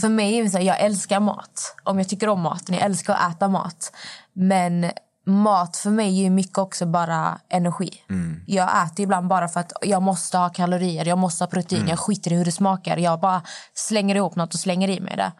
För 0.00 0.08
mig 0.08 0.38
är 0.38 0.42
det 0.42 0.50
så 0.50 0.58
här, 0.58 0.64
jag 0.64 0.80
älskar 0.80 1.20
mat. 1.20 1.76
Om 1.84 1.98
jag 1.98 2.08
tycker 2.08 2.28
om 2.28 2.40
maten, 2.40 2.74
jag 2.74 2.84
älskar 2.84 3.14
att 3.14 3.36
äta 3.36 3.48
mat. 3.48 3.92
Men 4.40 4.90
mat 5.26 5.76
för 5.76 5.90
mig 5.90 6.18
är 6.18 6.22
ju 6.22 6.30
mycket 6.30 6.58
också 6.58 6.86
bara 6.86 7.38
energi. 7.48 8.02
Jag 8.46 8.86
äter 8.86 9.00
ibland 9.00 9.28
bara 9.28 9.48
för 9.48 9.60
att 9.60 9.72
jag 9.82 10.02
måste 10.02 10.38
ha 10.38 10.48
kalorier, 10.48 11.04
jag 11.08 11.18
måste 11.18 11.44
ha 11.44 11.48
protein. 11.48 11.80
Jag 11.88 11.98
skiter 11.98 12.32
i 12.32 12.36
hur 12.36 12.44
det 12.44 12.52
smakar. 12.52 12.96
Jag 12.96 13.20
bara 13.20 13.42
slänger 13.74 14.14
ihop 14.14 14.36
något 14.36 14.54
och 14.54 14.60
slänger 14.60 14.88
i 14.88 15.00
mig 15.00 15.16
det. 15.16 15.32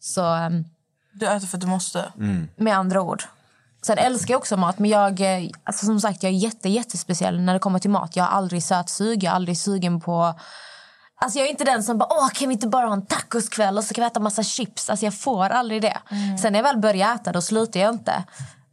Så 0.00 0.24
ehm, 0.34 0.64
Du 1.12 1.26
äter 1.26 1.46
för 1.46 1.56
att 1.56 1.60
du 1.60 1.66
måste. 1.66 2.12
med 2.56 2.76
andra 2.76 3.00
ord. 3.02 3.22
Sen 3.82 3.98
älskar 3.98 4.34
jag 4.34 4.38
också 4.38 4.56
mat, 4.56 4.78
men 4.78 4.90
jag, 4.90 5.20
eh, 5.20 5.50
alltså 5.64 5.86
som 5.86 6.00
sagt, 6.00 6.22
jag 6.22 6.32
är 6.32 6.36
jätte, 6.36 6.68
jättespeciell 6.68 7.40
när 7.40 7.52
det 7.52 7.58
kommer 7.58 7.78
till 7.78 7.90
mat. 7.90 8.16
Jag 8.16 8.24
har 8.24 8.30
aldrig 8.30 8.62
sötsug, 8.62 9.22
jag 9.22 9.30
är 9.30 9.34
aldrig 9.34 9.58
sugen 9.58 10.00
på... 10.00 10.34
Alltså 11.20 11.38
jag 11.38 11.46
är 11.46 11.50
inte 11.50 11.64
den 11.64 11.82
som 11.82 11.98
bara, 11.98 12.08
åh 12.12 12.28
kan 12.28 12.48
vi 12.48 12.52
inte 12.54 12.66
bara 12.68 12.86
ha 12.86 12.92
en 12.92 13.06
tacoskväll 13.06 13.78
och 13.78 13.84
så 13.84 13.94
kan 13.94 14.02
vi 14.02 14.06
äta 14.06 14.20
massa 14.20 14.42
chips. 14.42 14.90
Alltså 14.90 15.06
jag 15.06 15.14
får 15.14 15.48
aldrig 15.48 15.82
det. 15.82 15.98
Sen 16.42 16.52
när 16.52 16.58
jag 16.58 16.64
väl 16.64 16.78
börjar 16.78 17.14
äta 17.14 17.32
då 17.32 17.40
slutar 17.42 17.80
jag 17.80 17.94
inte. 17.94 18.24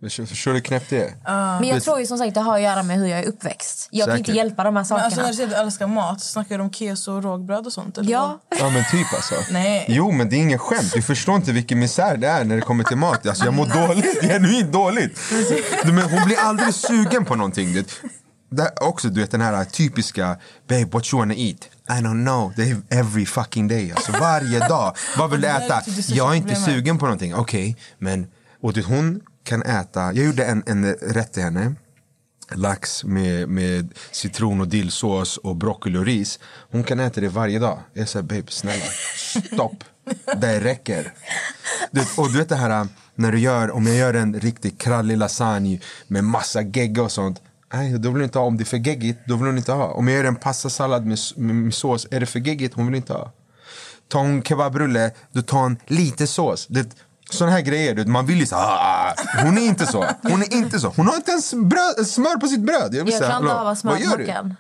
Förstår 0.02 0.26
förstår 0.26 0.52
du 0.52 0.58
hur 0.58 0.64
knäppt 0.64 0.90
det 0.90 1.04
är? 1.04 1.60
Men 1.60 1.68
jag 1.70 1.84
tror 1.84 2.00
ju 2.00 2.06
som 2.06 2.18
sagt 2.18 2.34
det 2.34 2.40
har 2.42 2.56
att 2.56 2.62
göra 2.62 2.84
med 2.84 2.98
hur 2.98 3.06
jag 3.08 3.20
är 3.20 3.26
uppväxt. 3.26 3.88
Jag 3.92 4.08
kan 4.08 4.18
inte 4.18 4.28
Säkert. 4.32 4.36
hjälpa 4.38 4.64
de 4.64 4.68
här 4.68 4.72
Men 4.74 4.86
sakerna. 4.86 5.06
alltså 5.06 5.22
när 5.22 5.28
du 5.28 5.34
säger 5.34 5.48
att 5.50 5.56
du 5.56 5.62
älskar 5.62 5.88
mat, 5.88 6.22
snackar 6.22 6.58
du 6.58 6.64
om 6.64 6.72
keso 6.72 7.12
och 7.12 7.24
rågbröd 7.24 7.66
och 7.66 7.74
sånt? 7.74 7.98
Eller 7.98 8.12
Ja. 8.12 8.40
Ja 8.60 8.70
men 8.70 8.84
typ 8.92 9.14
alltså. 9.14 9.36
Nej. 9.52 9.86
Jo 9.90 10.12
men 10.12 10.30
det 10.30 10.36
är 10.36 10.40
ingen 10.40 10.60
skämt. 10.60 10.92
Du 10.94 11.02
förstår 11.02 11.36
inte 11.36 11.52
vilken 11.52 11.80
misär 11.80 12.18
det 12.18 12.28
är 12.28 12.44
när 12.44 12.56
det 12.56 12.62
kommer 12.62 12.84
till 12.84 12.98
mat. 12.98 13.28
Alltså 13.28 13.46
jag 13.46 13.54
mår 13.54 13.88
dåligt, 13.88 14.22
genuint 14.22 14.72
dåligt. 14.74 15.20
Men 15.84 15.98
hon 15.98 16.26
blir 16.26 16.40
aldrig 16.40 16.74
sugen 16.74 17.26
på 17.26 17.36
någonting. 17.36 17.74
Det, 18.52 18.74
också 18.82 19.08
du 19.08 19.22
vet 19.22 19.32
den 19.32 19.42
här 19.42 19.66
typiska 19.66 20.38
Babe 20.70 20.86
what 20.86 21.14
you 21.14 21.20
wanna 21.22 21.34
eat? 21.34 21.58
I 21.90 22.02
don't 22.02 22.24
know. 22.24 22.54
Det 22.56 22.70
är 22.70 22.82
every 22.90 23.26
fucking 23.26 23.68
day. 23.68 23.92
Alltså 23.92 24.12
varje 24.12 24.60
dag. 24.68 24.96
Vad 25.18 25.32
vill 25.32 25.42
du 25.42 25.48
äta? 25.48 25.82
Jag 26.08 26.32
är 26.32 26.36
inte 26.36 26.56
sugen 26.56 26.98
på 26.98 27.06
någonting. 27.06 27.36
Okej, 27.36 27.78
men 27.98 28.28
och 28.62 28.78
hon 28.78 29.22
kan 29.44 29.64
äta. 29.64 30.02
Jag 30.14 30.26
gjorde 30.26 30.46
en, 30.46 30.64
en 30.66 30.94
rätt 30.94 31.34
till 31.34 31.44
henne 31.44 31.76
lax 32.56 33.04
med, 33.04 33.50
med 33.50 33.94
citron 34.12 34.62
och 34.62 34.68
dillsås 34.68 35.38
och 35.38 35.56
broccoli 35.56 35.98
och 35.98 36.06
ris. 36.06 36.40
Hon 36.72 36.84
kan 36.84 37.00
äta 37.00 37.22
det 37.22 37.28
varje 37.28 37.60
dag. 37.60 37.80
Jag 37.94 38.10
säger 38.10 38.24
babe 38.24 38.52
snälla, 38.52 38.86
stopp. 39.54 39.84
Det 40.38 40.60
räcker. 40.60 41.14
Du, 41.92 42.02
och 42.18 42.32
du 42.32 42.38
vet 42.38 42.50
det 42.50 42.56
här 42.56 42.70
äh, 42.70 42.86
när 43.16 43.32
du 43.32 43.40
gör, 43.40 43.72
om 43.72 43.88
jag 43.88 43.96
gör 43.96 44.14
en 44.14 44.40
riktigt 44.40 44.82
krallig 44.82 45.18
lasagne 45.18 45.80
med 46.08 46.24
massa 46.24 46.62
gegga 46.62 47.04
och 47.04 47.12
sånt. 47.12 47.42
Nej, 47.76 47.92
då 47.92 48.10
vill 48.10 48.12
hon 48.12 48.24
inte 48.24 48.40
ha. 48.40 48.46
Om 48.46 48.58
det 48.58 48.64
är 48.64 48.66
för 48.66 48.78
geggigt, 48.78 49.20
då 49.28 49.36
vill 49.36 49.46
hon 49.46 49.58
inte 49.58 49.72
ha. 49.72 49.86
Om 49.88 50.08
jag 50.08 50.18
gör 50.18 50.24
en 50.24 50.36
pastasallad 50.36 51.06
med, 51.06 51.18
med, 51.36 51.56
med 51.56 51.74
sås, 51.74 52.08
är 52.12 52.20
det 52.20 52.26
för 52.26 52.40
geggigt, 52.40 52.74
hon 52.76 52.86
vill 52.86 52.96
inte 52.96 53.14
ha. 53.14 53.32
Tar 54.08 54.20
hon 54.20 54.44
kebabrulle, 54.44 55.12
då 55.32 55.42
tar 55.42 55.58
hon 55.58 55.78
lite 55.88 56.28
sås. 56.28 56.68
Det, 56.68 56.90
såna 57.30 57.52
här 57.52 57.62
grejer, 57.62 57.96
du 57.96 58.06
man 58.06 58.26
vill 58.26 58.40
ju 58.40 58.46
så 58.46 58.56
ah, 58.56 59.14
Hon 59.44 59.58
är 59.58 59.62
inte 59.62 59.86
så. 59.88 60.06
Hon 60.22 60.42
är 60.42 60.54
inte 60.54 60.80
så. 60.80 60.94
Hon 60.96 61.08
har 61.08 61.16
inte 61.16 61.32
ens 61.32 61.54
bröd, 61.54 62.08
smör 62.08 62.40
på 62.40 62.48
sitt 62.48 62.60
bröd. 62.60 62.94
Jag, 62.96 63.06
vill 63.06 63.14
Jag 63.14 63.20
säga, 63.20 63.30
klarar 63.30 63.42
inte 63.42 63.56
av 63.56 63.68
att 63.68 63.80
smör 63.80 63.92
vad 63.92 64.00
på 64.00 64.06
gör 64.06 64.18
du? 64.18 64.26
mackan. 64.26 64.56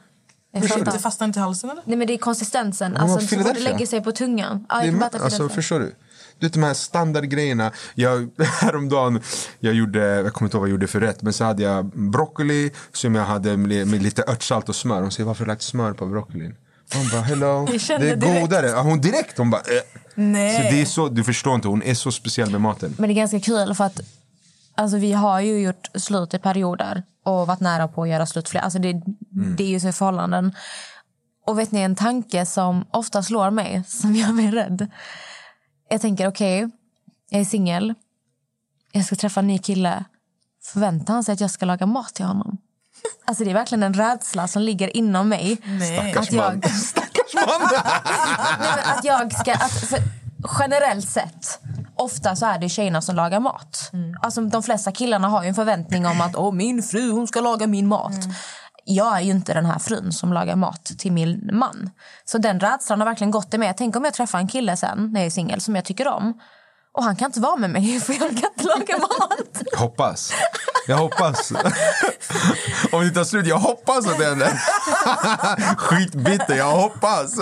Jag 0.51 0.63
klarar 0.63 0.79
inte 0.79 0.91
Det 0.91 0.99
fastnar 0.99 1.27
inte 1.27 1.39
i 1.39 1.41
halsen 1.41 1.69
eller? 1.69 1.83
Nej 1.85 1.97
men 1.97 2.07
det 2.07 2.13
är 2.13 2.17
konsistensen. 2.17 2.97
Alltså, 2.97 3.27
så 3.27 3.43
fort 3.43 3.53
det 3.55 3.59
lägger 3.59 3.85
sig 3.85 4.03
på 4.03 4.11
tungan. 4.11 4.65
Ja, 4.69 4.81
Det 4.81 4.87
är, 4.87 5.09
kan 5.09 5.21
alltså, 5.21 5.49
förstår 5.49 5.79
du? 5.79 5.95
Du 6.39 6.45
vet 6.45 6.53
de 6.53 6.63
här 6.63 6.73
standardgrejerna. 6.73 7.71
Jag, 7.95 8.29
häromdagen, 8.61 9.21
jag, 9.59 9.73
gjorde, 9.73 9.99
jag 9.99 10.33
kommer 10.33 10.47
inte 10.47 10.57
ihåg 10.57 10.61
vad 10.61 10.69
jag 10.69 10.71
gjorde 10.71 10.87
för 10.87 10.99
rätt. 10.99 11.21
Men 11.21 11.33
så 11.33 11.43
hade 11.43 11.63
jag 11.63 11.85
broccoli 11.85 12.71
som 12.93 13.15
jag 13.15 13.23
hade 13.23 13.57
med, 13.57 13.87
med 13.87 14.03
lite 14.03 14.23
örtsalt 14.27 14.69
och 14.69 14.75
smör. 14.75 15.01
Hon 15.01 15.11
säger 15.11 15.27
varför 15.27 15.39
har 15.39 15.45
du 15.45 15.51
lagt 15.51 15.61
smör 15.61 15.93
på 15.93 16.05
broccolin? 16.05 16.55
Hon 16.93 17.09
bara 17.11 17.21
hello, 17.21 17.65
det 17.87 17.91
är 17.91 18.15
direkt. 18.15 18.41
godare. 18.41 18.67
Ja, 18.67 18.81
Hon 18.81 19.01
direkt, 19.01 19.37
hon 19.37 19.49
bara 19.49 19.61
eh. 19.61 20.01
Nej. 20.15 20.55
Så 20.55 20.61
det 20.61 20.81
är 20.81 20.85
så, 20.85 21.07
du 21.09 21.23
förstår 21.23 21.55
inte, 21.55 21.67
hon 21.67 21.83
är 21.83 21.93
så 21.93 22.11
speciell 22.11 22.51
med 22.51 22.61
maten. 22.61 22.95
Men 22.97 23.09
det 23.09 23.13
är 23.13 23.15
ganska 23.15 23.39
kul 23.39 23.75
för 23.75 23.83
att 23.83 23.99
alltså, 24.75 24.97
vi 24.97 25.13
har 25.13 25.39
ju 25.39 25.59
gjort 25.59 25.89
slut 25.93 26.33
i 26.33 26.39
perioder 26.39 27.03
och 27.25 27.47
varit 27.47 27.59
nära 27.59 27.87
på 27.87 28.03
att 28.03 28.09
göra 28.09 28.25
slut 28.25 28.49
fler. 28.49 28.61
Alltså, 28.61 28.79
det, 28.79 29.01
det 29.57 29.63
är 29.63 29.67
ju 29.67 29.79
så 29.79 29.87
i 29.87 29.93
förhållanden. 29.93 30.55
Och 31.47 31.59
vet 31.59 31.71
ni 31.71 31.81
en 31.81 31.95
tanke 31.95 32.45
som 32.45 32.85
ofta 32.91 33.23
slår 33.23 33.51
mig, 33.51 33.83
som 33.87 34.15
gör 34.15 34.31
mig 34.31 34.51
rädd. 34.51 34.87
Jag 35.89 36.01
tänker 36.01 36.27
okej, 36.27 36.69
jag 37.29 37.41
är 37.41 37.45
singel. 37.45 37.93
Jag 38.91 39.05
ska 39.05 39.15
träffa 39.15 39.39
en 39.39 39.47
ny 39.47 39.57
kille. 39.57 40.05
Förväntar 40.63 41.13
han 41.13 41.23
sig 41.23 41.33
att 41.33 41.41
jag 41.41 41.51
ska 41.51 41.65
laga 41.65 41.85
mat 41.85 42.13
till 42.13 42.25
honom? 42.25 42.57
Alltså 43.27 43.43
det 43.43 43.49
är 43.49 43.53
verkligen 43.53 43.83
en 43.83 43.93
rädsla 43.93 44.47
som 44.47 44.61
ligger 44.61 44.97
inom 44.97 45.29
mig. 45.29 45.57
Nej. 45.65 46.15
Att 46.17 46.31
jag, 46.31 46.69
Stackars 46.81 47.33
man! 47.33 47.69
Att 48.85 49.03
jag 49.03 49.33
ska... 49.33 49.53
Att, 49.53 49.71
för, 49.71 49.99
generellt 50.59 51.09
sett, 51.09 51.59
ofta 51.95 52.35
så 52.35 52.45
är 52.45 52.59
det 52.59 52.69
tjejerna 52.69 53.01
som 53.01 53.15
lagar 53.15 53.39
mat. 53.39 53.91
Alltså, 54.21 54.41
de 54.41 54.63
flesta 54.63 54.91
killarna 54.91 55.27
har 55.27 55.43
ju 55.43 55.49
en 55.49 55.55
förväntning 55.55 56.05
om 56.05 56.21
att 56.21 56.35
Åh, 56.35 56.53
min 56.53 56.83
fru 56.83 57.11
hon 57.11 57.27
ska 57.27 57.41
laga 57.41 57.67
min 57.67 57.87
mat. 57.87 58.19
Jag 58.87 59.17
är 59.17 59.21
ju 59.21 59.31
inte 59.31 59.53
den 59.53 59.65
här 59.65 59.79
frun 59.79 60.11
som 60.11 60.33
lagar 60.33 60.55
mat 60.55 60.85
till 60.85 61.11
min 61.11 61.49
man. 61.53 61.89
Så 62.25 62.37
den 62.37 62.59
rädslan 62.59 62.99
har 62.99 63.05
verkligen 63.05 63.31
gått 63.31 63.53
i 63.53 63.57
mig. 63.57 63.73
Tänk 63.77 63.95
om 63.95 64.03
jag 64.05 64.13
träffar 64.13 64.39
en 64.39 64.47
kille 64.47 64.77
sen 64.77 65.09
när 65.13 65.19
jag 65.19 65.25
är 65.25 65.31
singel 65.31 65.61
som 65.61 65.75
jag 65.75 65.85
tycker 65.85 66.07
om. 66.07 66.39
Och 66.91 67.03
han 67.03 67.15
kan 67.15 67.25
inte 67.25 67.39
vara 67.39 67.55
med 67.55 67.69
mig 67.69 67.99
för 68.05 68.13
jag 68.13 68.21
kan 68.21 68.49
inte 68.57 68.63
laga 68.63 68.97
mat. 68.97 69.63
Jag 69.71 69.77
hoppas. 69.79 70.33
Jag 70.87 70.97
hoppas. 70.97 71.51
Om 72.91 73.03
det 73.03 73.11
tar 73.11 73.23
slut, 73.23 73.47
jag 73.47 73.57
hoppas 73.57 74.07
att 74.07 74.17
det 74.17 74.25
händer. 74.25 74.47
Skitbitter, 75.77 76.55
jag 76.55 76.71
hoppas. 76.71 77.35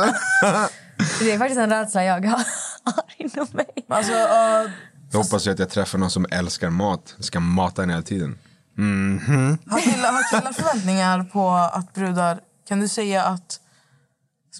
Det 1.20 1.32
är 1.32 1.38
faktiskt 1.38 1.60
en 1.60 1.70
rädsla 1.70 2.04
jag 2.04 2.14
har, 2.14 2.46
har 2.84 3.04
inom 3.18 3.48
mig. 3.52 3.86
Alltså, 3.90 4.14
uh, 4.14 4.72
Jag 5.12 5.20
hoppas 5.24 5.48
att 5.48 5.60
jag 5.60 5.70
träffar 5.70 5.98
någon 5.98 6.12
som 6.12 6.26
älskar 6.32 6.70
mat. 6.70 7.16
Ska 7.20 7.40
mata 7.40 7.82
henne 7.82 7.94
hela 7.94 8.04
tiden. 8.04 8.38
Har, 8.78 9.80
killar, 9.82 10.12
har 10.12 10.30
killar 10.40 10.54
förväntningar 10.54 11.24
på 11.24 11.50
att 11.52 11.94
brudar... 11.94 12.40
Kan 12.68 12.80
du 12.80 12.88
säga 12.88 13.24
att 13.24 13.60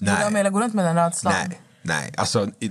brudar 0.00 0.20
och 0.20 0.26
Amelia 0.26 0.50
går 0.50 0.60
runt 0.60 0.74
med 0.74 0.84
den 0.84 0.96
rädslan? 0.96 1.34
Nej, 1.48 1.60
nej. 1.82 2.14
Alltså, 2.16 2.50
i, 2.60 2.70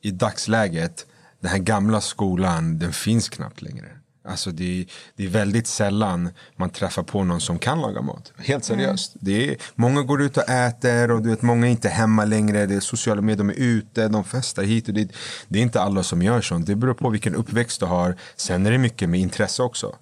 I 0.00 0.10
dagsläget, 0.10 1.06
den 1.40 1.50
här 1.50 1.58
gamla 1.58 2.00
skolan, 2.00 2.78
den 2.78 2.92
finns 2.92 3.28
knappt 3.28 3.62
längre. 3.62 3.86
Alltså 4.28 4.50
det, 4.50 4.80
är- 4.80 4.86
det 5.16 5.24
är 5.24 5.28
väldigt 5.28 5.66
sällan 5.66 6.30
man 6.56 6.70
träffar 6.70 7.02
på 7.02 7.24
någon 7.24 7.40
som 7.40 7.58
kan 7.58 7.80
laga 7.80 8.02
mat. 8.02 8.32
Helt 8.38 8.64
seriöst. 8.64 9.12
Det 9.20 9.50
är, 9.50 9.56
många 9.74 10.02
går 10.02 10.22
ut 10.22 10.36
och 10.36 10.48
äter 10.48 11.10
och 11.10 11.22
du 11.22 11.30
vet, 11.30 11.42
många 11.42 11.66
är 11.66 11.70
inte 11.70 11.88
hemma 11.88 12.24
längre. 12.24 12.66
Det 12.66 12.74
är 12.74 12.80
sociala 12.80 13.20
medier, 13.22 13.38
de 13.38 13.50
är 13.50 13.54
ute, 13.54 14.08
de 14.08 14.24
festar 14.24 14.62
hit 14.62 14.88
och 14.88 14.94
dit. 14.94 15.12
Det 15.48 15.58
är 15.58 15.62
inte 15.62 15.80
alla 15.82 16.02
som 16.02 16.22
gör 16.22 16.40
sånt. 16.40 16.66
Det 16.66 16.76
beror 16.76 16.94
på 16.94 17.10
vilken 17.10 17.34
uppväxt 17.34 17.80
du 17.80 17.86
har. 17.86 18.16
Sen 18.36 18.66
är 18.66 18.70
det 18.70 18.78
mycket 18.78 19.08
med 19.08 19.20
intresse 19.20 19.62
också. 19.62 19.96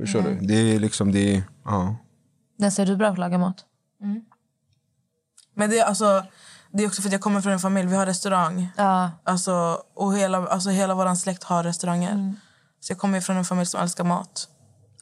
Förstår 0.00 0.22
du? 0.22 0.38
Det 0.40 0.54
är 0.54 0.78
liksom, 0.80 1.12
det 1.12 1.36
är, 1.36 1.42
ja. 1.64 1.96
När 2.56 2.80
är 2.80 2.86
du 2.86 2.96
bra 2.96 3.08
på 3.08 3.12
att 3.12 3.18
laga 3.18 3.38
mat? 3.38 3.64
Men 5.54 5.70
det 5.70 5.78
är 5.78 5.84
alltså... 5.84 6.24
Det 6.72 6.82
är 6.82 6.86
också 6.86 7.02
för 7.02 7.08
att 7.08 7.12
jag 7.12 7.20
kommer 7.20 7.40
från 7.40 7.52
en 7.52 7.58
familj, 7.58 7.88
vi 7.88 7.96
har 7.96 8.06
restaurang. 8.06 8.72
Ja. 8.76 9.10
Alltså, 9.24 9.82
och 9.94 10.16
hela, 10.16 10.46
alltså 10.46 10.70
hela 10.70 10.94
vår 10.94 11.14
släkt 11.14 11.42
har 11.44 11.64
restauranger. 11.64 12.12
Mm. 12.12 12.36
Så 12.80 12.92
jag 12.92 12.98
kommer 12.98 13.20
från 13.20 13.36
en 13.36 13.44
familj 13.44 13.66
som 13.66 13.80
älskar 13.80 14.04
mat. 14.04 14.48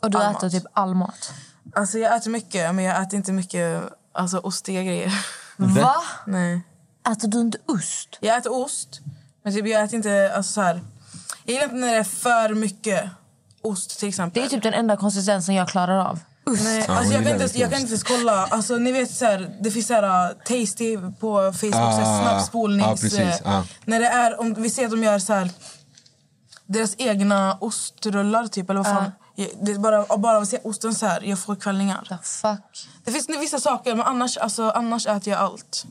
Och 0.03 0.11
du 0.11 0.19
All 0.19 0.35
äter 0.35 0.47
mat. 0.47 0.53
typ 0.53 0.65
all 0.73 0.95
mat. 0.95 1.33
Alltså 1.75 1.99
jag 1.99 2.17
äter 2.17 2.31
mycket, 2.31 2.75
men 2.75 2.85
jag 2.85 3.03
äter 3.03 3.17
inte 3.17 3.33
mycket 3.33 3.83
alltså, 4.13 4.39
ostiga 4.39 4.83
grejer. 4.83 5.13
Va? 5.57 5.95
Nej. 6.27 6.61
Äter 7.13 7.29
du 7.29 7.41
inte 7.41 7.59
ost? 7.67 8.19
Jag 8.21 8.37
äter 8.37 8.53
ost, 8.53 9.01
men 9.45 9.55
typ 9.55 9.67
jag 9.67 9.85
äter 9.85 9.95
inte... 9.97 10.33
Alltså, 10.37 10.53
så 10.53 10.61
här, 10.61 10.81
jag 11.45 11.53
gillar 11.53 11.65
inte 11.65 11.77
när 11.77 11.93
det 11.93 11.99
är 11.99 12.05
för 12.05 12.55
mycket 12.55 13.11
ost, 13.63 13.99
till 13.99 14.09
exempel. 14.09 14.43
Det 14.43 14.47
är 14.47 14.51
typ 14.51 14.63
den 14.63 14.75
enda 14.75 14.97
konsistensen 14.97 15.55
jag 15.55 15.69
klarar 15.69 15.99
av. 15.99 16.19
Nej, 16.63 16.87
alltså 16.89 17.13
jag, 17.15 17.25
kan 17.25 17.33
inte, 17.43 17.59
jag 17.59 17.71
kan 17.71 17.81
inte 17.81 17.93
ens 17.93 18.03
kolla. 18.03 18.47
Alltså, 18.47 18.77
ni 18.77 18.93
vet, 18.93 19.11
så 19.15 19.25
här, 19.25 19.57
det 19.61 19.71
finns 19.71 19.87
så 19.87 19.95
här, 19.95 20.31
uh, 20.31 20.37
tasty 20.39 20.99
på 21.21 21.53
Facebook, 21.53 21.73
så 21.75 21.79
här, 21.79 22.21
Ah, 22.21 22.23
snabbspolnings... 22.23 23.15
eh, 23.19 23.37
ah. 23.45 23.63
När 23.85 24.01
det 24.01 24.07
är, 24.07 24.41
om 24.41 24.55
vi 24.55 24.71
ser 24.71 24.85
att 24.85 24.91
de 24.91 25.05
gör 25.05 25.19
så 25.19 25.33
här, 25.33 25.51
deras 26.67 26.95
egna 26.99 27.59
ostrullar, 27.61 28.47
typ, 28.47 28.71
eller 28.71 28.81
vad 28.83 28.87
fan. 28.87 29.13
Jag- 29.35 29.49
Det 29.63 29.73
är 29.73 29.79
bara, 29.79 30.17
bara 30.17 30.37
av 30.37 30.43
att 30.43 30.49
se 30.49 30.59
osten 30.65 30.95
så 30.95 31.07
här, 31.07 31.23
jag 31.23 31.39
får 31.39 31.57
kvällningar. 31.57 32.07
The 32.09 32.19
fuck? 32.25 32.89
Det 33.05 33.13
finns 33.13 33.29
vissa 33.29 33.61
saker, 33.61 33.95
men 33.95 34.07
annars, 34.07 34.37
alltså, 34.37 34.71
annars 34.71 35.07
äter 35.07 35.29
jag 35.33 35.41
allt. 35.41 35.85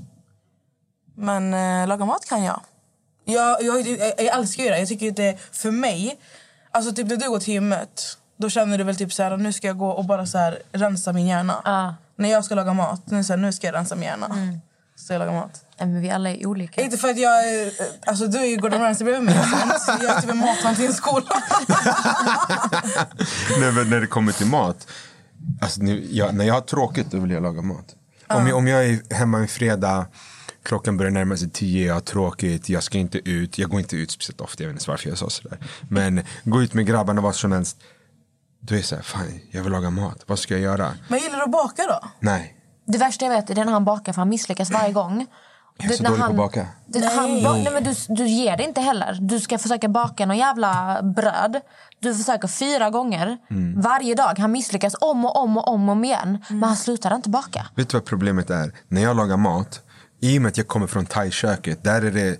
Men 1.16 1.54
eh, 1.54 1.88
laga 1.88 2.06
mat 2.06 2.26
kan 2.26 2.44
jag. 2.44 2.62
Jag, 3.26 3.64
jag, 3.64 3.88
jag, 3.88 4.00
jag 4.18 4.38
älskar 4.40 4.64
ju 4.64 4.70
det. 4.70 4.80
Jag 4.80 4.88
tycker 4.88 5.10
att 5.10 5.16
det 5.16 5.38
för 5.52 5.72
mig... 5.72 6.20
Alltså 6.78 6.94
typ 6.94 7.08
när 7.08 7.18
du 7.18 7.30
går 7.30 7.40
till 7.40 7.54
gymmet, 7.54 8.18
då 8.38 8.50
känner 8.50 8.78
du 8.78 8.84
väl 8.84 8.96
typ 8.96 9.14
så 9.14 9.24
här, 9.24 9.38
nu 9.38 9.54
ska 9.54 9.68
jag 9.68 9.78
gå 9.78 9.90
och 9.90 10.06
bara 10.06 10.26
så 10.26 10.38
här, 10.38 10.60
rensa 10.72 11.14
min 11.14 11.28
hjärna. 11.28 11.62
Ja. 11.66 11.96
När 12.16 12.30
jag 12.30 12.46
ska 12.46 12.56
laga 12.56 12.74
mat, 12.74 13.02
nu, 13.06 13.24
så 13.24 13.34
här, 13.34 13.38
nu 13.38 13.54
ska 13.54 13.68
jag 13.68 13.76
rensa 13.76 13.96
min 13.96 14.04
hjärna. 14.04 14.60
Så 14.96 15.14
jag 15.14 15.20
lagar 15.20 15.34
mat. 15.34 15.62
Nej, 15.80 15.88
Men 15.88 16.02
vi 16.02 16.10
alla 16.10 16.30
är 16.30 16.46
olika. 16.46 16.82
Inte 16.82 16.98
för 16.98 17.08
att 17.08 17.18
jag 17.18 17.50
är... 17.50 17.72
Alltså 18.06 18.28
du 18.28 18.38
är 18.38 18.46
ju 18.46 18.58
Gordon 18.58 18.82
Ramsay 18.82 19.06
bredvid 19.06 19.24
mig. 19.24 19.36
Så 19.80 19.92
jag 20.02 20.18
är 20.18 20.22
typ 20.22 20.32
en 20.32 20.38
mathanteringsskola. 20.38 21.26
Nej, 23.60 23.72
men 23.72 23.90
när 23.90 24.00
det 24.00 24.08
kommer 24.08 24.32
till 24.32 24.48
mat. 24.48 24.88
Alltså, 25.62 25.82
nu, 25.82 26.08
jag, 26.12 26.36
när 26.36 26.46
jag 26.46 26.54
har 26.54 26.62
tråkigt 26.62 27.12
då 27.12 27.20
vill 27.20 27.32
jag 27.32 27.44
laga 27.44 27.62
mat. 27.62 27.96
Om, 28.28 28.48
jag, 28.48 28.58
om 28.58 28.68
jag 28.68 28.86
är 28.86 29.14
hemma 29.14 29.38
en 29.38 29.48
fredag, 29.48 30.06
klockan 30.68 30.98
börjar 30.98 31.12
närma 31.12 31.38
sig 31.38 31.50
tio, 31.50 31.88
jag 31.88 31.94
har 31.94 32.02
tråkigt, 32.02 32.70
jag 32.70 32.84
ska 32.84 32.98
inte 32.98 33.30
ut. 33.30 33.58
Jag 33.58 33.70
går 33.70 33.80
inte 33.80 33.96
ut 33.96 34.12
speciellt 34.12 34.42
ofta, 34.42 34.64
jag 34.64 34.70
vet 34.70 34.76
inte 34.80 34.92
varför 34.92 35.10
jag 35.10 35.18
sa 35.18 35.30
sådär. 35.30 35.58
Men 35.90 36.22
gå 36.44 36.62
ut 36.64 36.74
med 36.74 36.86
grabbarna 36.86 37.22
vad 37.22 37.36
som 37.36 37.52
helst. 37.52 37.78
Då 38.60 38.74
är 38.74 38.78
jag 38.78 38.86
såhär, 38.86 39.04
fan 39.04 39.40
jag 39.52 39.64
vill 39.64 39.72
laga 39.72 39.90
mat, 39.90 40.24
vad 40.28 40.40
ska 40.40 40.54
jag 40.54 40.62
göra? 40.62 40.92
Men 41.08 41.20
gillar 41.20 41.38
du 41.38 41.44
att 41.44 41.52
baka 41.52 41.84
då? 41.84 42.00
Nej, 42.20 42.56
Det 42.88 42.98
värsta 42.98 43.26
jag 43.26 43.32
vet 43.32 43.50
är 43.50 43.56
när 43.66 43.72
han 43.72 43.86
bakar 43.86 44.14
för 44.14 44.22
han 44.22 44.30
misslyckas 44.30 44.72
varje 44.72 44.94
gång. 44.94 45.26
jag 45.78 45.92
är 45.92 45.96
så 45.96 46.04
när 46.04 46.10
dålig 46.10 46.20
på 46.22 46.26
han, 46.26 46.32
att 46.32 46.38
baka. 46.38 46.68
Det, 46.88 47.06
han, 47.06 47.44
ba- 47.44 47.54
nej, 47.54 47.70
men 47.74 47.84
du, 47.84 47.94
du 48.10 48.28
ger 48.28 48.58
det 48.58 48.64
inte 48.64 48.82
heller. 48.82 49.18
Du 49.22 49.40
ska 49.40 49.58
försöka 49.58 49.88
baka 49.90 50.26
någon 50.26 50.38
jävla 50.38 51.02
bröd. 51.04 51.62
Du 52.00 52.16
försöker 52.16 52.48
fyra 52.48 52.90
gånger 52.90 53.38
Mm. 53.50 53.82
varje 53.82 54.16
dag. 54.16 54.40
Han 54.40 54.52
misslyckas 54.52 54.96
om 55.02 55.26
och 55.26 55.36
om 55.44 55.58
och 55.58 55.68
om, 55.68 55.90
och 55.90 55.92
om 55.94 56.06
igen. 56.06 56.38
Men 56.50 56.64
han 56.64 56.76
slutar 56.78 57.16
inte 57.16 57.30
baka. 57.30 57.66
Vet 57.76 57.90
du 57.90 57.98
vad 57.98 58.06
problemet 58.06 58.50
är? 58.50 58.72
När 58.88 59.02
jag 59.04 59.18
lagar 59.18 59.38
mat, 59.38 59.82
i 60.22 60.38
och 60.38 60.42
med 60.42 60.50
att 60.50 60.58
jag 60.58 60.68
kommer 60.68 60.88
från 60.88 61.06
thai-köket, 61.06 61.84
där 61.84 62.02
är 62.02 62.12
det 62.12 62.38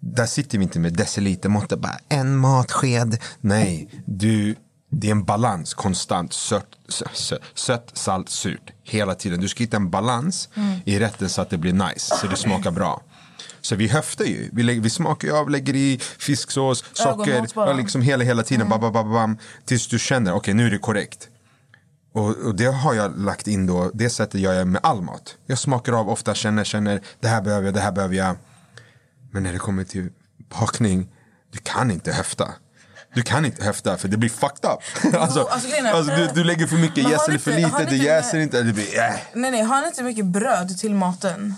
där 0.00 0.26
sitter 0.26 0.58
vi 0.58 0.64
inte 0.64 0.78
med 0.78 0.92
decilitermått 0.92 1.72
och 1.72 1.78
bara 1.78 1.98
en 2.08 2.36
matsked. 2.36 3.18
Nej, 3.40 3.88
du, 4.04 4.56
det 4.90 5.06
är 5.06 5.10
en 5.10 5.24
balans 5.24 5.74
konstant. 5.74 6.32
Sött, 6.32 6.66
sött, 6.88 7.42
sött 7.54 7.90
salt, 7.92 8.28
surt. 8.28 8.72
Hela 8.82 9.14
tiden. 9.14 9.40
Du 9.40 9.48
ska 9.48 9.64
hitta 9.64 9.76
en 9.76 9.90
balans 9.90 10.48
i 10.84 10.98
rätten 10.98 11.28
så 11.28 11.42
att 11.42 11.50
det 11.50 11.58
blir 11.58 11.72
nice, 11.72 12.16
så 12.16 12.26
det 12.26 12.36
smakar 12.36 12.70
bra. 12.70 13.02
Så 13.60 13.76
vi 13.76 13.88
höftar 13.88 14.24
ju. 14.24 14.50
Vi, 14.52 14.62
lägger, 14.62 14.80
vi 14.80 14.90
smakar 14.90 15.40
av, 15.40 15.50
lägger 15.50 15.76
i 15.76 15.98
fisksås, 16.18 16.84
socker, 16.92 17.74
liksom 17.76 18.02
hela, 18.02 18.24
hela 18.24 18.42
tiden. 18.42 18.68
Bam, 18.68 18.80
bam, 18.80 18.92
bam, 18.92 19.12
bam, 19.12 19.38
tills 19.64 19.88
du 19.88 19.98
känner, 19.98 20.32
okej 20.32 20.54
nu 20.54 20.66
är 20.66 20.70
det 20.70 20.78
korrekt. 20.78 21.28
Och, 22.12 22.36
och 22.36 22.54
det 22.54 22.64
har 22.66 22.94
jag 22.94 23.18
lagt 23.18 23.46
in 23.46 23.66
då, 23.66 23.90
det 23.94 24.10
sättet 24.10 24.40
gör 24.40 24.52
jag 24.52 24.68
med 24.68 24.80
all 24.84 25.02
mat. 25.02 25.34
Jag 25.46 25.58
smakar 25.58 25.92
av 25.92 26.08
ofta, 26.10 26.34
känner, 26.34 26.64
känner, 26.64 27.00
det 27.20 27.28
här 27.28 27.42
behöver 27.42 27.64
jag, 27.66 27.74
det 27.74 27.80
här 27.80 27.92
behöver 27.92 28.14
jag. 28.14 28.36
Men 29.32 29.42
när 29.42 29.52
det 29.52 29.58
kommer 29.58 29.84
till 29.84 30.08
bakning, 30.60 31.08
du 31.52 31.58
kan 31.62 31.90
inte 31.90 32.12
höfta. 32.12 32.48
Du 33.14 33.22
kan 33.22 33.44
inte 33.44 33.64
höfta 33.64 33.96
för 33.96 34.08
det 34.08 34.16
blir 34.16 34.28
fucked 34.30 34.70
up. 34.70 35.14
alltså, 35.20 35.42
alltså, 35.42 35.68
är- 35.68 35.92
alltså, 35.92 36.16
du, 36.16 36.26
du 36.34 36.44
lägger 36.44 36.66
för 36.66 36.76
mycket, 36.76 37.04
det 37.28 37.38
för 37.38 37.52
lite, 37.52 37.84
det 37.84 37.96
jäser 37.96 38.38
inte. 38.38 38.62
Det 38.62 38.72
blir, 38.72 38.98
äh. 38.98 39.10
Nej, 39.34 39.50
nej, 39.50 39.62
har 39.62 39.80
ni 39.80 39.86
inte 39.86 40.02
mycket 40.02 40.24
bröd 40.26 40.78
till 40.78 40.94
maten? 40.94 41.54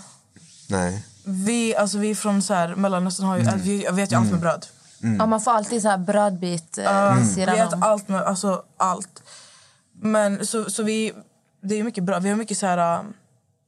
Nej. 0.69 1.05
Vi, 1.25 1.75
alltså, 1.75 1.97
vi 1.97 2.15
från 2.15 2.41
så 2.41 2.53
här, 2.53 2.75
Mellanöstern 2.75 3.25
har 3.25 3.37
ju, 3.37 3.41
Mm. 3.43 3.59
vi, 3.61 3.83
jag 3.83 3.93
vet 3.93 4.11
ju 4.11 4.15
allt 4.15 4.31
med 4.31 4.39
bröd. 4.39 4.65
Ja, 5.19 5.25
man 5.25 5.41
får 5.41 5.51
alltid 5.51 5.81
så 5.81 5.89
här 5.89 5.97
brödbit 5.97 6.77
eh, 6.77 7.15
vid 7.15 7.35
Vi 7.35 7.41
äter 7.41 7.83
allt 7.83 8.07
med, 8.07 8.21
alltså 8.21 8.63
allt. 8.77 9.23
Men 10.03 10.45
så, 10.45 10.69
så 10.69 10.83
vi, 10.83 11.13
det 11.61 11.79
är 11.79 11.83
mycket 11.83 12.03
bröd. 12.03 12.23
Vi 12.23 12.29
har 12.29 12.35
mycket 12.35 12.57
så 12.57 12.65
här, 12.65 12.99
um, 12.99 13.13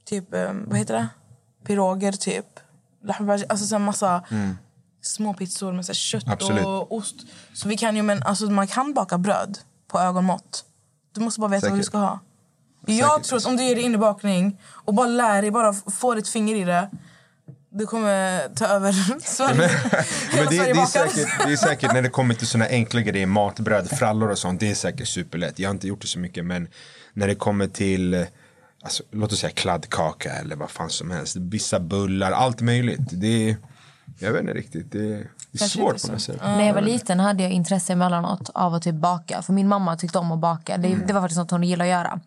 typ, 0.06 0.26
um, 0.32 0.66
vad 0.68 0.78
heter 0.78 0.94
det? 0.94 1.08
Piroger 1.66 2.12
typ. 2.12 2.60
Alltså 3.50 3.66
så 3.66 3.80
massa 3.80 4.24
små 5.02 5.34
pizzor 5.34 5.74
med 5.74 5.86
så 5.86 5.94
kött 5.94 6.24
Absolut. 6.28 6.66
och 6.66 6.96
ost. 6.96 7.16
Så 7.54 7.68
vi 7.68 7.78
kan 7.78 7.96
ju, 7.96 8.02
men 8.02 8.24
alltså 8.24 8.46
man 8.46 8.68
kan 8.68 8.94
baka 8.94 9.18
bröd 9.18 9.60
på 9.88 10.00
ögonmått. 10.00 10.66
Du 11.14 11.22
måste 11.22 11.40
bara 11.40 11.52
veta 11.52 11.70
vad 11.70 11.78
du 11.78 11.84
Säkert. 11.84 11.88
ska 11.92 11.98
ha. 11.98 12.20
Jag 12.86 13.12
Säkert. 13.12 13.28
tror 13.28 13.38
att 13.38 13.46
om 13.46 13.58
du 13.58 13.64
ger 13.64 13.76
dig 13.76 13.84
in 13.84 13.96
i 13.96 13.98
bakning 13.98 14.62
och 14.66 14.94
bara 14.94 15.08
lär 15.08 15.42
dig, 15.42 15.52
bara 15.52 15.74
få 15.74 16.14
ditt 16.14 16.28
finger 16.28 16.56
i 16.56 16.64
det. 16.64 16.90
Du 17.76 17.86
kommer 17.86 18.50
ta 18.56 18.66
över 18.66 18.92
Sverige. 19.20 19.56
Men, 19.58 19.70
men 20.36 20.46
det, 20.50 20.56
Sverige 20.56 20.74
det, 20.74 20.80
är 20.80 20.86
säkert, 20.86 21.46
det 21.48 21.52
är 21.54 21.58
säkert 21.58 21.94
när 21.94 22.02
det 22.02 22.10
kommer 22.10 22.34
till 22.34 22.48
såna 22.48 22.66
enkla 22.66 23.02
grejer, 23.02 23.26
matbröd, 23.26 23.90
frallor 23.90 24.30
och 24.30 24.38
sånt, 24.38 24.60
det 24.60 24.72
är 24.72 24.76
säkert 24.76 25.08
superlätt. 25.08 25.60
Jag 25.60 25.70
har 25.70 25.74
inte 25.74 25.88
gjort 25.88 26.02
det 26.02 26.08
så 26.08 26.20
mycket, 26.20 26.46
men 26.46 26.68
när 27.14 27.28
det 27.28 27.36
kommer 27.36 27.68
till, 27.68 28.26
alltså, 28.84 29.04
låt 29.12 29.32
oss 29.32 29.40
säga 29.40 29.52
kladdkaka 29.52 30.32
eller 30.34 30.56
vad 30.56 30.70
fan 30.72 30.90
som 30.90 31.12
helst, 31.12 31.36
vissa 31.36 31.80
bullar, 31.80 32.32
allt 32.32 32.62
möjligt. 32.62 33.00
Det 33.12 33.50
är, 33.50 33.56
jag 34.20 34.32
vet 34.32 34.42
inte 34.42 34.54
riktigt, 34.54 34.92
det 34.92 35.00
är, 35.14 35.28
det 35.52 35.62
är 35.62 35.68
svårt 35.68 36.02
på 36.02 36.12
något 36.12 36.22
sätt. 36.22 36.38
När 36.42 36.68
jag 36.68 36.74
var 36.74 36.82
liten 36.82 37.20
hade 37.20 37.44
jag 37.44 37.52
intresse 37.52 37.94
emellanåt 37.94 38.50
av 38.54 38.74
att 38.74 38.84
typ 38.84 38.96
baka. 38.96 39.42
För 39.42 39.54
min 39.54 39.68
mamma 39.68 39.96
tyckte 39.98 40.18
om 40.18 40.32
att 40.32 40.40
baka. 40.40 40.78
Det, 40.78 40.88
Mm. 40.88 41.08
det 41.08 41.14
var 41.14 41.22
faktiskt 41.22 41.38
något 41.40 41.52
hon 41.52 41.64
gillade 41.64 41.90
att 41.90 42.00
göra. 42.06 42.20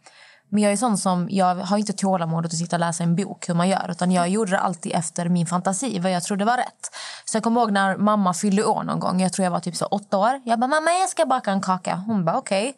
Men 0.48 0.62
jag 0.62 0.72
är 0.72 0.76
sån 0.76 0.98
som, 0.98 1.28
jag 1.30 1.54
har 1.54 1.78
inte 1.78 1.92
tålamodet 1.92 2.52
att 2.52 2.58
sitta 2.58 2.76
och 2.76 2.80
läsa 2.80 3.04
en 3.04 3.16
bok 3.16 3.48
hur 3.48 3.54
man 3.54 3.68
gör. 3.68 3.90
Utan 3.90 4.12
jag 4.12 4.28
gjorde 4.28 4.50
det 4.50 4.58
alltid 4.58 4.92
efter 4.92 5.28
min 5.28 5.46
fantasi, 5.46 5.98
vad 5.98 6.12
jag 6.12 6.22
trodde 6.22 6.44
var 6.44 6.56
rätt. 6.56 6.90
Så 7.24 7.36
jag 7.36 7.44
kommer 7.44 7.60
ihåg 7.60 7.70
när 7.70 7.96
mamma 7.96 8.34
fyllde 8.34 8.64
år 8.64 8.82
någon 8.82 9.00
gång. 9.00 9.20
Jag 9.20 9.32
tror 9.32 9.44
jag 9.44 9.50
var 9.50 9.60
typ 9.60 9.76
så 9.76 9.86
åtta 9.86 10.18
år. 10.18 10.40
Jag 10.44 10.58
bara, 10.58 10.66
mamma 10.66 10.92
jag 10.92 11.08
ska 11.08 11.26
baka 11.26 11.50
en 11.50 11.60
kaka. 11.60 11.94
Hon 11.96 12.24
bara, 12.24 12.38
okej. 12.38 12.76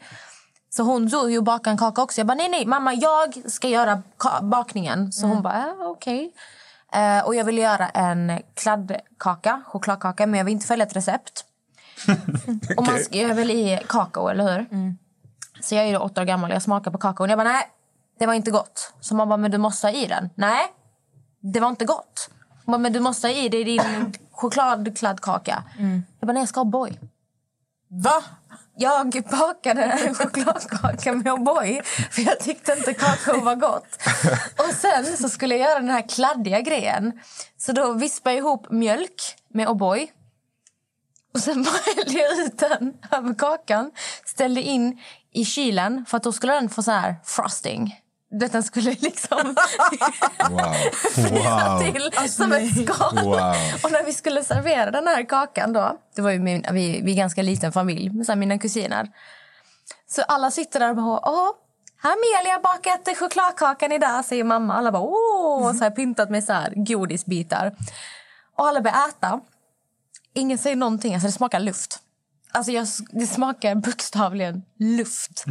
Så 0.70 0.82
hon 0.82 1.10
tog 1.10 1.30
ju 1.30 1.40
bakade 1.40 1.70
en 1.70 1.78
kaka 1.78 2.02
också. 2.02 2.20
Jag 2.20 2.26
bara, 2.26 2.34
nej 2.34 2.48
nej 2.48 2.66
mamma 2.66 2.94
jag 2.94 3.42
ska 3.46 3.68
göra 3.68 4.02
bakningen. 4.42 5.12
Så 5.12 5.26
hon 5.26 5.42
bara, 5.42 5.58
ja, 5.58 5.86
okej. 5.86 6.32
Eh, 6.92 7.26
och 7.26 7.34
jag 7.34 7.44
ville 7.44 7.60
göra 7.60 7.88
en 7.88 8.42
kladdkaka, 8.54 9.62
chokladkaka, 9.66 10.26
men 10.26 10.38
jag 10.38 10.44
vill 10.44 10.54
inte 10.54 10.66
följa 10.66 10.86
ett 10.86 10.96
recept. 10.96 11.44
Och 12.76 12.86
man 12.86 12.98
ska 12.98 13.18
jag 13.18 13.34
väl 13.34 13.50
i 13.50 13.80
kakao, 13.88 14.28
eller 14.28 14.52
hur? 14.52 14.66
Så 15.60 15.74
jag 15.74 15.84
är 15.88 15.92
då 15.92 15.98
åtta 15.98 16.20
år 16.20 16.24
gammal, 16.24 16.50
jag 16.50 16.62
smakar 16.62 16.90
på 16.90 16.98
kakaon. 16.98 17.28
Jag 17.28 17.38
bara, 17.38 17.48
nej, 17.48 17.68
det 18.18 18.26
var 18.26 18.34
inte 18.34 18.50
gott. 18.50 18.92
Så 19.00 19.14
man 19.14 19.28
bara, 19.28 19.36
men 19.36 19.50
du 19.50 19.58
måste 19.58 19.86
ha 19.86 19.92
i 19.94 20.06
den. 20.06 20.30
Nej, 20.34 20.66
det 21.40 21.60
var 21.60 21.68
inte 21.68 21.84
gott. 21.84 22.30
Hon 22.64 22.72
bara, 22.72 22.78
men 22.78 22.92
du 22.92 23.00
måste 23.00 23.26
ha 23.26 23.34
i 23.34 23.48
det 23.48 23.58
i 23.58 23.64
din 23.64 24.14
chokladkladdkaka. 24.32 25.62
Jag 26.20 26.26
bara, 26.26 26.32
nej 26.32 26.42
jag 26.42 26.48
ska 26.48 26.60
ha 26.60 26.64
boy. 26.64 26.98
Va? 27.88 28.24
Jag 28.80 29.24
bakade 29.30 29.82
en 29.84 30.14
chokladkaka 30.14 31.12
med 31.12 31.26
O'boy 31.32 31.82
för 32.10 32.22
jag 32.22 32.40
tyckte 32.40 32.72
inte 32.72 32.94
kakao 32.94 33.40
var 33.40 33.54
gott. 33.54 33.98
Och 34.58 34.74
sen 34.74 35.16
så 35.16 35.28
skulle 35.28 35.56
jag 35.56 35.68
göra 35.68 35.80
den 35.80 35.90
här 35.90 36.08
kladdiga 36.08 36.60
grejen. 36.60 37.20
Så 37.56 37.72
då 37.72 37.92
vispade 37.92 38.36
jag 38.36 38.38
ihop 38.38 38.70
mjölk 38.70 39.36
med 39.48 39.68
O'boy. 39.68 40.08
Och 41.34 41.40
sen 41.40 41.62
bara 41.62 41.76
hällde 41.96 42.12
jag 42.20 42.38
ut 42.38 42.58
den 42.58 42.94
över 43.10 43.34
kakan. 43.34 43.90
Ställde 44.24 44.62
in 44.62 45.00
i 45.32 45.44
kylen 45.44 46.04
för 46.08 46.16
att 46.16 46.22
då 46.22 46.32
skulle 46.32 46.52
den 46.52 46.68
få 46.68 46.82
så 46.82 46.90
här 46.90 47.16
frosting. 47.24 48.00
Den 48.30 48.62
skulle 48.62 48.90
liksom 49.00 49.54
Wow. 50.50 50.72
frysa 50.92 51.78
Wow. 51.78 51.80
till 51.80 52.30
som 52.32 52.52
ett 52.52 52.70
skal. 52.72 53.24
Wow. 53.24 53.54
Och 53.84 53.92
när 53.92 54.04
vi 54.04 54.12
skulle 54.12 54.44
servera 54.44 54.90
den 54.90 55.06
här 55.06 55.22
kakan 55.28 55.72
då, 55.72 55.98
det 56.16 56.22
var 56.22 56.30
ju 56.30 56.38
min, 56.38 56.64
vi, 56.72 57.00
vi 57.02 57.10
är 57.10 57.14
en 57.14 57.16
ganska 57.16 57.42
liten 57.42 57.72
familj 57.72 58.10
med 58.10 58.26
så 58.26 58.32
här 58.32 58.36
mina 58.36 58.58
kusiner. 58.58 59.08
Så 60.06 60.22
alla 60.22 60.50
sitter 60.50 60.80
där 60.80 60.90
och 60.90 60.96
bara, 60.96 61.20
åh, 61.28 61.50
här 62.02 62.10
har 62.10 62.16
Amelia 62.16 62.60
bakat 62.62 63.16
chokladkakan 63.18 63.92
idag, 63.92 64.24
säger 64.24 64.44
mamma. 64.44 64.74
Alla 64.74 64.92
bara, 64.92 65.02
åh, 65.02 65.72
så 65.72 65.84
här 65.84 65.90
pyntat 65.90 66.30
med 66.30 66.44
så 66.44 66.52
här 66.52 66.72
godisbitar. 66.76 67.76
Och 68.56 68.66
alla 68.68 68.80
börjar 68.80 69.08
äta. 69.08 69.40
Ingen 70.34 70.58
säger 70.58 70.76
någonting, 70.76 71.14
alltså 71.14 71.26
det 71.26 71.32
smakar 71.32 71.60
luft. 71.60 71.98
Alltså 72.52 72.72
jag, 72.72 72.86
det 73.10 73.26
smakar 73.26 73.74
bokstavligen 73.74 74.62
luft. 74.78 75.44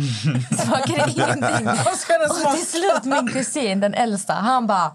Det 0.49 0.57
smakar 0.65 1.09
ingenting. 1.09 1.67
Och 2.47 2.55
till 2.55 2.67
slut 2.67 3.03
min 3.03 3.27
kusin, 3.27 3.79
den 3.79 3.93
äldsta, 3.93 4.33
han 4.33 4.67
bara... 4.67 4.91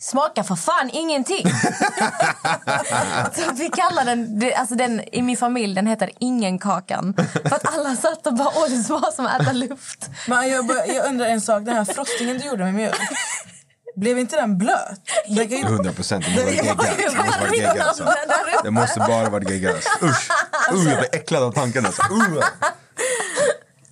smakar 0.00 0.42
för 0.42 0.54
fan 0.54 0.90
ingenting. 0.92 1.44
så 3.34 3.52
vi 3.54 3.68
kallar 3.68 4.04
den, 4.04 4.42
alltså 4.56 4.74
den, 4.74 5.00
i 5.12 5.22
min 5.22 5.36
familj, 5.36 5.74
den 5.74 5.86
heter 5.86 6.10
ingenkakan. 6.18 7.14
För 7.32 7.56
att 7.56 7.76
alla 7.76 7.96
satt 7.96 8.26
och 8.26 8.34
bara, 8.34 8.48
åh 8.48 8.68
det 8.68 8.82
smakar 8.82 9.10
som 9.10 9.26
att 9.26 9.40
äta 9.40 9.52
luft. 9.52 10.10
Men 10.28 10.48
jag, 10.48 10.70
jag 10.88 11.06
undrar 11.06 11.26
en 11.26 11.40
sak. 11.40 11.64
Den 11.64 11.76
här 11.76 11.84
frostingen 11.84 12.38
du 12.38 12.44
gjorde 12.46 12.64
med 12.64 12.74
mjölk. 12.74 13.00
Blev 14.02 14.18
inte 14.18 14.36
den 14.36 14.58
blöt? 14.58 15.00
Den 15.28 15.48
kan 15.48 15.58
ju- 15.58 15.64
100 15.64 15.92
procent. 15.92 16.24
Det 16.24 16.44
måste. 16.44 16.62
Det 16.62 17.16
måste 17.16 17.40
vara 17.40 17.54
geggat. 17.54 17.86
Alltså. 17.86 18.04
Det 18.64 18.70
måste 18.70 18.98
bara 19.00 19.28
vara 19.28 19.42
geggat. 19.42 19.76
Usch. 20.02 20.30
Uh, 20.72 20.88
jag 20.88 20.98
blir 20.98 21.08
äcklad 21.12 21.42
av 21.42 21.52
tanken. 21.52 21.86
Alltså. 21.86 22.02
Uh. 22.02 22.44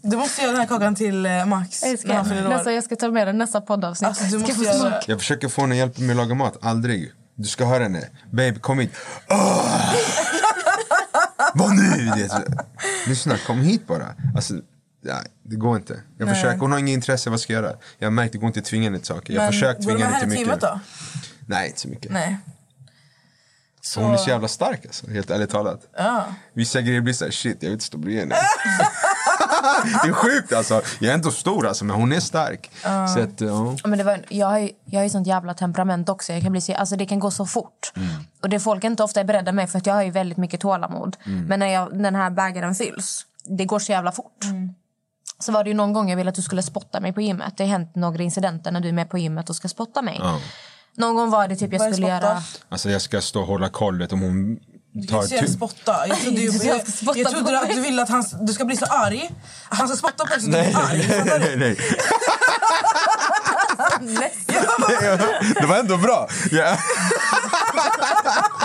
Du 0.03 0.17
måste 0.17 0.43
göra 0.43 0.53
den 0.53 0.61
här 0.61 0.69
kakan 0.69 0.95
till 0.95 1.27
eh, 1.27 1.47
Max 1.47 1.83
Jag 1.83 1.93
år. 1.93 2.49
nästa, 2.49 2.73
jag 2.73 2.85
ska 2.85 2.97
ta 2.97 3.11
med 3.11 3.27
den 3.27 3.39
nästa 3.39 3.61
poddavsnitt. 3.61 4.09
Alltså, 4.09 4.25
du 4.25 4.31
Ska 4.31 4.39
måste 4.39 4.55
få 4.55 4.65
göra. 4.65 5.01
Jag 5.07 5.19
försöker 5.19 5.49
få 5.49 5.61
henne 5.61 5.73
att 5.75 5.79
hjälpa 5.79 6.01
mig 6.01 6.11
att 6.11 6.17
laga 6.17 6.35
mat. 6.35 6.57
Aldrig. 6.63 7.13
Du 7.35 7.49
ska 7.49 7.65
höra 7.65 7.83
henne. 7.83 8.09
Babe, 8.31 8.55
kom 8.61 8.79
hit. 8.79 8.93
Oh! 9.29 9.95
Vad 11.55 11.77
nu? 11.77 12.13
Lyssna, 13.07 13.39
kom 13.47 13.61
hit 13.61 13.87
bara. 13.87 14.07
Alltså, 14.37 14.55
nej, 15.01 15.25
det 15.43 15.57
går 15.57 15.77
inte. 15.77 16.01
Jag 16.19 16.27
Nej. 16.27 16.35
försöker. 16.35 16.59
Hon 16.59 16.73
har 16.73 16.79
inget 16.79 16.93
intresse. 16.95 17.31
Vad 17.31 17.41
ska 17.41 17.53
jag 17.53 17.63
göra? 17.65 17.77
Jag 17.99 18.07
har 18.07 18.11
märkt 18.13 18.33
det 18.33 18.39
går 18.39 18.47
inte 18.47 18.61
att 18.61 18.67
tvinga 18.67 18.85
henne 18.85 18.99
till 18.99 19.07
saker. 19.07 19.35
Jag 19.35 19.43
har 19.43 19.53
försökt 19.53 19.83
tvinga 19.85 20.07
henne 20.07 20.21
till 20.21 20.29
mycket. 20.29 20.61
då? 20.61 20.81
Nej, 21.47 21.69
inte 21.69 21.81
så 21.81 21.89
mycket. 21.89 22.13
Nej. 22.13 22.37
Så, 23.83 24.01
Hon 24.03 24.13
är 24.13 24.17
så 24.17 24.31
jävla 24.31 24.49
stark 24.49 24.87
alltså, 24.87 25.11
helt 25.11 25.31
ärligt 25.31 25.51
talat. 25.51 25.81
Ja. 25.97 26.25
Vissa 26.53 26.81
grejer 26.81 27.01
blir 27.01 27.15
såhär, 27.15 27.33
shit 27.33 27.57
jag 27.61 27.69
vill 27.69 27.73
inte 27.73 27.85
stå 27.85 27.99
bredvid 27.99 28.21
henne. 28.21 28.35
det 30.03 30.09
är 30.09 30.13
sjukt 30.13 30.53
alltså. 30.53 30.83
Jag 30.99 31.11
är 31.11 31.15
inte 31.15 31.31
stor 31.31 31.67
alltså, 31.67 31.85
men 31.85 31.97
hon 31.97 32.13
är 32.13 32.21
stark. 32.21 32.71
Så 32.83 33.21
att, 33.21 33.41
ja. 33.41 33.77
Ja, 33.83 33.89
Men 33.89 33.99
det 33.99 34.05
var, 34.05 34.25
jag, 34.29 34.47
har 34.47 34.59
ju, 34.59 34.71
jag 34.85 34.99
har 35.01 35.05
ju 35.05 35.11
sånt 35.11 35.27
jävla 35.27 35.55
temperament 35.55 36.09
också. 36.09 36.33
Jag 36.33 36.43
kan 36.43 36.53
bli, 36.53 36.61
så- 36.61 36.75
alltså 36.75 36.97
det 36.97 37.07
kan 37.07 37.19
gå 37.19 37.31
så 37.31 37.47
fort. 37.47 37.93
Och 38.43 38.49
det 38.49 38.61
folk 38.61 38.85
inte 38.85 39.03
ofta 39.03 39.21
är 39.21 39.25
beredda 39.25 39.53
med 39.53 39.71
för 39.71 39.79
att 39.79 39.87
jag 39.87 39.95
har 39.95 40.03
ju 40.03 40.11
väldigt 40.11 40.39
mycket 40.39 40.61
tålamod. 40.61 41.17
Men 41.25 41.59
när 41.61 41.67
jag, 41.67 42.03
den 42.03 42.15
här 42.15 42.31
bägaren 42.31 42.75
fylls, 42.75 43.27
det 43.45 43.65
går 43.65 43.79
så 43.79 43.93
jävla 43.93 44.13
fort. 44.13 44.45
Så 45.41 45.53
var 45.53 45.64
det 45.64 45.70
ju 45.70 45.74
någon 45.76 45.93
gång 45.93 46.11
jag 46.11 46.16
ville 46.16 46.28
att 46.28 46.34
du 46.34 46.43
skulle 46.43 46.62
spotta 46.62 47.01
mig 47.01 47.12
på 47.12 47.20
gymmet. 47.20 47.55
Det 47.57 47.62
har 47.64 47.68
hänt 47.70 47.97
några 47.97 48.22
incidenter 48.22 48.72
när 48.72 48.80
du 48.80 48.88
är 48.88 48.93
med 48.93 49.11
på 49.11 49.18
gymmet 49.18 49.51
och 49.51 49.57
ska 49.57 49.68
spotta 49.68 50.03
mig. 50.03 50.16
Ja. 50.22 50.38
Någon 50.97 51.16
gång 51.16 51.30
var 51.30 51.49
det 51.49 51.57
typ 51.57 51.72
jag 51.72 51.78
Vad 51.78 51.88
är 51.88 51.93
skulle 51.93 52.07
spotta? 52.07 52.26
göra... 52.26 52.43
Alltså 52.68 52.91
jag 52.91 53.03
ska 53.03 53.20
stå 53.20 53.41
och 53.41 53.47
hålla 53.47 53.68
koll 53.68 54.03
om 54.11 54.20
hon 54.20 54.59
Du 54.93 55.07
tar 55.07 55.09
kan 55.09 55.16
inte 55.22 55.28
säga 55.28 55.43
tu- 55.43 55.53
spotta. 55.53 56.09
Jag 56.09 56.20
trodde, 56.20 56.41
ju, 56.41 56.51
jag, 56.68 56.88
spotta 56.88 57.18
jag 57.18 57.26
på 57.32 57.38
trodde 57.38 57.61
att 57.61 57.68
du 57.74 57.80
ville 57.80 58.03
att 58.03 58.09
han, 58.09 58.24
du 58.41 58.53
ska 58.53 58.64
bli 58.64 58.76
så 58.76 58.84
arg. 58.84 59.30
Han 59.68 59.88
ska 59.88 59.97
spotta 59.97 60.24
på 60.26 60.30
dig 60.34 60.41
så 60.41 60.47
du 60.47 60.53
Nej, 60.53 60.66
blir 60.66 60.78
arg. 60.78 61.07
nej, 61.09 61.18
Fattar 61.18 61.38
nej, 61.38 61.57
nej. 61.57 61.76
Det 65.61 65.66
var 65.66 65.76
ändå 65.78 65.97
bra. 65.97 66.28
Ja. 66.51 66.76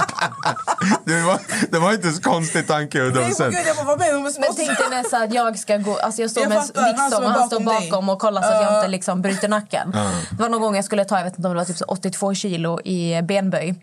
Det, 1.05 1.21
var, 1.21 1.39
det 1.71 1.80
var 1.80 1.93
inte 1.93 2.11
så 2.11 2.21
konstig 2.21 2.67
tanke. 2.67 2.99
100%. 2.99 3.13
Nej, 3.15 3.34
på 3.36 3.43
gud, 3.43 3.53
jag 3.67 3.76
bara, 3.76 3.86
vad 3.86 3.99
menar 3.99 4.39
Men 4.39 4.55
tänk 4.55 4.78
dig 4.80 4.89
nästan 4.89 5.23
att 5.23 5.34
jag 5.34 5.59
ska 5.59 5.78
gå, 5.78 5.97
alltså 5.97 6.21
jag 6.21 6.32
står 6.32 6.43
Jag 6.43 6.49
med 6.49 6.63
står 6.63 6.82
och 7.23 7.32
han 7.32 7.47
står 7.47 7.59
bakom 7.59 8.05
dig. 8.05 8.13
och 8.13 8.19
kollar 8.19 8.41
så 8.41 8.47
att 8.47 8.53
jag 8.61 8.63
Ja. 8.71 8.78
inte 8.78 8.88
liksom 8.88 9.21
bryter 9.21 9.47
nacken. 9.47 9.91
Det 10.32 10.41
var 10.41 10.49
någon 10.49 10.61
gång 10.61 10.76
jag 10.76 10.86
skulle 10.86 11.05
ta, 11.05 11.17
jag 11.17 11.23
vet 11.23 11.38
inte 11.38 11.47
om 11.47 11.53
det 11.53 11.59
var 11.59 11.65
typ 11.65 11.78
så 11.78 11.86
82 11.86 12.34
kilo 12.34 12.82
i 12.82 13.21
benböj. 13.21 13.76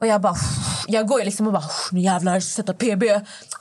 Och 0.00 0.06
jag 0.06 0.20
bara, 0.20 0.34
jag 0.86 1.06
går 1.06 1.18
ju 1.18 1.24
liksom 1.24 1.46
och 1.46 1.52
bara, 1.52 1.64
nu 1.92 2.00
jävlar, 2.00 2.40
sätta 2.40 2.72
PB. 2.74 3.04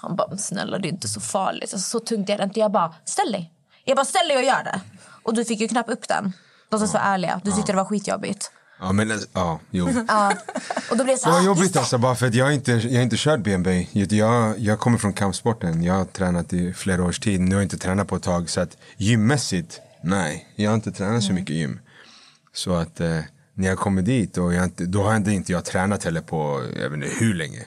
Han 0.02 0.16
bara, 0.16 0.38
snälla 0.38 0.78
det 0.78 0.88
är 0.88 0.90
inte 0.92 1.08
så 1.08 1.22
farligt. 1.22 1.74
Alltså, 1.74 1.90
så 1.90 2.00
tungt 2.06 2.30
är 2.30 2.38
det 2.38 2.44
inte. 2.44 2.60
Jag 2.60 2.72
bara, 2.72 2.94
ställ 3.06 3.32
dig. 3.32 3.52
Jag 3.86 3.96
bara, 3.98 4.06
ställ 4.06 4.28
dig 4.28 4.38
och 4.38 4.44
gör 4.44 4.64
det. 4.64 4.82
Och 5.24 5.34
du 5.34 5.46
fick 5.46 5.60
ju 5.60 5.68
knappt 5.68 5.90
upp 5.90 6.08
den. 6.08 6.34
Låt 6.72 6.82
oss 6.82 6.94
vara 6.94 7.04
ärliga. 7.04 7.42
Du 7.44 7.52
tyckte 7.52 7.72
det 7.72 7.76
var 7.76 7.86
skitjobbigt. 7.86 8.52
Ja, 8.80 8.92
men 8.92 9.12
ja, 9.34 9.60
jo. 9.72 9.90
Ja. 10.08 10.34
Och 10.92 10.98
då 10.98 11.04
blev 11.04 11.16
det 11.16 11.18
så 11.18 11.30
Det 11.30 11.34
var 11.34 11.42
ah, 11.42 11.46
jobbigt 11.46 11.78
alltså, 11.78 11.98
bara 11.98 12.16
för 12.16 12.28
att 12.28 12.34
jag 12.34 12.46
har 12.46 12.52
inte, 12.52 12.72
jag 12.72 12.96
har 12.96 13.04
inte 13.04 13.16
kört 13.20 13.40
BNB. 13.40 13.88
Jag, 13.92 14.60
jag 14.60 14.80
kommer 14.80 14.98
från 14.98 15.14
kampsporten. 15.14 15.84
Jag 15.84 15.94
har 15.94 16.06
tränat 16.06 16.54
i 16.54 16.74
flera 16.74 17.04
års 17.04 17.20
tid. 17.20 17.42
Nu 17.42 17.56
har 17.56 17.62
jag 17.62 17.66
inte 17.66 17.78
tränat 17.78 18.08
på 18.08 18.16
ett 18.16 18.24
tag. 18.24 18.50
Så 18.50 18.62
att 18.62 18.78
gymmässigt, 18.98 19.82
nej. 20.04 20.48
Jag 20.56 20.70
har 20.70 20.76
inte 20.76 20.92
tränat 20.92 21.24
så 21.24 21.34
mycket 21.34 21.56
gym. 21.56 21.80
Så 22.54 22.74
att 22.74 23.00
eh, 23.00 23.20
när 23.54 23.68
jag 23.68 23.78
kommer 23.78 24.02
dit, 24.02 24.38
och 24.38 24.54
jag 24.54 24.72
då 24.78 25.04
har 25.04 25.16
inte, 25.16 25.32
inte 25.32 25.52
jag 25.52 25.66
tränat 25.66 26.04
heller 26.04 26.22
på 26.22 26.64
jag 26.82 26.90
vet 26.90 27.04
inte 27.04 27.26
hur 27.26 27.34
länge. 27.34 27.66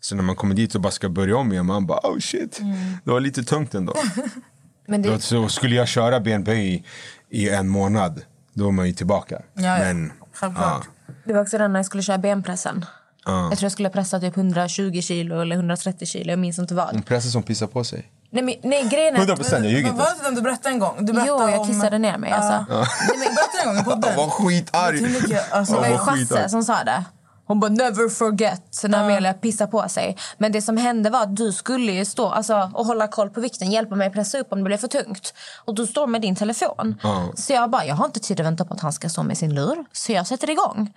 Så 0.00 0.14
när 0.14 0.22
man 0.22 0.36
kommer 0.36 0.54
dit 0.54 0.74
och 0.74 0.80
bara 0.80 0.90
ska 0.90 1.08
börja 1.08 1.36
om 1.36 1.52
igen, 1.52 1.66
man 1.66 1.86
bara 1.86 1.98
oh 2.02 2.18
shit. 2.18 2.60
Det 3.04 3.10
var 3.10 3.20
lite 3.20 3.42
tungt 3.42 3.74
ändå. 3.74 3.94
Men 4.86 5.02
Då, 5.02 5.10
det, 5.10 5.20
så 5.20 5.48
skulle 5.48 5.74
jag 5.74 5.88
köra 5.88 6.20
BNP 6.20 6.52
i, 6.52 6.84
i 7.30 7.48
en 7.48 7.68
månad, 7.68 8.22
då 8.54 8.68
är 8.68 8.72
man 8.72 8.86
ju 8.86 8.92
tillbaka. 8.92 9.42
Ja, 9.54 9.62
ja. 9.62 9.78
Men, 9.78 10.12
Självklart. 10.40 10.88
det 11.24 11.32
var 11.32 11.40
också 11.42 11.58
den 11.58 11.72
när 11.72 11.78
jag 11.78 11.86
skulle 11.86 12.02
köra 12.02 12.18
benpressen. 12.18 12.84
ja. 13.26 13.42
Jag 13.48 13.58
tror 13.58 13.64
jag 13.64 13.72
skulle 13.72 13.90
pressa 13.90 14.20
typ 14.20 14.36
120 14.36 15.00
kilo 15.00 15.40
eller 15.40 15.56
130 15.56 16.06
kilo. 16.06 16.30
Jag 16.30 16.38
minns 16.38 16.58
inte 16.58 16.74
vad. 16.74 16.88
Hon 16.90 17.02
pressar 17.02 17.30
som 17.30 17.42
pissar 17.42 17.66
på 17.66 17.84
sig. 17.84 18.10
Nej, 18.32 18.42
men, 18.44 18.54
nej 18.62 18.88
grejen 18.88 19.14
är... 19.14 19.18
100 19.18 19.36
procent, 19.36 19.64
jag 19.64 19.72
ljuger 19.72 19.82
Men 19.82 19.92
inte. 19.92 20.04
var 20.04 20.10
det 20.18 20.24
den 20.24 20.34
du 20.34 20.42
berättade 20.42 20.74
en 20.74 20.78
gång? 20.78 20.96
Du 21.06 21.12
Jo, 21.12 21.24
jag 21.50 21.60
om- 21.60 21.66
kissade 21.68 21.98
ner 21.98 22.18
mig. 22.18 22.32
Alltså. 22.32 22.74
Nej, 22.74 22.86
men 23.08 23.18
berättade 23.34 23.62
en 23.62 23.68
gång 23.68 23.78
i 23.78 23.84
podden. 23.84 24.10
Jag 24.10 24.16
var 24.16 24.30
skitarg. 24.30 25.36
Alltså, 25.50 25.74
Det 25.74 25.80
var 25.80 25.88
ju 25.88 25.98
Chasse 25.98 26.48
som 26.48 26.62
sa 26.62 26.84
det. 26.84 27.04
Hon 27.50 27.60
bara 27.60 27.70
never 27.70 28.08
forget 28.08 28.82
när 28.88 28.98
Amelia 28.98 29.34
pissar 29.34 29.66
på 29.66 29.88
sig. 29.88 30.16
Men 30.38 30.52
det 30.52 30.62
som 30.62 30.76
hände 30.76 31.10
var 31.10 31.22
att 31.22 31.36
du 31.36 31.52
skulle 31.52 31.92
ju 31.92 32.04
stå 32.04 32.28
alltså, 32.28 32.70
och 32.74 32.86
hålla 32.86 33.08
koll 33.08 33.30
på 33.30 33.40
vikten, 33.40 33.70
hjälpa 33.70 33.94
mig 33.94 34.06
att 34.06 34.12
pressa 34.12 34.38
upp 34.38 34.52
om 34.52 34.58
det 34.58 34.64
blev 34.64 34.76
för 34.76 34.88
tungt. 34.88 35.34
Och 35.64 35.74
du 35.74 35.86
står 35.86 36.06
med 36.06 36.22
din 36.22 36.36
telefon. 36.36 36.94
Så 37.34 37.52
jag 37.52 37.70
bara, 37.70 37.84
jag 37.84 37.94
har 37.94 38.04
inte 38.04 38.20
tid 38.20 38.40
att 38.40 38.46
vänta 38.46 38.64
på 38.64 38.74
att 38.74 38.80
han 38.80 38.92
ska 38.92 39.08
stå 39.08 39.22
med 39.22 39.38
sin 39.38 39.54
lur. 39.54 39.84
Så 39.92 40.12
jag 40.12 40.26
sätter 40.26 40.50
igång. 40.50 40.92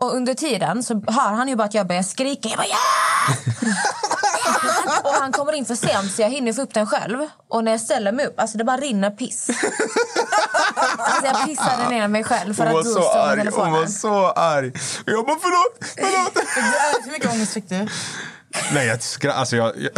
Och 0.00 0.14
under 0.14 0.34
tiden 0.34 0.82
så 0.82 0.94
hör 0.94 1.32
han 1.32 1.48
ju 1.48 1.56
bara 1.56 1.64
att 1.64 1.74
jag 1.74 1.86
börjar 1.86 2.02
skrika. 2.02 2.48
Jag 2.48 2.58
bara 2.58 2.66
ja! 2.66 2.76
och 5.16 5.22
han 5.22 5.32
kommer 5.32 5.52
in 5.52 5.64
för 5.64 5.74
sent 5.74 6.12
så 6.12 6.22
jag 6.22 6.30
hinner 6.30 6.52
få 6.52 6.62
upp 6.62 6.74
den 6.74 6.86
själv. 6.86 7.18
Och 7.48 7.64
när 7.64 7.72
jag 7.72 7.80
ställer 7.80 8.12
mig 8.12 8.26
upp, 8.26 8.40
alltså 8.40 8.58
det 8.58 8.64
bara 8.64 8.76
rinner 8.76 9.10
piss. 9.10 9.50
alltså 10.98 11.26
jag 11.26 11.46
pissade 11.46 11.88
ner 11.88 12.08
mig 12.08 12.24
själv 12.24 12.54
för 12.54 12.66
Hon 12.66 12.78
att 12.78 12.84
du 12.84 12.90
stod 12.90 13.02
med 13.02 13.38
telefonen. 13.38 13.70
hon 13.72 13.80
var 13.80 13.86
så 13.86 14.26
arg. 14.30 14.68
Och 15.06 15.12
jag 15.12 15.26
bara 15.26 15.38
förlåt, 15.40 15.94
förlåt. 15.96 17.04
Hur 17.04 17.12
mycket 17.12 17.30
ångest 17.32 17.52
fick 17.52 17.68
du? 17.68 17.88
Nej 18.72 18.86
jag 18.86 19.02
skrattade, 19.02 19.40
alltså 19.40 19.56
jag... 19.56 19.72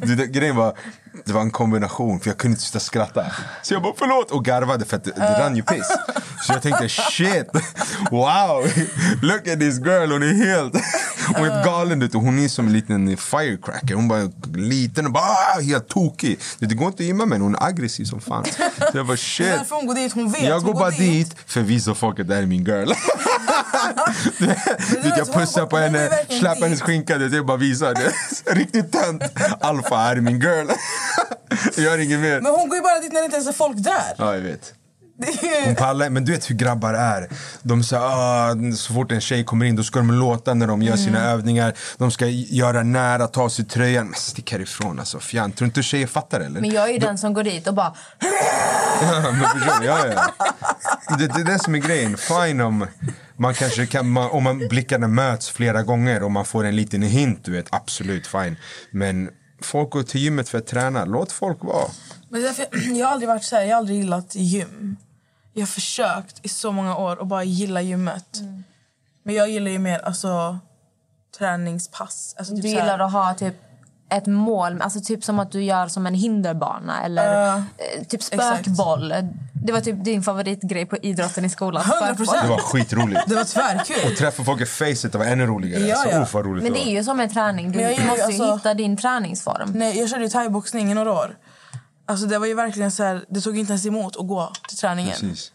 jag 0.00 0.32
grejen 0.32 0.56
var, 0.56 0.78
det 1.24 1.32
var 1.32 1.40
en 1.40 1.50
kombination 1.50 2.20
för 2.20 2.30
jag 2.30 2.38
kunde 2.38 2.52
inte 2.52 2.62
sluta 2.62 2.80
skratta. 2.80 3.26
Så 3.62 3.74
jag 3.74 3.82
bara 3.82 3.94
förlåt 3.96 4.30
och 4.30 4.44
garvade 4.44 4.84
för 4.84 4.96
att 4.96 5.04
det, 5.04 5.10
det 5.10 5.40
rann 5.40 5.56
ju 5.56 5.62
piss. 5.62 5.88
Så 6.46 6.52
jag 6.52 6.62
tänkte 6.62 6.88
shit, 6.88 7.48
wow, 8.10 8.72
look 9.22 9.48
at 9.48 9.60
this 9.60 9.78
girl, 9.78 10.12
hon 10.12 10.22
är 10.22 10.34
helt... 10.34 10.74
Hon 11.36 11.46
är 11.46 11.50
helt 11.50 11.64
galen 11.64 12.02
och 12.02 12.22
hon 12.22 12.38
är 12.38 12.48
som 12.48 12.66
en 12.66 12.72
liten 12.72 13.16
firecracker. 13.16 13.94
Hon 13.94 14.08
bara 14.08 14.30
liten 14.54 15.06
och 15.06 15.12
bara 15.12 15.24
ah, 15.24 15.60
helt 15.60 15.88
tokig. 15.88 16.38
Det, 16.58 16.66
det 16.66 16.74
går 16.74 16.86
inte 16.86 17.02
att 17.02 17.06
gymma 17.06 17.26
med 17.26 17.32
henne, 17.32 17.44
hon 17.44 17.54
är 17.54 17.64
aggressiv 17.64 18.04
som 18.04 18.20
fan. 18.20 18.44
Så 18.92 18.98
jag 18.98 19.06
bara 19.06 19.16
shit. 19.16 19.46
Därför 19.46 19.76
hon 19.76 19.86
går 19.86 19.94
dit, 19.94 20.12
hon 20.12 20.32
vet. 20.32 20.42
Jag 20.42 20.62
går 20.62 20.74
bara 20.74 20.90
dit 20.90 21.36
för 21.46 21.60
att 21.60 21.66
visa 21.66 21.94
folk 21.94 22.20
att 22.20 22.28
det 22.28 22.34
här 22.34 22.42
är 22.42 22.46
min 22.46 22.64
girl. 22.64 22.92
Du 25.02 25.08
jag 25.16 25.32
pussar 25.32 25.66
på 25.66 25.76
henne, 25.76 26.10
dit. 26.28 26.42
hennes 26.42 26.82
skinka. 26.82 27.18
du 27.18 27.24
vet, 27.24 27.34
Jag 27.36 27.46
bara 27.46 27.56
visar. 27.56 27.94
Det. 27.94 28.12
Riktigt 28.54 28.92
tönt. 28.92 29.22
Alfa 29.60 29.96
här 29.96 30.16
är 30.16 30.20
min 30.20 30.40
girl. 30.40 30.66
Jag 31.76 32.04
inget 32.04 32.20
mer. 32.20 32.40
Men 32.40 32.52
hon 32.52 32.68
går 32.68 32.76
ju 32.76 32.82
bara 32.82 33.00
dit 33.00 33.12
när 33.12 33.20
det 33.20 33.24
inte 33.24 33.36
ens 33.36 33.48
är 33.48 33.52
folk 33.52 33.76
där. 33.76 34.14
Ja, 34.18 34.34
jag 34.34 34.40
vet. 34.40 34.74
Hon 35.64 35.74
pallar, 35.74 36.10
men 36.10 36.24
du 36.24 36.32
vet 36.32 36.50
hur 36.50 36.54
grabbar 36.54 36.94
är. 36.94 37.28
De 37.62 37.82
så, 37.82 37.96
ah, 37.96 38.54
så 38.76 38.92
fort 38.92 39.12
en 39.12 39.20
tjej 39.20 39.44
kommer 39.44 39.66
in 39.66 39.76
då 39.76 39.82
ska 39.82 39.98
de 39.98 40.10
låta 40.10 40.54
när 40.54 40.66
de 40.66 40.82
gör 40.82 40.96
sina 40.96 41.18
Mm. 41.18 41.30
övningar. 41.30 41.74
De 41.98 42.10
ska 42.10 42.26
göra 42.26 42.82
nära, 42.82 43.26
ta 43.26 43.50
sig 43.50 43.64
tröjan. 43.64 44.06
Men 44.06 44.14
stick 44.14 44.52
härifrån 44.52 44.98
alltså. 44.98 45.20
Fjant. 45.20 45.56
Tror 45.56 45.66
inte 45.66 45.82
tjejer 45.82 46.06
fattar 46.06 46.40
eller? 46.40 46.60
Men 46.60 46.70
jag 46.70 46.88
är 46.88 46.92
ju 46.92 46.98
den 46.98 47.18
som 47.18 47.34
går 47.34 47.42
dit 47.42 47.66
och 47.66 47.74
bara... 47.74 47.94
men 49.32 49.40
förstår? 49.40 49.84
Ja, 49.84 50.06
ja. 50.06 50.34
Det, 51.18 51.26
det 51.26 51.40
är 51.40 51.44
det 51.44 51.58
som 51.58 51.74
är 51.74 51.78
grejen. 51.78 52.16
Fine 52.16 52.60
om 52.60 52.86
man 53.36 53.54
kanske 53.54 53.86
kan, 53.86 54.10
man, 54.10 54.30
om 54.30 54.42
man 54.44 54.58
blickarna 54.68 55.08
möts 55.08 55.50
flera 55.50 55.82
gånger 55.82 56.22
och 56.22 56.30
man 56.30 56.44
får 56.44 56.64
en 56.64 56.76
liten 56.76 57.02
hint, 57.02 57.40
du 57.44 57.52
vet, 57.52 57.66
absolut 57.70 58.26
fine. 58.26 58.56
Men 58.90 59.28
folk 59.62 59.90
går 59.90 60.02
till 60.02 60.20
gymmet 60.20 60.48
för 60.48 60.58
att 60.58 60.66
träna. 60.66 61.04
Låt 61.04 61.32
folk 61.32 61.64
vara. 61.64 61.88
Men 62.28 62.42
därför, 62.42 62.66
jag 62.98 63.06
har 63.06 63.12
aldrig 63.12 63.28
varit 63.28 63.44
så 63.44 63.56
här, 63.56 63.62
jag 63.62 63.70
har 63.70 63.76
aldrig 63.78 63.96
gillat 63.98 64.34
gym. 64.34 64.96
Jag 65.52 65.62
har 65.62 65.66
försökt 65.66 66.46
i 66.46 66.48
så 66.48 66.72
många 66.72 66.96
år 66.96 67.20
att 67.22 67.26
bara 67.26 67.44
gilla 67.44 67.80
gymmet. 67.82 68.36
Mm. 68.40 68.64
Men 69.22 69.34
jag 69.34 69.50
gillar 69.50 69.70
ju 69.70 69.78
mer 69.78 69.98
alltså, 69.98 70.58
träningspass. 71.38 72.34
Alltså, 72.38 72.54
typ 72.54 72.62
Du 72.62 72.68
så 72.68 72.74
här- 72.74 72.82
gillar 72.82 72.98
att 72.98 73.12
ha 73.12 73.34
typ 73.34 73.54
ett 74.10 74.26
mål, 74.26 74.82
alltså 74.82 75.00
typ 75.00 75.24
som 75.24 75.38
att 75.38 75.52
du 75.52 75.62
gör 75.62 75.88
som 75.88 76.06
en 76.06 76.14
hinderbana 76.14 77.02
eller 77.04 77.56
eh, 77.56 77.62
typ 78.08 78.22
spökboll. 78.22 79.14
Det 79.64 79.72
var 79.72 79.80
typ 79.80 80.04
din 80.04 80.22
favoritgrej 80.22 80.86
på 80.86 80.96
idrotten 80.96 81.44
i 81.44 81.48
skolan. 81.50 81.82
100%. 81.82 82.14
spökboll. 82.14 82.26
Det 82.42 82.48
var 82.48 82.58
skitroligt. 82.58 83.20
Det 83.26 83.34
var 83.34 83.44
tvärkul. 83.44 84.10
Och 84.12 84.16
träffa 84.18 84.44
folk 84.44 84.60
i 84.60 84.66
facet 84.66 85.12
det 85.12 85.18
var 85.18 85.24
ännu 85.24 85.46
roligare. 85.46 85.82
Ja, 85.82 85.96
Så, 85.96 86.08
ja. 86.08 86.22
uff, 86.22 86.34
vad 86.34 86.46
roligt 86.46 86.62
Men 86.64 86.72
det 86.72 86.88
är 86.88 86.90
ju 86.90 87.04
som 87.04 87.20
en 87.20 87.30
träning. 87.34 87.72
Du 87.72 87.78
måste 87.88 88.02
ju 88.04 88.10
alltså- 88.10 88.54
hitta 88.54 88.74
din 88.74 88.96
träningsform. 88.96 89.72
Nej, 89.74 89.98
jag 89.98 90.10
körde 90.10 90.22
ju 90.24 90.30
thaiboxning 90.30 90.90
i 90.90 90.94
några 90.94 91.12
år. 91.12 91.36
Alltså, 92.06 92.26
det 92.26 92.38
var 92.38 92.46
ju 92.46 92.54
verkligen 92.54 92.92
så 92.92 93.02
här, 93.02 93.24
det 93.28 93.40
tog 93.40 93.58
inte 93.58 93.72
ens 93.72 93.86
emot 93.86 94.16
att 94.16 94.28
gå 94.28 94.52
till 94.68 94.76
träningen. 94.78 95.12
Precis. 95.20 95.52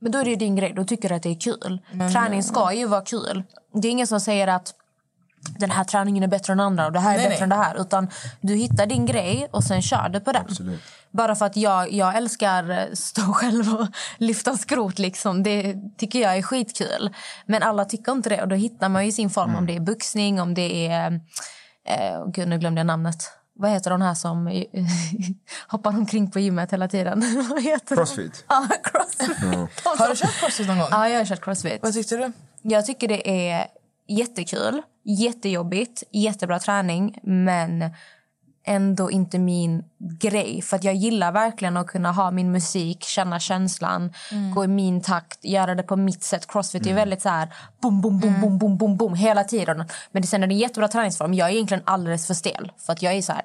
Men 0.00 0.12
då 0.12 0.18
är 0.18 0.24
det 0.24 0.30
ju 0.30 0.36
din 0.36 0.56
grej. 0.56 0.72
Då 0.76 0.84
tycker 0.84 1.08
du 1.08 1.14
att 1.14 1.22
det 1.22 1.30
är 1.30 1.40
kul. 1.40 1.80
Träning 2.12 2.42
ska 2.42 2.72
ju 2.72 2.86
vara 2.86 3.00
kul. 3.00 3.42
Det 3.74 3.88
är 3.88 3.92
ingen 3.92 4.06
som 4.06 4.20
säger 4.20 4.46
att 4.48 4.74
den 5.58 5.70
här 5.70 5.84
träningen 5.84 6.22
är 6.22 6.28
bättre 6.28 6.52
än 6.52 6.60
andra 6.60 6.86
och 6.86 6.92
det 6.92 7.00
här 7.00 7.14
är 7.14 7.18
Nej, 7.18 7.28
bättre 7.28 7.36
nej. 7.36 7.42
än 7.42 7.48
det 7.48 7.64
här. 7.64 7.80
Utan 7.80 8.10
du 8.40 8.54
hittar 8.54 8.86
din 8.86 9.06
grej 9.06 9.48
och 9.50 9.64
sen 9.64 9.82
kör 9.82 10.08
du 10.08 10.20
på 10.20 10.32
den. 10.32 10.42
Absolut. 10.42 10.80
Bara 11.10 11.34
för 11.34 11.46
att 11.46 11.56
jag, 11.56 11.92
jag 11.92 12.16
älskar 12.16 12.94
stå 12.94 13.22
själv 13.32 13.74
och 13.74 13.86
lyfta 14.18 14.56
skrot. 14.56 14.98
Liksom. 14.98 15.42
Det 15.42 15.76
tycker 15.98 16.18
jag 16.20 16.36
är 16.36 16.42
skitkul. 16.42 17.14
Men 17.46 17.62
alla 17.62 17.84
tycker 17.84 18.12
inte 18.12 18.28
det. 18.28 18.42
Och 18.42 18.48
då 18.48 18.56
hittar 18.56 18.88
man 18.88 19.06
ju 19.06 19.12
sin 19.12 19.30
form. 19.30 19.50
Mm. 19.50 19.58
Om 19.58 19.66
det 19.66 19.76
är 19.76 19.80
boxning, 19.80 20.40
om 20.40 20.54
det 20.54 20.86
är... 20.86 21.20
Eh, 21.88 22.26
gud, 22.26 22.48
nu 22.48 22.58
glömde 22.58 22.78
jag 22.78 22.86
namnet. 22.86 23.30
Vad 23.54 23.70
heter 23.70 23.90
de 23.90 24.02
här 24.02 24.14
som 24.14 24.46
hoppar 25.68 25.90
omkring 25.90 26.30
på 26.30 26.40
gymmet 26.40 26.72
hela 26.72 26.88
tiden? 26.88 27.46
Vad 27.50 27.62
heter 27.62 27.96
Crossfit. 27.96 28.44
Ja, 28.48 28.68
crossfit. 28.82 29.40
De 29.40 29.68
Har 29.84 30.08
du 30.08 30.16
kört 30.16 30.40
crossfit 30.40 30.66
någon 30.66 30.78
gång? 30.78 30.88
Ja, 30.90 31.08
jag 31.08 31.18
har 31.18 31.24
kört 31.24 31.44
crossfit. 31.44 31.78
Vad 31.82 31.92
tyckte 31.92 32.16
du? 32.16 32.32
Jag 32.62 32.86
tycker 32.86 33.08
det 33.08 33.50
är 33.50 33.66
jättekul, 34.18 34.82
jättejobbigt, 35.04 36.02
jättebra 36.12 36.58
träning 36.58 37.18
men 37.22 37.90
ändå 38.66 39.10
inte 39.10 39.38
min 39.38 39.84
grej. 40.20 40.62
För 40.62 40.76
att 40.76 40.84
Jag 40.84 40.94
gillar 40.94 41.32
verkligen 41.32 41.76
att 41.76 41.86
kunna 41.86 42.12
ha 42.12 42.30
min 42.30 42.52
musik, 42.52 43.04
känna 43.04 43.40
känslan, 43.40 44.12
gå 44.54 44.64
i 44.64 44.68
min 44.68 45.02
takt, 45.02 45.44
göra 45.44 45.74
det 45.74 45.82
på 45.82 45.96
mitt 45.96 46.22
sätt. 46.22 46.46
Crossfit 46.46 46.86
är 46.86 46.94
väldigt 46.94 47.22
så 47.22 47.28
här 47.28 47.54
boom, 47.82 48.00
boom, 48.00 48.20
boom, 48.20 48.40
boom, 48.40 48.58
boom, 48.58 48.78
boom, 48.78 48.96
boom 48.96 49.14
hela 49.14 49.44
tiden. 49.44 49.84
Men 50.12 50.22
det 50.22 50.28
sen 50.28 50.42
är 50.42 50.46
det 50.46 50.54
en 50.54 50.58
jättebra 50.58 50.88
träningsform. 50.88 51.34
Jag 51.34 51.48
är 51.48 51.52
egentligen 51.52 51.82
alldeles 51.86 52.26
för 52.26 52.34
stel. 52.34 52.72
För 52.78 52.92
att 52.92 53.02
jag 53.02 53.14
är 53.14 53.22
så 53.22 53.32
här, 53.32 53.42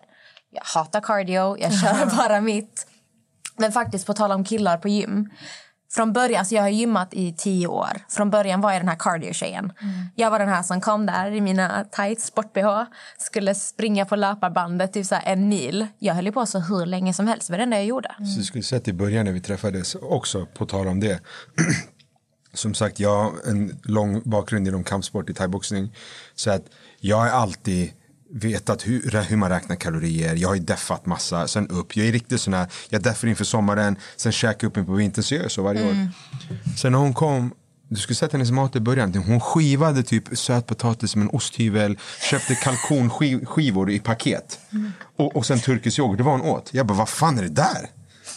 jag 0.52 0.64
hatar 0.64 1.02
cardio, 1.02 1.58
jag 1.60 1.74
kör 1.82 2.18
bara 2.18 2.42
mitt. 2.42 2.88
Men 3.58 3.72
faktiskt, 3.72 4.06
på 4.06 4.14
tal 4.14 4.32
om 4.32 4.44
killar 4.44 4.78
på 4.78 4.88
gym. 4.88 5.30
Från 5.92 6.14
början, 6.14 6.40
alltså 6.40 6.56
jag 6.56 6.62
har 6.62 6.70
gymmat 6.70 7.14
i 7.14 7.34
tio 7.34 7.68
år. 7.68 7.92
Från 8.10 8.30
början 8.30 8.62
var 8.62 8.72
jag 8.72 8.82
den 8.82 8.88
här 8.88 8.96
cardio-tjejen. 8.96 9.74
Jag 10.16 10.32
var 10.32 10.40
den 10.40 10.50
här 10.50 10.64
som 10.64 10.82
kom 10.82 11.06
där 11.06 11.32
i 11.32 11.42
mina 11.42 11.86
tights, 11.92 12.26
sport-bh. 12.26 12.84
Skulle 13.18 13.56
springa 13.56 14.06
på 14.06 14.16
löparbandet 14.16 14.94
typ 14.94 15.06
så 15.06 15.16
en 15.24 15.50
mil. 15.50 15.88
Jag 16.00 16.14
höll 16.14 16.32
på 16.32 16.46
så 16.46 16.60
hur 16.60 16.86
länge 16.86 17.14
som 17.14 17.28
helst. 17.28 17.48
Det 17.48 17.58
var 17.58 17.66
det 17.66 17.76
jag 17.76 17.86
gjorde. 17.86 18.16
Så 18.18 18.40
du 18.40 18.44
skulle 18.44 18.64
sett 18.64 18.88
i 18.88 18.94
början 18.94 19.26
när 19.26 19.32
vi 19.32 19.42
träffades 19.42 19.96
också 19.96 20.46
på 20.46 20.66
tal 20.66 20.88
om 20.88 21.00
det. 21.00 21.20
Som 22.54 22.74
sagt, 22.74 23.00
jag 23.00 23.24
har 23.24 23.32
en 23.46 23.80
lång 23.84 24.22
bakgrund 24.26 24.68
inom 24.68 24.84
kampsport 24.84 25.30
i 25.30 25.34
thaiboxning. 25.34 25.96
Så 26.36 26.52
att 26.52 26.64
jag 27.00 27.18
har 27.18 27.28
alltid 27.28 27.92
vetat 28.34 28.88
hur, 28.88 29.24
hur 29.30 29.38
man 29.38 29.50
räknar 29.50 29.76
kalorier. 29.76 30.36
Jag 30.36 30.48
har 30.48 30.56
ju 30.56 30.62
deffat 30.62 31.06
massa, 31.06 31.48
sen 31.48 31.68
upp. 31.68 31.96
Jag 31.96 32.08
är 32.08 32.12
riktigt 32.12 32.42
sån 32.42 32.54
här, 32.54 32.68
jag 32.90 33.04
deffar 33.04 33.28
inför 33.28 33.44
sommaren, 33.44 33.96
sen 34.16 34.32
käkar 34.32 34.68
upp 34.68 34.76
mig 34.76 34.86
på 34.86 34.94
vintern. 34.94 35.24
Så 35.24 35.34
jag 35.34 35.42
gör 35.42 35.50
så 35.50 35.64
varje 35.64 35.90
år. 35.90 36.10
Sen 36.78 36.92
när 36.92 37.00
hon 37.00 37.14
kom, 37.14 37.54
du 37.90 37.96
skulle 37.96 38.16
sett 38.16 38.32
hennes 38.32 38.52
mat 38.52 38.76
i 38.76 38.80
början. 38.80 39.16
Hon 39.16 39.40
skivade 39.40 40.04
typ 40.04 40.38
sötpotatis 40.38 41.16
med 41.16 41.24
en 41.24 41.30
osthyvel, 41.30 41.98
köpte 42.30 42.56
kalkonskivor 42.56 43.92
i 43.92 44.00
paket. 44.00 44.60
Och, 45.18 45.36
och 45.36 45.46
sen 45.46 45.60
turkisk 45.60 46.00
yoghurt, 46.00 46.18
det 46.18 46.24
var 46.24 46.32
hon 46.32 46.42
åt. 46.42 46.70
Jag 46.74 46.86
bara, 46.86 46.98
vad 46.98 47.10
fan 47.10 47.38
är 47.38 47.44
det 47.44 47.50
där? 47.50 47.90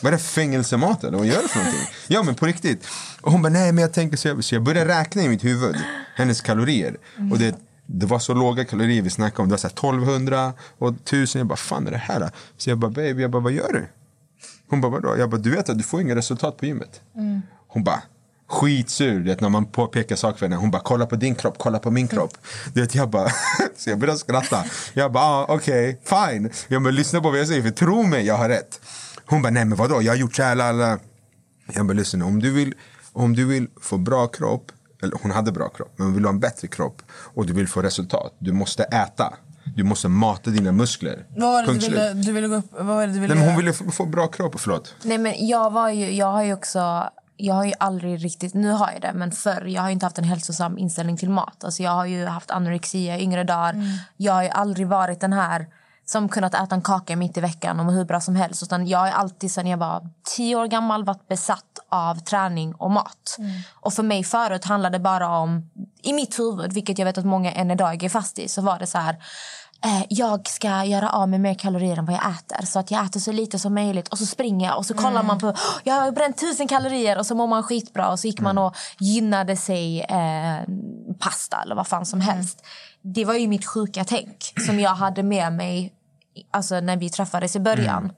Vad 0.02 0.12
är 0.12 0.16
det 0.16 0.22
fängelsemat 0.22 1.04
eller 1.04 1.18
vad 1.18 1.26
gör 1.26 1.42
du 1.42 1.48
för 1.48 1.58
någonting? 1.58 1.86
Ja 2.06 2.22
men 2.22 2.34
på 2.34 2.46
riktigt. 2.46 2.86
Och 3.20 3.32
hon 3.32 3.42
bara 3.42 3.48
nej 3.48 3.72
men 3.72 3.82
jag 3.82 3.92
tänker 3.92 4.16
så 4.16 4.28
jag, 4.28 4.44
så 4.44 4.54
jag 4.54 4.62
började 4.62 5.00
räkna 5.00 5.22
i 5.22 5.28
mitt 5.28 5.44
huvud 5.44 5.76
hennes 6.16 6.40
kalorier. 6.40 6.96
Och 7.32 7.38
det, 7.38 7.54
det 7.92 8.06
var 8.06 8.18
så 8.18 8.34
låga 8.34 8.64
kalorier 8.64 9.02
vi 9.02 9.10
snackade 9.10 9.42
om. 9.42 9.48
Det 9.48 9.52
var 9.52 9.58
så 9.58 9.66
här 9.66 9.72
1200 9.72 10.52
och 10.78 10.88
1000. 10.88 11.38
Jag 11.38 11.46
bara 11.46 11.56
fan 11.56 11.86
är 11.86 11.90
det 11.90 11.96
här? 11.96 12.30
Så 12.56 12.70
jag 12.70 12.78
bara 12.78 12.90
baby, 12.90 13.22
jag 13.22 13.30
bara 13.30 13.42
vad 13.42 13.52
gör 13.52 13.72
du? 13.72 13.88
Hon 14.68 14.80
bara 14.80 14.92
vadå? 14.92 15.14
Jag 15.18 15.30
bara 15.30 15.40
du 15.40 15.50
vet 15.50 15.68
att 15.68 15.78
du 15.78 15.84
får 15.84 16.00
inga 16.00 16.14
resultat 16.14 16.56
på 16.56 16.66
gymmet. 16.66 17.00
Hon 17.66 17.84
bara 17.84 18.02
skitsur 18.48 19.18
du 19.18 19.24
vet, 19.24 19.40
när 19.40 19.48
man 19.48 19.66
påpekar 19.66 20.16
saker 20.16 20.38
för 20.38 20.46
henne. 20.46 20.56
Hon 20.56 20.70
bara 20.70 20.82
kolla 20.82 21.06
på 21.06 21.16
din 21.16 21.34
kropp, 21.34 21.54
kolla 21.58 21.78
på 21.78 21.90
min 21.90 22.08
kropp. 22.08 22.32
Du 22.74 22.80
vet, 22.80 22.94
jag 22.94 23.10
bara, 23.10 23.28
så 23.76 23.90
jag 23.90 23.98
började 23.98 24.18
skratta. 24.18 24.64
Jag 24.92 25.12
bara 25.12 25.24
ah, 25.24 25.46
okej, 25.48 26.00
fine. 26.04 26.50
Jag 26.68 26.82
bara 26.82 26.90
lyssna 26.90 27.20
på 27.20 27.30
vad 27.30 27.38
jag 27.38 27.48
säger 27.48 27.62
för 27.62 27.70
tro 27.70 28.02
mig 28.02 28.26
jag 28.26 28.34
har 28.34 28.48
rätt. 28.48 28.80
Hon 29.26 29.42
bara 29.42 29.50
nej 29.50 29.64
men 29.64 29.78
vadå 29.78 30.02
jag 30.02 30.12
har 30.12 30.16
gjort 30.16 30.36
så 30.36 30.42
här. 30.42 30.54
Lala. 30.54 30.98
Jag 31.72 31.86
bara 31.86 31.92
lyssna 31.92 32.24
om 32.24 32.40
du 32.40 32.50
vill, 32.50 32.74
om 33.12 33.36
du 33.36 33.44
vill 33.44 33.68
få 33.80 33.98
bra 33.98 34.26
kropp. 34.26 34.72
Eller 35.02 35.18
hon 35.22 35.30
hade 35.30 35.52
bra 35.52 35.68
kropp 35.68 35.92
men 35.96 36.12
vill 36.12 36.22
du 36.22 36.28
ha 36.28 36.32
en 36.32 36.40
bättre 36.40 36.68
kropp. 36.68 37.02
Och 37.34 37.46
du 37.46 37.52
vill 37.52 37.68
få 37.68 37.82
resultat. 37.82 38.34
Du 38.38 38.52
måste 38.52 38.82
äta. 38.84 39.34
Du 39.76 39.84
måste 39.84 40.08
mata 40.08 40.50
dina 40.50 40.72
muskler. 40.72 41.26
Vad 41.36 41.52
var 41.52 41.62
det 41.62 41.66
Punkt 41.66 41.80
du 41.80 41.86
slut. 41.86 41.98
ville, 41.98 42.12
du 42.12 42.32
ville 42.32 42.48
gå 42.48 42.54
upp? 42.54 42.64
Vad 42.70 42.86
var 42.86 43.06
det 43.06 43.12
du 43.12 43.20
ville 43.20 43.34
Nej, 43.34 43.42
men 43.42 43.48
hon 43.48 43.56
ville 43.56 43.72
få, 43.72 43.90
få 43.90 44.06
bra 44.06 44.26
kropp, 44.26 44.60
förlåt. 44.60 44.94
Nej, 45.02 45.18
men 45.18 45.46
jag, 45.46 45.70
var 45.70 45.88
ju, 45.88 46.12
jag 46.12 46.26
har 46.26 46.42
ju 46.42 46.52
också... 46.52 47.10
Jag 47.36 47.54
har 47.54 47.64
ju 47.64 47.72
aldrig 47.78 48.24
riktigt... 48.24 48.54
Nu 48.54 48.70
har 48.70 48.90
jag 48.92 49.02
det, 49.02 49.12
men 49.14 49.32
förr 49.32 49.64
jag 49.64 49.82
har 49.82 49.88
ju 49.88 49.92
inte 49.92 50.06
haft 50.06 50.18
en 50.18 50.24
hälsosam 50.24 50.78
inställning 50.78 51.16
till 51.16 51.30
mat. 51.30 51.64
Alltså 51.64 51.82
jag 51.82 51.90
har 51.90 52.06
ju 52.06 52.26
haft 52.26 52.50
anorexia 52.50 53.18
i 53.18 53.22
yngre 53.22 53.44
dagar. 53.44 53.74
Jag 54.16 54.32
har 54.32 54.48
aldrig 54.48 54.86
varit 54.86 55.20
den 55.20 55.32
här 55.32 55.66
som 56.12 56.28
kunnat 56.28 56.54
äta 56.54 56.74
en 56.74 56.82
kaka 56.82 57.16
mitt 57.16 57.36
i 57.36 57.40
veckan 57.40 57.80
och 57.80 57.92
hur 57.92 58.04
bra 58.04 58.20
som 58.20 58.36
helst. 58.36 58.62
Utan 58.62 58.86
jag 58.86 58.98
har 58.98 59.08
alltid 59.08 59.52
sedan 59.52 59.66
jag 59.66 59.78
var 59.78 60.08
tio 60.36 60.56
år 60.56 60.66
gammal 60.66 61.04
varit 61.04 61.28
besatt 61.28 61.78
av 61.88 62.14
träning 62.14 62.74
och 62.74 62.90
mat. 62.90 63.36
Och 63.80 63.92
för 63.92 64.02
mig 64.02 64.24
förut 64.24 64.64
handlade 64.64 64.98
det 64.98 65.02
bara 65.02 65.38
om, 65.38 65.70
i 66.02 66.12
mitt 66.12 66.38
huvud, 66.38 66.72
vilket 66.72 66.98
jag 66.98 67.06
vet 67.06 67.18
att 67.18 67.24
många 67.24 67.52
än 67.52 67.70
idag 67.70 68.02
är 68.02 68.08
fast 68.08 68.38
i, 68.38 68.48
så 68.48 68.62
var 68.62 68.78
det 68.78 68.86
så 68.86 68.98
här 68.98 69.16
eh, 69.84 70.02
jag 70.08 70.48
ska 70.48 70.84
göra 70.84 71.10
av 71.10 71.28
med 71.28 71.40
mer 71.40 71.54
kalorier 71.54 71.96
än 71.98 72.04
vad 72.04 72.14
jag 72.14 72.30
äter. 72.30 72.66
Så 72.66 72.78
att 72.78 72.90
jag 72.90 73.04
äter 73.04 73.20
så 73.20 73.32
lite 73.32 73.58
som 73.58 73.74
möjligt. 73.74 74.08
Och 74.08 74.18
så 74.18 74.26
springer 74.26 74.66
jag 74.66 74.78
och 74.78 74.86
så 74.86 74.94
kollar 74.94 75.22
man 75.22 75.38
på 75.38 75.46
"Åh, 75.46 75.54
jag 75.84 75.94
har 75.94 76.10
bränt 76.12 76.38
tusen 76.38 76.68
kalorier 76.68 77.18
och 77.18 77.26
så 77.26 77.34
mår 77.34 77.46
man 77.46 77.62
skitbra. 77.62 78.10
Och 78.10 78.20
så 78.20 78.26
gick 78.26 78.40
man 78.40 78.58
och 78.58 78.76
gynnade 78.98 79.56
sig 79.56 80.00
eh, 80.00 80.62
pasta 81.18 81.62
eller 81.62 81.74
vad 81.74 81.86
fan 81.86 82.06
som 82.06 82.20
helst. 82.20 82.66
Det 83.02 83.24
var 83.24 83.34
ju 83.34 83.48
mitt 83.48 83.66
sjuka 83.66 84.04
tänk 84.04 84.52
som 84.66 84.80
jag 84.80 84.94
hade 84.94 85.22
med 85.22 85.52
mig 85.52 85.92
alltså, 86.50 86.80
när 86.80 86.96
vi 86.96 87.10
träffades 87.10 87.56
i 87.56 87.60
början. 87.60 88.12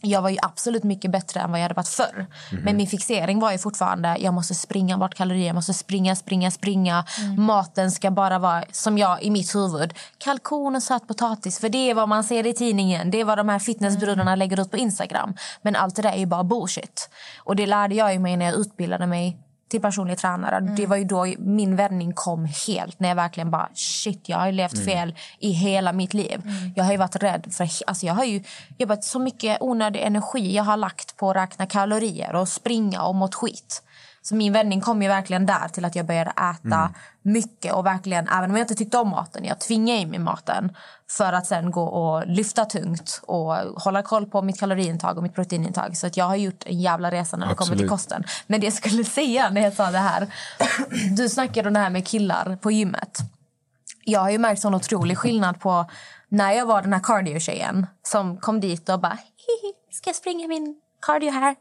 Jag 0.00 0.22
var 0.22 0.30
ju 0.30 0.36
absolut 0.42 0.84
mycket 0.84 1.10
bättre 1.10 1.40
än 1.40 1.50
vad 1.50 1.60
jag 1.60 1.64
hade 1.64 1.74
varit 1.74 1.88
förr. 1.88 2.26
Men 2.64 2.76
min 2.76 2.86
fixering 2.86 3.40
var 3.40 3.52
ju 3.52 3.58
fortfarande 3.58 4.16
jag 4.20 4.34
måste 4.34 4.54
springa 4.54 4.98
bort 4.98 5.14
kalorier. 5.14 5.46
Jag 5.46 5.54
måste 5.54 5.74
springa, 5.74 6.16
springa, 6.16 6.50
springa. 6.50 7.04
Maten 7.36 7.90
ska 7.90 8.10
bara 8.10 8.38
vara, 8.38 8.64
som 8.72 8.98
jag 8.98 9.22
i 9.22 9.30
mitt 9.30 9.54
huvud, 9.54 9.94
kalkon 10.18 10.76
och 10.76 10.82
sötpotatis. 10.82 11.58
För 11.58 11.68
det 11.68 11.90
är 11.90 11.94
vad 11.94 12.08
man 12.08 12.24
ser 12.24 12.46
i 12.46 12.52
tidningen. 12.52 13.10
Det 13.10 13.20
är 13.20 13.24
vad 13.24 13.38
de 13.38 13.48
här 13.48 13.58
fitnessbrudarna 13.58 14.34
lägger 14.34 14.60
ut 14.60 14.70
på 14.70 14.76
Instagram. 14.76 15.34
Men 15.62 15.76
allt 15.76 15.96
det 15.96 16.02
där 16.02 16.12
är 16.12 16.18
ju 16.18 16.26
bara 16.26 16.44
bullshit. 16.44 17.10
Och 17.38 17.56
det 17.56 17.66
lärde 17.66 17.94
jag 17.94 18.20
mig 18.20 18.36
när 18.36 18.46
jag 18.46 18.54
utbildade 18.54 19.06
mig 19.06 19.45
till 19.68 19.80
personlig 19.80 20.18
tränare. 20.18 20.60
Det 20.60 20.86
var 20.86 20.96
ju 20.96 21.04
då 21.04 21.26
min 21.38 21.76
vändning 21.76 22.12
kom 22.12 22.48
helt. 22.66 23.00
När 23.00 23.08
jag 23.08 23.16
verkligen 23.16 23.50
bara, 23.50 23.68
shit, 23.74 24.28
jag 24.28 24.38
har 24.38 24.52
levt 24.52 24.84
fel 24.84 25.14
i 25.38 25.50
hela 25.50 25.92
mitt 25.92 26.14
liv. 26.14 26.42
Jag 26.76 26.84
har 26.84 26.92
ju 26.92 26.98
varit 26.98 27.16
rädd 27.16 27.46
för, 27.50 27.68
alltså 27.86 28.06
jag 28.06 28.14
har 28.14 28.24
ju 28.24 28.42
jobbat 28.78 29.04
så 29.04 29.18
mycket 29.18 29.56
onödig 29.60 30.00
energi 30.00 30.54
jag 30.54 30.64
har 30.64 30.76
lagt 30.76 31.16
på 31.16 31.30
att 31.30 31.36
räkna 31.36 31.66
kalorier 31.66 32.34
och 32.34 32.48
springa 32.48 33.02
och 33.02 33.14
mått 33.14 33.34
skit. 33.34 33.82
Så 34.26 34.34
min 34.34 34.52
vändning 34.52 34.80
kom 34.80 35.02
ju 35.02 35.08
verkligen 35.08 35.46
där 35.46 35.68
till 35.68 35.84
att 35.84 35.96
jag 35.96 36.06
började 36.06 36.30
äta 36.30 36.94
mycket 37.22 37.72
och 37.74 37.86
verkligen, 37.86 38.28
även 38.28 38.50
om 38.50 38.56
jag 38.56 38.64
inte 38.64 38.74
tyckte 38.74 38.98
om 38.98 39.08
maten, 39.08 39.44
jag 39.44 39.60
tvingade 39.60 40.00
i 40.00 40.06
mig 40.06 40.18
maten 40.18 40.76
för 41.10 41.32
att 41.32 41.46
sen 41.46 41.70
gå 41.70 41.82
och 41.82 42.26
lyfta 42.26 42.64
tungt 42.64 43.20
och 43.22 43.54
hålla 43.54 44.02
koll 44.02 44.26
på 44.26 44.42
mitt 44.42 44.60
kaloriintag 44.60 45.16
och 45.16 45.22
mitt 45.22 45.34
proteinintag. 45.34 45.96
Så 45.96 46.06
att 46.06 46.16
jag 46.16 46.24
har 46.24 46.36
gjort 46.36 46.62
en 46.66 46.80
jävla 46.80 47.10
resa 47.10 47.36
när 47.36 47.48
det 47.48 47.54
kommer 47.54 47.76
till 47.76 47.84
Absolut. 47.84 47.90
kosten. 47.90 48.24
Men 48.46 48.60
det 48.60 48.66
jag 48.66 48.74
skulle 48.74 49.04
säga 49.18 49.50
när 49.50 49.60
jag 49.60 49.72
sa 49.72 49.90
det 49.90 49.98
här, 49.98 50.26
du 51.16 51.28
snackade 51.28 51.68
om 51.68 51.74
det 51.74 51.80
här 51.80 51.90
med 51.90 52.06
killar 52.06 52.56
på 52.56 52.70
gymmet. 52.70 53.18
Jag 54.04 54.20
har 54.20 54.30
ju 54.30 54.38
märkt 54.38 54.60
sån 54.60 54.74
otrolig 54.74 55.18
skillnad 55.18 55.60
på 55.60 55.90
när 56.28 56.52
jag 56.52 56.66
var 56.66 56.82
den 56.82 56.92
här 56.92 57.00
cardio-tjejen 57.00 57.86
som 58.02 58.36
kom 58.36 58.60
dit 58.60 58.88
och 58.88 59.00
bara 59.00 59.18
hihi, 59.18 59.72
ska 59.90 60.08
jag 60.08 60.16
springa 60.16 60.48
min 60.48 60.80
cardio 61.06 61.30
här? 61.30 61.54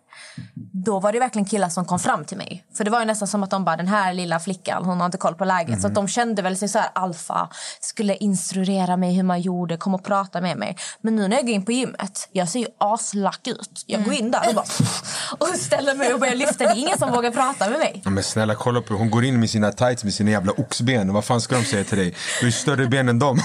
Då 0.72 1.00
var 1.00 1.12
det 1.12 1.20
verkligen 1.20 1.46
killar 1.46 1.70
som 1.70 1.86
kom 1.86 2.00
fram 2.00 2.26
till 2.26 2.38
mig. 2.38 2.66
För 2.78 2.84
det 2.84 2.92
var 2.92 3.00
ju 3.00 3.06
nästan 3.06 3.28
som 3.28 3.44
att 3.44 3.50
de 3.50 3.66
bara, 3.66 3.78
den 3.78 3.88
här 3.88 4.14
lilla 4.14 4.40
flickan, 4.40 4.86
hon 4.86 4.98
har 5.00 5.06
inte 5.06 5.18
koll 5.18 5.36
på 5.36 5.46
läget. 5.46 5.82
Så 5.82 5.88
att 5.88 5.96
de 5.96 6.08
kände 6.08 6.42
väl 6.42 6.58
sig 6.58 6.68
så 6.68 6.80
här 6.80 6.90
alfa, 6.96 7.50
skulle 7.80 8.16
instruera 8.16 8.98
mig 8.98 9.16
hur 9.16 9.24
man 9.24 9.42
gjorde, 9.42 9.78
kom 9.78 9.94
och 9.96 10.04
prata 10.04 10.42
med 10.42 10.58
mig. 10.58 10.78
Men 11.02 11.16
nu 11.16 11.28
när 11.28 11.36
jag 11.38 11.46
går 11.46 11.56
in 11.56 11.66
på 11.66 11.72
gymmet, 11.72 12.30
jag 12.32 12.50
ser 12.50 12.60
ju 12.60 12.68
aslack 12.78 13.48
ut. 13.48 13.84
Jag 13.86 14.04
går 14.04 14.14
in 14.14 14.32
där 14.32 14.48
och 14.50 14.56
bara 14.56 14.66
och 15.38 15.48
ställer 15.60 15.96
mig 15.96 16.14
och 16.14 16.20
börjar 16.20 16.36
lyfta. 16.36 16.64
Det 16.64 16.70
är 16.70 16.76
ingen 16.76 16.98
som 16.98 17.12
vågar 17.12 17.32
prata 17.32 17.70
med 17.70 17.80
mig. 17.80 18.02
Men 18.06 18.24
snälla 18.24 18.56
kolla 18.56 18.82
på 18.82 18.94
Hon 18.94 19.10
går 19.10 19.24
in 19.26 19.40
med 19.40 19.50
sina 19.50 19.72
tights 19.72 20.04
med 20.04 20.14
sina 20.14 20.32
jävla 20.32 20.52
oxben. 20.52 21.14
Vad 21.14 21.26
fan 21.26 21.42
ska 21.42 21.56
de 21.56 21.64
säga 21.66 21.84
till 21.84 21.98
dig? 21.98 22.10
Du 22.40 22.46
har 22.46 22.46
ju 22.46 22.52
större 22.52 22.88
ben 22.88 23.10
än 23.10 23.20
dem. 23.20 23.40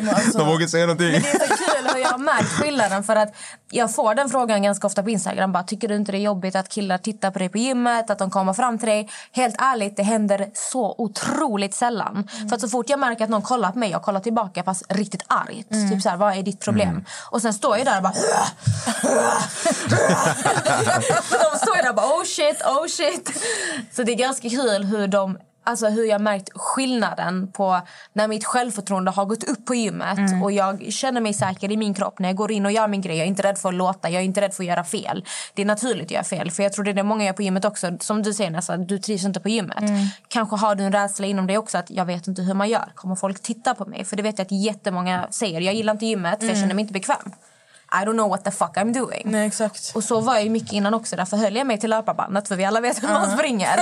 men 0.00 0.08
alltså- 0.08 0.38
de 0.38 0.48
vågar 0.48 0.66
säga 0.66 0.86
någonting. 0.86 1.22
Men 1.94 2.02
det 2.02 2.08
är 2.08 2.12
så 2.12 2.22
kul 2.22 2.24
hur 2.24 2.28
jag 2.28 2.34
har 2.34 2.42
märkt 2.42 2.48
skillnaden 2.48 3.04
för 3.04 3.16
att 3.16 3.34
jag 3.70 3.94
får 3.94 4.14
den 4.14 4.28
frågan 4.28 4.62
ganska 4.62 4.86
ofta 4.86 5.02
på 5.02 5.10
Instagram. 5.10 5.52
Bara, 5.52 5.62
tycker 5.62 5.88
du 5.88 5.96
inte 5.96 6.12
det 6.12 6.18
är 6.18 6.22
jobbigt 6.22 6.56
att 6.56 6.68
killar 6.68 6.98
tittar 6.98 7.30
på 7.30 7.38
dig 7.38 7.48
på 7.48 7.58
gymmet, 7.58 8.10
att 8.10 8.18
de 8.18 8.30
kommer 8.30 8.52
fram 8.52 8.78
till 8.78 8.88
dig? 8.88 9.10
Helt 9.32 9.54
ärligt, 9.58 9.96
det 9.96 10.02
händer 10.02 10.50
så 10.54 10.94
otroligt 10.98 11.74
sällan. 11.74 12.28
För 12.48 12.54
att 12.54 12.60
så 12.60 12.68
fort 12.68 12.90
jag 12.90 13.00
märker 13.00 13.24
att 13.24 13.30
någon 13.30 13.42
kollar 13.42 13.72
på 13.72 13.78
mig, 13.78 13.90
jag 13.90 14.02
kollar 14.02 14.20
tillbaka 14.20 14.62
fast 14.62 14.82
riktigt 14.88 15.24
argt. 15.26 15.90
Typ 15.90 16.02
så 16.02 16.08
här, 16.08 16.16
vad 16.16 16.38
är 16.38 16.42
ditt 16.42 16.60
problem? 16.60 17.04
Och 17.30 17.42
sen 17.42 17.54
står 17.54 17.76
jag 17.76 17.86
där 17.86 17.96
och 17.96 18.02
bara... 18.02 18.12
de 21.30 21.58
står 21.58 21.82
där 21.82 21.88
och 21.88 21.94
bara, 21.96 22.06
oh 22.06 22.24
shit, 22.24 22.62
oh 22.62 22.86
shit. 22.86 23.44
Så 23.92 24.02
det 24.02 24.12
är 24.12 24.16
ganska 24.16 24.48
kul 24.48 24.84
hur 24.84 25.08
de 25.08 25.38
Alltså 25.66 25.86
hur 25.88 26.04
jag 26.04 26.20
märkt 26.20 26.48
skillnaden 26.54 27.52
på 27.52 27.80
när 28.12 28.28
mitt 28.28 28.44
självförtroende 28.44 29.10
har 29.10 29.24
gått 29.24 29.44
upp 29.44 29.66
på 29.66 29.74
gymmet 29.74 30.18
Mm. 30.18 30.42
och 30.42 30.52
jag 30.52 30.92
känner 30.92 31.20
mig 31.20 31.34
säker 31.34 31.72
i 31.72 31.76
min 31.76 31.94
kropp 31.94 32.18
när 32.18 32.28
jag 32.28 32.36
går 32.36 32.52
in 32.52 32.66
och 32.66 32.72
gör 32.72 32.88
min 32.88 33.00
grej. 33.00 33.16
Jag 33.16 33.24
är 33.24 33.28
inte 33.28 33.42
rädd 33.42 33.58
för 33.58 33.68
att 33.68 33.74
låta, 33.74 34.10
jag 34.10 34.20
är 34.20 34.24
inte 34.24 34.40
rädd 34.40 34.54
för 34.54 34.62
att 34.62 34.68
göra 34.68 34.84
fel. 34.84 35.24
Det 35.54 35.62
är 35.62 35.66
naturligt 35.66 36.04
att 36.04 36.10
göra 36.10 36.24
fel. 36.24 36.50
För 36.50 36.62
jag 36.62 36.72
tror 36.72 36.84
det 36.84 36.90
är 36.90 36.94
det 36.94 37.02
många 37.02 37.24
gör 37.24 37.32
på 37.32 37.42
gymmet 37.42 37.64
också. 37.64 37.96
Som 38.00 38.22
du 38.22 38.34
säger 38.34 38.50
Nessa, 38.50 38.76
du 38.76 38.98
trivs 38.98 39.24
inte 39.24 39.40
på 39.40 39.48
gymmet. 39.48 39.80
Mm. 39.80 40.06
Kanske 40.28 40.56
har 40.56 40.74
du 40.74 40.84
en 40.84 40.92
rädsla 40.92 41.26
inom 41.26 41.46
dig 41.46 41.58
också 41.58 41.78
att 41.78 41.90
jag 41.90 42.04
vet 42.04 42.26
inte 42.26 42.42
hur 42.42 42.54
man 42.54 42.68
gör. 42.68 42.92
Kommer 42.94 43.14
folk 43.14 43.42
titta 43.42 43.74
på 43.74 43.84
mig? 43.84 44.04
För 44.04 44.16
det 44.16 44.22
vet 44.22 44.38
jag 44.38 44.44
att 44.44 44.52
jättemånga 44.52 45.26
säger. 45.30 45.60
Jag 45.60 45.74
gillar 45.74 45.92
inte 45.92 46.06
gymmet 46.06 46.40
för 46.40 46.46
jag 46.46 46.56
känner 46.56 46.74
mig 46.74 46.82
inte 46.82 46.92
bekväm. 46.92 47.32
I 48.02 48.04
don't 48.06 48.12
know 48.12 48.28
what 48.28 48.44
the 48.44 48.50
fuck 48.50 48.76
I'm 48.76 48.92
doing. 48.92 49.20
Mm. 49.20 49.32
Nej, 49.32 49.46
exakt. 49.46 49.92
Och 49.94 50.04
så 50.04 50.20
var 50.20 50.34
jag 50.34 50.44
ju 50.44 50.50
mycket 50.50 50.72
innan 50.72 50.94
också. 50.94 51.16
Därför 51.16 51.36
höll 51.36 51.56
jag 51.56 51.66
mig 51.66 51.80
till 51.80 51.90
löparbandet. 51.90 52.48
För 52.48 52.56
vi 52.56 52.64
alla 52.64 52.80
vet 52.80 53.02
hur 53.02 53.08
man 53.08 53.30
springer. 53.30 53.80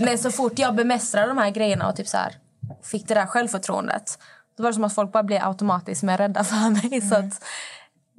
Men 0.04 0.18
så 0.18 0.30
fort 0.30 0.58
jag 0.58 0.74
bemästrade 0.74 1.28
de 1.28 1.38
här 1.38 1.50
grejerna 1.50 1.88
och 1.88 1.96
typ 1.96 2.08
så 2.08 2.16
här, 2.16 2.34
fick 2.82 3.08
det 3.08 3.14
där 3.14 3.26
självförtroendet. 3.26 4.18
Då 4.56 4.62
var 4.62 4.70
det 4.70 4.74
som 4.74 4.84
att 4.84 4.94
folk 4.94 5.12
bara 5.12 5.22
blev 5.22 5.44
automatiskt 5.44 6.02
mer 6.02 6.18
rädda 6.18 6.44
för 6.44 6.70
mig. 6.70 7.00
Så 7.00 7.14
att, 7.14 7.44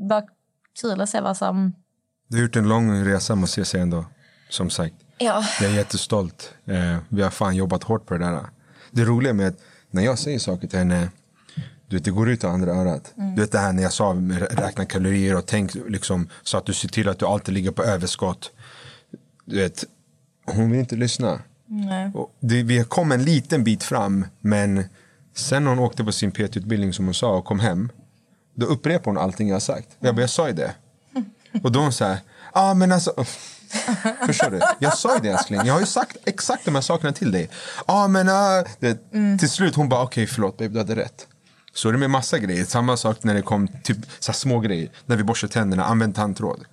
bara 0.09 0.23
kul 0.81 1.01
att 1.01 1.09
se 1.09 1.21
vad 1.21 1.37
som... 1.37 1.73
Du 2.27 2.37
har 2.37 2.41
gjort 2.41 2.55
en 2.55 2.67
lång 2.67 3.05
resa 3.05 3.35
måste 3.35 3.59
jag 3.59 3.67
säga 3.67 3.83
ändå. 3.83 4.05
Som 4.49 4.69
sagt. 4.69 4.95
Ja. 5.17 5.43
Jag 5.61 5.71
är 5.71 5.75
jättestolt. 5.75 6.53
Eh, 6.65 6.97
vi 7.09 7.21
har 7.21 7.29
fan 7.29 7.55
jobbat 7.55 7.83
hårt 7.83 8.05
på 8.05 8.13
det 8.13 8.25
där. 8.25 8.49
Det 8.91 9.03
roliga 9.03 9.33
med 9.33 9.47
att 9.47 9.57
när 9.91 10.03
jag 10.03 10.19
säger 10.19 10.39
saker 10.39 10.67
till 10.67 10.79
henne, 10.79 11.09
du 11.87 11.95
vet, 11.95 12.05
det 12.05 12.11
går 12.11 12.29
ut 12.29 12.43
av 12.43 12.53
andra 12.53 12.71
örat. 12.71 13.13
Du 13.15 13.41
vet 13.41 13.51
det 13.51 13.59
här 13.59 13.73
när 13.73 13.83
jag 13.83 13.93
sa 13.93 14.15
räkna 14.49 14.85
kalorier 14.85 15.35
och 15.35 15.45
tänk 15.45 15.75
liksom, 15.75 16.29
så 16.43 16.57
att 16.57 16.65
du 16.65 16.73
ser 16.73 16.89
till 16.89 17.09
att 17.09 17.19
du 17.19 17.25
alltid 17.25 17.53
ligger 17.53 17.71
på 17.71 17.83
överskott. 17.83 18.51
Du 19.45 19.57
vet, 19.57 19.83
hon 20.45 20.71
vill 20.71 20.79
inte 20.79 20.95
lyssna. 20.95 21.39
Det, 22.39 22.63
vi 22.63 22.83
kom 22.83 23.11
en 23.11 23.23
liten 23.23 23.63
bit 23.63 23.83
fram, 23.83 24.25
men 24.39 24.83
sen 25.35 25.63
när 25.63 25.69
hon 25.69 25.79
åkte 25.79 26.03
på 26.03 26.11
sin 26.11 26.31
PT-utbildning 26.31 26.93
som 26.93 27.05
hon 27.05 27.13
sa 27.13 27.37
och 27.37 27.45
kom 27.45 27.59
hem, 27.59 27.91
då 28.55 28.65
upprepade 28.65 29.09
hon 29.09 29.17
allting 29.17 29.47
jag 29.47 29.55
har 29.55 29.59
sagt. 29.59 29.87
Jag 29.99 30.15
bara, 30.15 30.21
jag 30.21 30.29
sa 30.29 30.47
ju 30.47 30.53
det. 30.53 30.73
Och 31.63 31.71
då 31.71 31.79
hon 31.79 31.93
så 31.93 32.05
här, 32.05 32.13
ja 32.13 32.19
ah, 32.53 32.73
men 32.73 32.91
alltså 32.91 33.25
Förstår 34.25 34.49
du? 34.49 34.59
Jag 34.79 34.97
sa 34.97 35.15
ju 35.15 35.19
det 35.21 35.29
älskling. 35.29 35.61
Jag 35.65 35.73
har 35.73 35.79
ju 35.79 35.85
sagt 35.85 36.17
exakt 36.25 36.65
de 36.65 36.75
här 36.75 36.81
sakerna 36.81 37.13
till 37.13 37.31
dig. 37.31 37.49
Ja 37.77 37.83
ah, 37.85 38.07
men 38.07 38.29
uh, 38.29 38.67
det, 38.79 38.97
till 39.39 39.49
slut 39.49 39.75
hon 39.75 39.89
bara 39.89 40.03
okej 40.03 40.23
okay, 40.23 40.33
förlåt 40.33 40.57
babe 40.57 40.73
du 40.73 40.77
hade 40.77 40.95
rätt. 40.95 41.27
Så 41.75 41.89
är 41.89 41.93
det 41.93 41.99
med 41.99 42.09
massa 42.09 42.39
grejer. 42.39 42.65
Samma 42.65 42.97
sak 42.97 43.23
när 43.23 43.33
det 43.33 43.41
kom 43.41 43.67
typ 43.67 43.97
så 44.19 44.31
här 44.31 44.37
små 44.37 44.59
grejer. 44.59 44.89
När 45.05 45.17
vi 45.17 45.23
borstar 45.23 45.47
tänderna, 45.47 45.85
använd 45.85 46.15
tandtråd. 46.15 46.65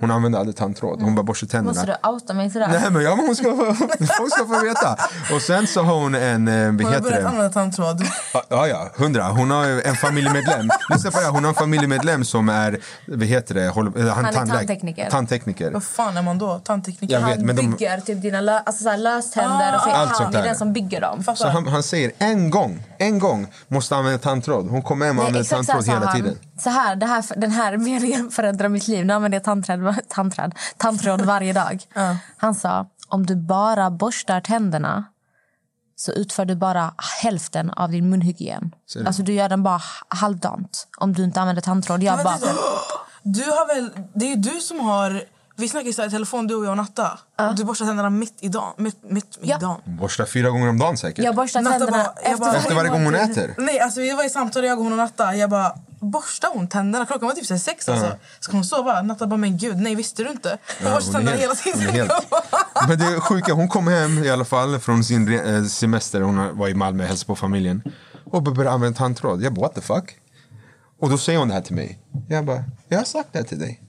Hon 0.00 0.10
använde 0.10 0.38
aldrig 0.38 0.56
tandtråd. 0.56 1.02
Hon 1.02 1.14
bara 1.14 1.22
borstar 1.22 1.46
tänderna. 1.46 1.80
Måste 1.80 1.98
du 2.02 2.08
outa 2.08 2.34
mig 2.34 2.50
sådär? 2.50 2.68
Nej 2.68 2.90
men 2.90 3.02
ja, 3.02 3.16
men 3.16 3.26
hon 3.26 3.36
ska 3.36 3.44
få, 3.56 3.74
folk 4.18 4.32
ska 4.34 4.46
få 4.46 4.64
veta. 4.64 4.96
Och 5.34 5.42
sen 5.42 5.66
så 5.66 5.82
har 5.82 5.94
hon 5.94 6.14
en, 6.14 6.48
eh, 6.48 6.54
Hon 6.66 6.84
har 6.84 6.90
heter 6.90 7.02
börjat 7.02 7.24
använda 7.24 7.48
tandtråd. 7.50 8.02
Ja, 8.48 8.66
ja, 8.66 8.88
hundra. 8.96 9.28
Hon 9.28 9.50
har 9.50 9.64
en 9.88 9.94
familjemedlem. 9.96 10.68
Lyssna 10.90 11.10
på 11.10 11.18
det 11.18 11.24
här. 11.24 11.30
Hon 11.32 11.44
har 11.44 11.48
en 11.48 11.54
familjemedlem 11.54 12.24
som 12.24 12.48
är, 12.48 12.78
vad 13.06 13.22
heter 13.26 13.54
det? 13.54 13.68
Håller, 13.68 14.10
han, 14.10 14.24
är 14.24 14.32
tandläk- 14.32 14.56
tandtekniker. 14.56 15.10
Tandtekniker. 15.10 15.70
Vad 15.70 15.84
fan 15.84 16.16
är 16.16 16.22
man 16.22 16.38
då? 16.38 16.58
Tandtekniker? 16.58 17.14
Jag 17.14 17.26
vet, 17.26 17.36
Han 17.36 17.46
men 17.46 17.56
de- 17.56 17.70
bygger 17.70 18.00
typ 18.00 18.22
dina 18.22 18.40
lö- 18.40 18.62
alltså 18.66 18.82
såhär 18.82 18.96
löständer 18.98 19.74
och 19.74 19.80
Ah, 19.80 19.84
så 19.84 19.90
är 19.90 19.94
allt 19.94 20.18
han 20.18 20.34
är 20.34 20.42
den 20.42 20.56
som 20.56 20.72
bygger 20.72 21.00
dem. 21.00 21.24
Så 21.36 21.48
han, 21.48 21.66
han 21.66 21.82
säger 21.82 22.12
en 22.18 22.50
gång, 22.50 22.82
en 22.98 23.18
gång 23.18 23.46
måste 23.68 23.96
använda 23.96 24.18
tandtråd. 24.18 24.68
Hon 24.70 24.82
kommer 24.82 25.06
hem 25.06 25.18
och 25.18 25.24
använder 25.26 25.50
tandtråd 25.50 25.86
hela 25.86 26.06
han. 26.06 26.16
tiden. 26.16 26.38
Så 26.58 26.70
här, 26.70 26.96
det 26.96 27.06
här, 27.06 27.24
den 27.36 27.50
här 27.50 27.76
meningen 27.76 28.30
förändrar 28.30 28.68
mitt 28.68 28.88
liv. 28.88 29.06
Nu 29.06 29.12
använder 29.12 29.36
jag 29.36 29.44
tandtråd, 29.44 29.80
tandtråd, 30.08 30.54
tandtråd 30.76 31.20
varje 31.20 31.52
dag. 31.52 31.82
Ja. 31.94 32.16
Han 32.36 32.54
sa, 32.54 32.86
om 33.08 33.26
du 33.26 33.36
bara 33.36 33.90
borstar 33.90 34.40
tänderna 34.40 35.04
så 35.96 36.12
utför 36.12 36.44
du 36.44 36.54
bara 36.54 36.94
hälften 37.22 37.70
av 37.70 37.90
din 37.90 38.10
munhygien. 38.10 38.74
Ser 38.92 39.00
du? 39.00 39.06
Alltså 39.06 39.22
du 39.22 39.32
gör 39.32 39.48
den 39.48 39.62
bara 39.62 39.80
halvdant 40.08 40.88
om 40.98 41.12
du 41.12 41.24
inte 41.24 41.40
använder 41.40 41.62
tandtråd. 41.62 42.02
Jag 42.02 42.24
bara. 42.24 42.38
Du 43.22 43.42
har 43.42 43.74
väl, 43.74 43.90
det 44.14 44.24
är 44.24 44.30
ju 44.30 44.36
du 44.36 44.60
som 44.60 44.80
har... 44.80 45.24
Vi 45.60 45.68
snackade 45.68 45.92
så 45.92 46.02
här 46.02 46.08
i 46.08 46.10
telefon, 46.10 46.46
du 46.46 46.54
och 46.54 46.64
jag 46.64 46.70
och 46.70 46.76
Natta. 46.76 47.18
Du 47.56 47.64
borstar 47.64 47.86
tänderna 47.86 48.10
mitt 48.10 48.34
i 48.40 48.48
dagen. 48.48 48.72
Mitt, 48.76 48.96
mitt 49.02 49.24
i 49.24 49.48
Ja. 49.48 49.58
dagen. 49.58 49.80
Hon 49.84 49.96
borstar 49.96 50.24
fyra 50.24 50.50
gånger 50.50 50.68
om 50.68 50.78
dagen 50.78 50.96
säkert. 50.98 51.24
jag 51.24 51.34
borstar 51.36 51.60
Natta 51.60 51.78
tänderna 51.78 51.98
bara- 51.98 52.12
jag 52.22 52.32
efter, 52.32 52.44
bara- 52.46 52.56
Efter 52.56 52.74
varje 52.74 52.90
gång 52.90 53.04
hon 53.04 53.14
äter. 53.14 53.54
Nej, 53.58 53.80
alltså 53.80 54.00
vi 54.00 54.12
var 54.12 54.24
i 54.26 54.30
samtal, 54.30 54.64
jag 54.64 54.78
och 54.78 54.84
hon 54.84 54.92
och 54.92 54.98
Natta. 54.98 55.34
Jag 55.36 55.50
bara, 55.50 55.72
borstar 56.00 56.48
hon 56.54 56.68
tänderna? 56.68 57.06
Klockan 57.06 57.28
var 57.28 57.34
typ 57.34 57.46
så 57.46 57.54
här 57.54 57.58
sex 57.58 57.88
alltså. 57.88 58.16
Ska 58.40 58.52
hon 58.52 58.64
sova? 58.64 59.02
Natta 59.02 59.26
bara, 59.26 59.36
men 59.36 59.58
gud, 59.58 59.76
nej 59.76 59.94
visste 59.94 60.22
du 60.24 60.30
inte? 60.30 60.58
Hon 60.82 60.92
borstar 60.92 61.12
hon 61.12 61.28
är 61.28 61.32
tänderna 61.32 61.36
hela 61.36 61.54
tiden. 61.54 61.80
helt- 61.94 62.12
Men 62.88 62.98
det 62.98 63.04
är 63.04 63.20
sjuka, 63.20 63.52
hon 63.54 63.68
kom 63.68 63.88
hem 63.88 64.24
i 64.24 64.30
alla 64.30 64.44
fall 64.44 64.78
från 64.78 65.04
sin 65.04 65.28
re- 65.28 65.56
eh, 65.58 65.64
semester. 65.64 66.20
Hon 66.20 66.58
var 66.58 66.68
i 66.68 66.74
Malmö 66.74 67.02
och 67.02 67.08
hälsade 67.08 67.26
på 67.26 67.36
familjen. 67.36 67.82
Och 68.30 68.42
började 68.42 68.70
använda 68.70 68.98
tandtråd. 68.98 69.42
Jag 69.42 69.54
bara 69.54 69.60
what 69.60 69.74
the 69.74 69.80
fuck? 69.80 70.16
Och 71.00 71.10
då 71.10 71.18
säger 71.18 71.38
hon 71.38 71.48
det 71.48 71.54
här 71.54 71.60
till 71.60 71.74
mig. 71.74 71.98
Jag 72.28 72.44
bara, 72.44 72.64
jag 72.88 72.98
har 72.98 73.04
sagt 73.04 73.28
det 73.32 73.38
här 73.38 73.46
till 73.46 73.58
dig. 73.58 73.80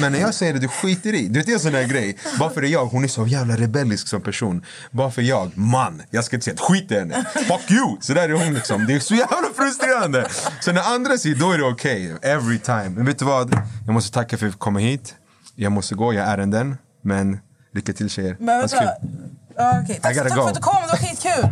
Men 0.00 0.12
när 0.12 0.18
jag 0.18 0.34
säger 0.34 0.52
det, 0.52 0.58
du 0.58 0.68
skiter 0.68 1.14
i. 1.14 1.28
Du 1.28 1.38
vet, 1.38 1.46
det 1.46 1.52
är 1.52 1.54
en 1.54 1.60
sån 1.60 1.72
där 1.72 1.84
grej. 1.84 2.18
Varför 2.38 2.62
är 2.62 2.66
jag? 2.68 2.86
Hon 2.86 3.04
är 3.04 3.08
så 3.08 3.26
jävla 3.26 3.56
rebellisk 3.56 4.08
som 4.08 4.20
person. 4.20 4.64
Varför 4.90 5.22
är 5.22 5.26
jag? 5.26 5.58
Man. 5.58 6.02
Jag 6.10 6.24
ska 6.24 6.36
inte 6.36 6.44
säga 6.44 6.56
skit 6.56 6.92
i 6.92 6.94
henne. 6.94 7.24
Fuck 7.34 7.70
you! 7.70 7.96
Så 8.00 8.14
där 8.14 8.28
är 8.28 8.32
hon 8.32 8.54
liksom. 8.54 8.86
Det 8.86 8.94
är 8.94 9.00
så 9.00 9.14
jävla 9.14 9.48
frustrerande. 9.56 10.28
Så 10.60 10.72
när 10.72 10.94
andra 10.94 11.18
säger, 11.18 11.36
då 11.36 11.52
är 11.52 11.58
det 11.58 11.64
okej. 11.64 12.16
Every 12.22 12.58
time. 12.58 12.88
Men 12.88 13.06
vet 13.06 13.18
du 13.18 13.24
vad? 13.24 13.58
Jag 13.86 13.94
måste 13.94 14.12
tacka 14.12 14.36
för 14.36 14.46
att 14.46 14.52
fick 14.52 14.60
komma 14.60 14.78
hit. 14.78 15.14
Jag 15.54 15.72
måste 15.72 15.94
gå, 15.94 16.14
jag 16.14 16.24
har 16.24 16.32
ärenden. 16.32 16.76
Men 17.02 17.38
lycka 17.74 17.92
till 17.92 18.10
tjejer. 18.10 18.36
Men 18.40 18.58
vänta. 18.58 18.92
okej. 19.82 20.00
Tack, 20.02 20.14
gotta 20.14 20.28
tack 20.28 20.36
go. 20.36 20.42
för 20.42 20.48
att 20.48 20.54
du 20.54 20.60
kom, 20.60 20.82
det 20.82 20.88
var 20.88 20.96
skitkul. 20.96 21.50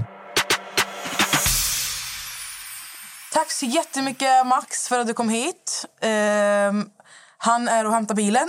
Tack 3.33 3.51
så 3.51 3.67
jättemycket 3.67 4.47
Max 4.47 4.89
för 4.89 4.99
att 4.99 5.07
du 5.07 5.15
kom 5.15 5.29
hit. 5.29 5.87
Ehm, 6.01 6.87
han 7.45 7.69
är 7.69 7.85
och 7.87 7.93
hämtar 7.93 8.15
bilen. 8.15 8.49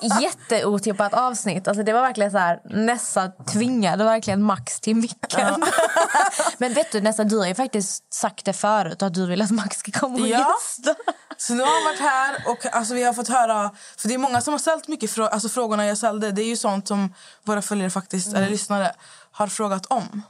Jätteotippat 0.20 1.14
avsnitt. 1.14 1.68
Alltså 1.68 1.82
det 1.82 1.92
var 1.92 2.00
verkligen 2.00 2.30
så 2.30 2.38
här, 2.38 2.60
Nessa 2.64 3.28
tvingade 3.52 4.04
verkligen 4.04 4.42
Max 4.42 4.80
till 4.80 4.96
micken. 4.96 5.64
Men 6.58 6.72
vet 6.74 6.92
du 6.92 7.00
Nessa, 7.00 7.24
du 7.24 7.38
har 7.38 7.46
ju 7.46 7.54
faktiskt 7.54 8.14
sagt 8.14 8.44
det 8.44 8.52
förut 8.52 9.02
att 9.02 9.14
du 9.14 9.26
vill 9.26 9.42
att 9.42 9.50
Max 9.50 9.76
ska 9.76 9.92
komma 9.92 10.14
och 10.20 10.28
Ja. 10.28 10.38
gästa. 10.38 10.94
Så 11.36 11.54
nu 11.54 11.62
har 11.62 11.70
han 11.70 11.84
varit 11.84 12.00
här 12.00 12.36
och 12.48 12.74
alltså, 12.76 12.94
vi 12.94 13.04
har 13.04 13.12
fått 13.12 13.28
höra... 13.28 13.70
För 13.98 14.08
det 14.08 14.14
är 14.14 14.18
många 14.18 14.40
som 14.40 14.54
har 14.54 14.58
ställt 14.58 14.88
mycket 14.88 15.10
frå- 15.10 15.28
alltså, 15.28 15.48
frågorna 15.48 15.86
jag 15.86 15.98
ställde. 15.98 16.30
Det 16.32 16.42
är 16.42 16.46
ju 16.46 16.56
sånt 16.56 16.88
som 16.88 17.14
våra 17.44 17.62
följare 17.62 17.90
faktiskt, 17.90 18.34
eller 18.34 18.48
lyssnare 18.50 18.92
har 19.32 19.46
frågat 19.46 19.86
om. 19.86 20.22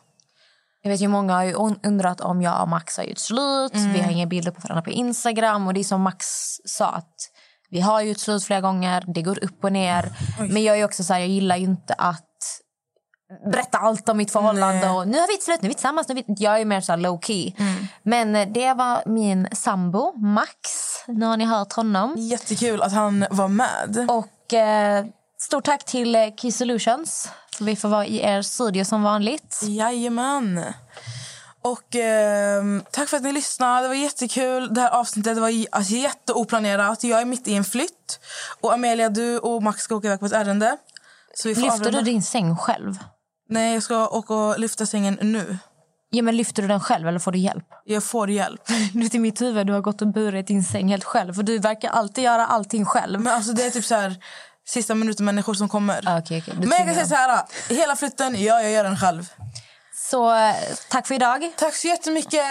Jag 0.83 0.91
vet 0.91 1.01
ju 1.01 1.09
många 1.09 1.35
har 1.35 1.45
ju 1.45 1.55
un- 1.55 1.81
undrat 1.87 2.21
om 2.21 2.43
jag 2.43 2.63
och 2.63 2.69
Max 2.69 2.97
har 2.97 3.05
gjort 3.05 3.19
slut. 3.19 3.73
Vi 3.75 4.01
har 4.01 4.11
inga 4.11 4.27
bilder 4.27 4.51
på 4.51 4.61
varandra 4.61 4.83
på 4.83 4.91
Instagram. 4.91 5.67
Och 5.67 5.75
det 5.75 5.81
är 5.81 5.85
som 5.85 6.03
Max 6.03 6.27
sa 6.65 6.87
att 6.87 7.15
vi 7.71 7.81
har 7.81 8.15
slut 8.15 8.45
flera 8.45 8.61
gånger. 8.61 9.05
Det 9.07 9.23
går 9.23 9.45
upp 9.45 9.65
och 9.65 9.73
ner. 9.73 10.13
Men 10.39 10.63
jag 10.63 10.79
är 10.79 10.85
också 10.85 11.05
så 11.05 11.13
här, 11.13 11.21
jag 11.21 11.29
gillar 11.29 11.57
inte 11.57 11.95
att 11.95 12.27
berätta 13.53 13.79
allt 13.79 14.09
om 14.09 14.17
mitt 14.17 14.33
förhållande. 14.33 14.81
Nej. 14.81 14.91
Och 14.91 15.09
nu 15.09 15.19
har 15.19 15.27
vi 15.27 15.43
slut, 15.43 15.63
nu 15.63 15.67
är 15.67 15.69
vi 15.69 15.75
tillsammans. 15.75 16.09
Nu 16.09 16.19
är 16.19 16.25
vi... 16.27 16.35
Jag 16.39 16.61
är 16.61 16.65
mer 16.65 16.81
så 16.81 16.97
low 16.97 17.21
key. 17.21 17.53
Men 18.03 18.37
eh, 18.37 18.49
det 18.49 18.75
var 18.75 19.03
min 19.07 19.49
sambo 19.53 20.13
Max. 20.17 20.57
Nu 21.07 21.27
har 21.27 21.37
ni 21.37 21.45
hört 21.45 21.73
honom. 21.73 22.15
Jättekul 22.19 22.83
att 22.83 22.93
han 22.93 23.27
var 23.31 23.49
med. 23.49 24.07
Och 24.11 24.55
eh, 24.55 25.05
stort 25.39 25.65
tack 25.65 25.85
till 25.85 26.15
eh, 26.15 26.35
Key 26.37 26.53
Solutions. 26.53 27.29
För 27.57 27.65
vi 27.65 27.77
får 27.77 27.89
vara 27.89 28.07
i 28.07 28.21
er 28.23 28.43
studio 28.43 28.85
som 28.85 29.03
vanligt. 29.03 29.61
Jajamän. 29.63 30.65
Och 31.63 31.97
ehm, 31.97 32.83
tack 32.91 33.09
för 33.09 33.17
att 33.17 33.23
ni 33.23 33.33
lyssnade. 33.33 33.83
Det 33.83 33.89
var 33.89 33.95
jättekul. 33.95 34.75
Det 34.75 34.81
här 34.81 34.91
avsnittet 34.91 35.39
var 35.39 35.53
alltså, 35.71 35.93
jätteoplanerat. 35.93 37.05
Jag 37.05 37.21
är 37.21 37.25
mitt 37.25 37.49
i 37.49 37.55
en 37.55 37.65
flytt. 37.65 38.21
Och 38.61 38.73
Amelia, 38.73 39.09
du 39.09 39.39
och 39.39 39.63
Max 39.63 39.83
ska 39.83 39.95
åka 39.97 40.07
iväg 40.07 40.21
på 40.21 40.27
ett 40.27 40.33
ärende. 40.33 40.77
Så 41.35 41.49
vi 41.49 41.55
får 41.55 41.63
Lyfter 41.63 41.79
du 41.79 41.89
avrunda. 41.89 42.03
din 42.03 42.23
säng 42.23 42.57
själv? 42.57 42.99
Nej, 43.49 43.75
jag 43.75 43.83
ska 43.83 44.09
åka 44.09 44.35
och 44.35 44.59
lyfta 44.59 44.87
sängen 44.87 45.19
nu. 45.23 45.59
Ja, 46.11 46.23
men 46.23 46.37
lyfter 46.37 46.63
du 46.63 46.69
den 46.69 46.81
själv 46.81 47.09
eller 47.09 47.19
får 47.19 47.33
du 47.33 47.39
hjälp? 47.39 47.65
Jag 47.85 48.05
får 48.05 48.31
hjälp. 48.31 48.61
Du 48.93 49.09
i 49.13 49.19
mitt 49.19 49.41
huvud 49.41 49.67
du 49.67 49.73
har 49.73 49.81
gått 49.81 50.03
och 50.03 50.09
burit 50.09 50.47
din 50.47 50.65
säng 50.65 50.89
helt 50.89 51.05
själv. 51.05 51.35
För 51.35 51.43
du 51.43 51.59
verkar 51.59 51.91
alltid 51.91 52.25
göra 52.25 52.47
allting 52.47 52.85
själv. 52.85 53.21
Men 53.21 53.35
alltså 53.35 53.53
det 53.53 53.67
är 53.67 53.71
typ 53.71 53.85
så 53.85 53.95
här 53.95 54.17
sista 54.67 54.95
minuten 54.95 55.27
människor 55.27 55.55
som 55.55 55.69
kommer. 55.69 56.03
Ah, 56.07 56.19
okej, 56.19 56.39
okej. 56.39 56.55
Du 56.59 56.67
Men 56.67 56.79
jag 56.79 56.87
kan 56.87 56.95
säga 56.95 57.07
så 57.07 57.15
här, 57.15 57.43
hela 57.69 57.97
flytten, 57.97 58.43
ja, 58.43 58.63
jag 58.63 58.71
gör 58.73 58.85
den 58.85 58.97
själv. 58.97 59.33
Så 60.10 60.36
eh, 60.36 60.56
tack 60.90 61.08
för 61.08 61.16
idag. 61.16 61.52
Tack 61.58 61.76
så 61.76 61.88
jättemycket. 61.88 62.42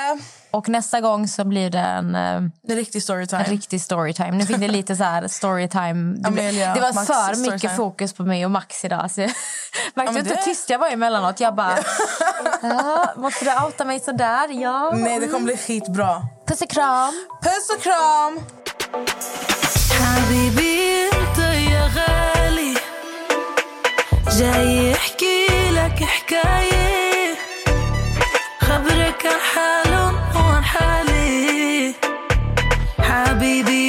Och 0.50 0.68
nästa 0.68 1.00
gång 1.00 1.28
så 1.28 1.44
blir 1.44 1.70
det 1.70 1.78
en, 1.78 2.14
eh, 2.14 2.20
en 2.34 2.52
Det 2.62 2.72
är 2.72 2.76
riktig 2.76 3.02
storytime. 3.02 3.44
riktig 3.44 3.80
storytime. 3.82 4.30
Nu 4.30 4.46
fick 4.46 4.56
det 4.58 4.68
lite 4.68 4.96
så 4.96 5.04
här 5.04 5.28
storytime. 5.28 6.14
Det, 6.18 6.28
Amelia, 6.28 6.74
det 6.74 6.80
var 6.80 6.92
Max 6.92 7.06
för 7.06 7.14
storytime. 7.14 7.52
mycket 7.54 7.76
fokus 7.76 8.12
på 8.12 8.22
mig 8.22 8.44
och 8.44 8.50
Max 8.50 8.84
idag. 8.84 9.10
Så 9.10 9.20
jag 9.20 9.30
märkte 9.94 10.12
men 10.14 10.26
hur 10.26 10.34
det- 10.36 10.42
tyst 10.42 10.70
jag 10.70 10.78
var 10.78 10.88
emellanåt. 10.88 11.40
Jag 11.40 11.54
bara, 11.54 11.78
ja, 12.62 13.12
måste 13.16 13.44
du 13.44 13.50
outa 13.64 13.84
mig 13.84 14.00
så 14.00 14.12
där? 14.12 14.48
Ja. 14.62 14.90
Nej, 14.94 15.20
det 15.20 15.26
kommer 15.26 15.44
bli 15.44 15.56
skitbra. 15.56 16.22
Puss 16.48 16.62
och 16.62 16.68
kram. 16.70 17.12
Puss 17.42 17.70
och 17.76 17.82
kram! 17.82 18.40
حبيبي 20.04 21.08
انت 21.08 21.38
يا 21.38 21.90
غالي 21.96 22.74
صبرك 28.79 29.27
حال 29.53 29.93
حالي. 30.63 31.93
حبيبي 33.01 33.88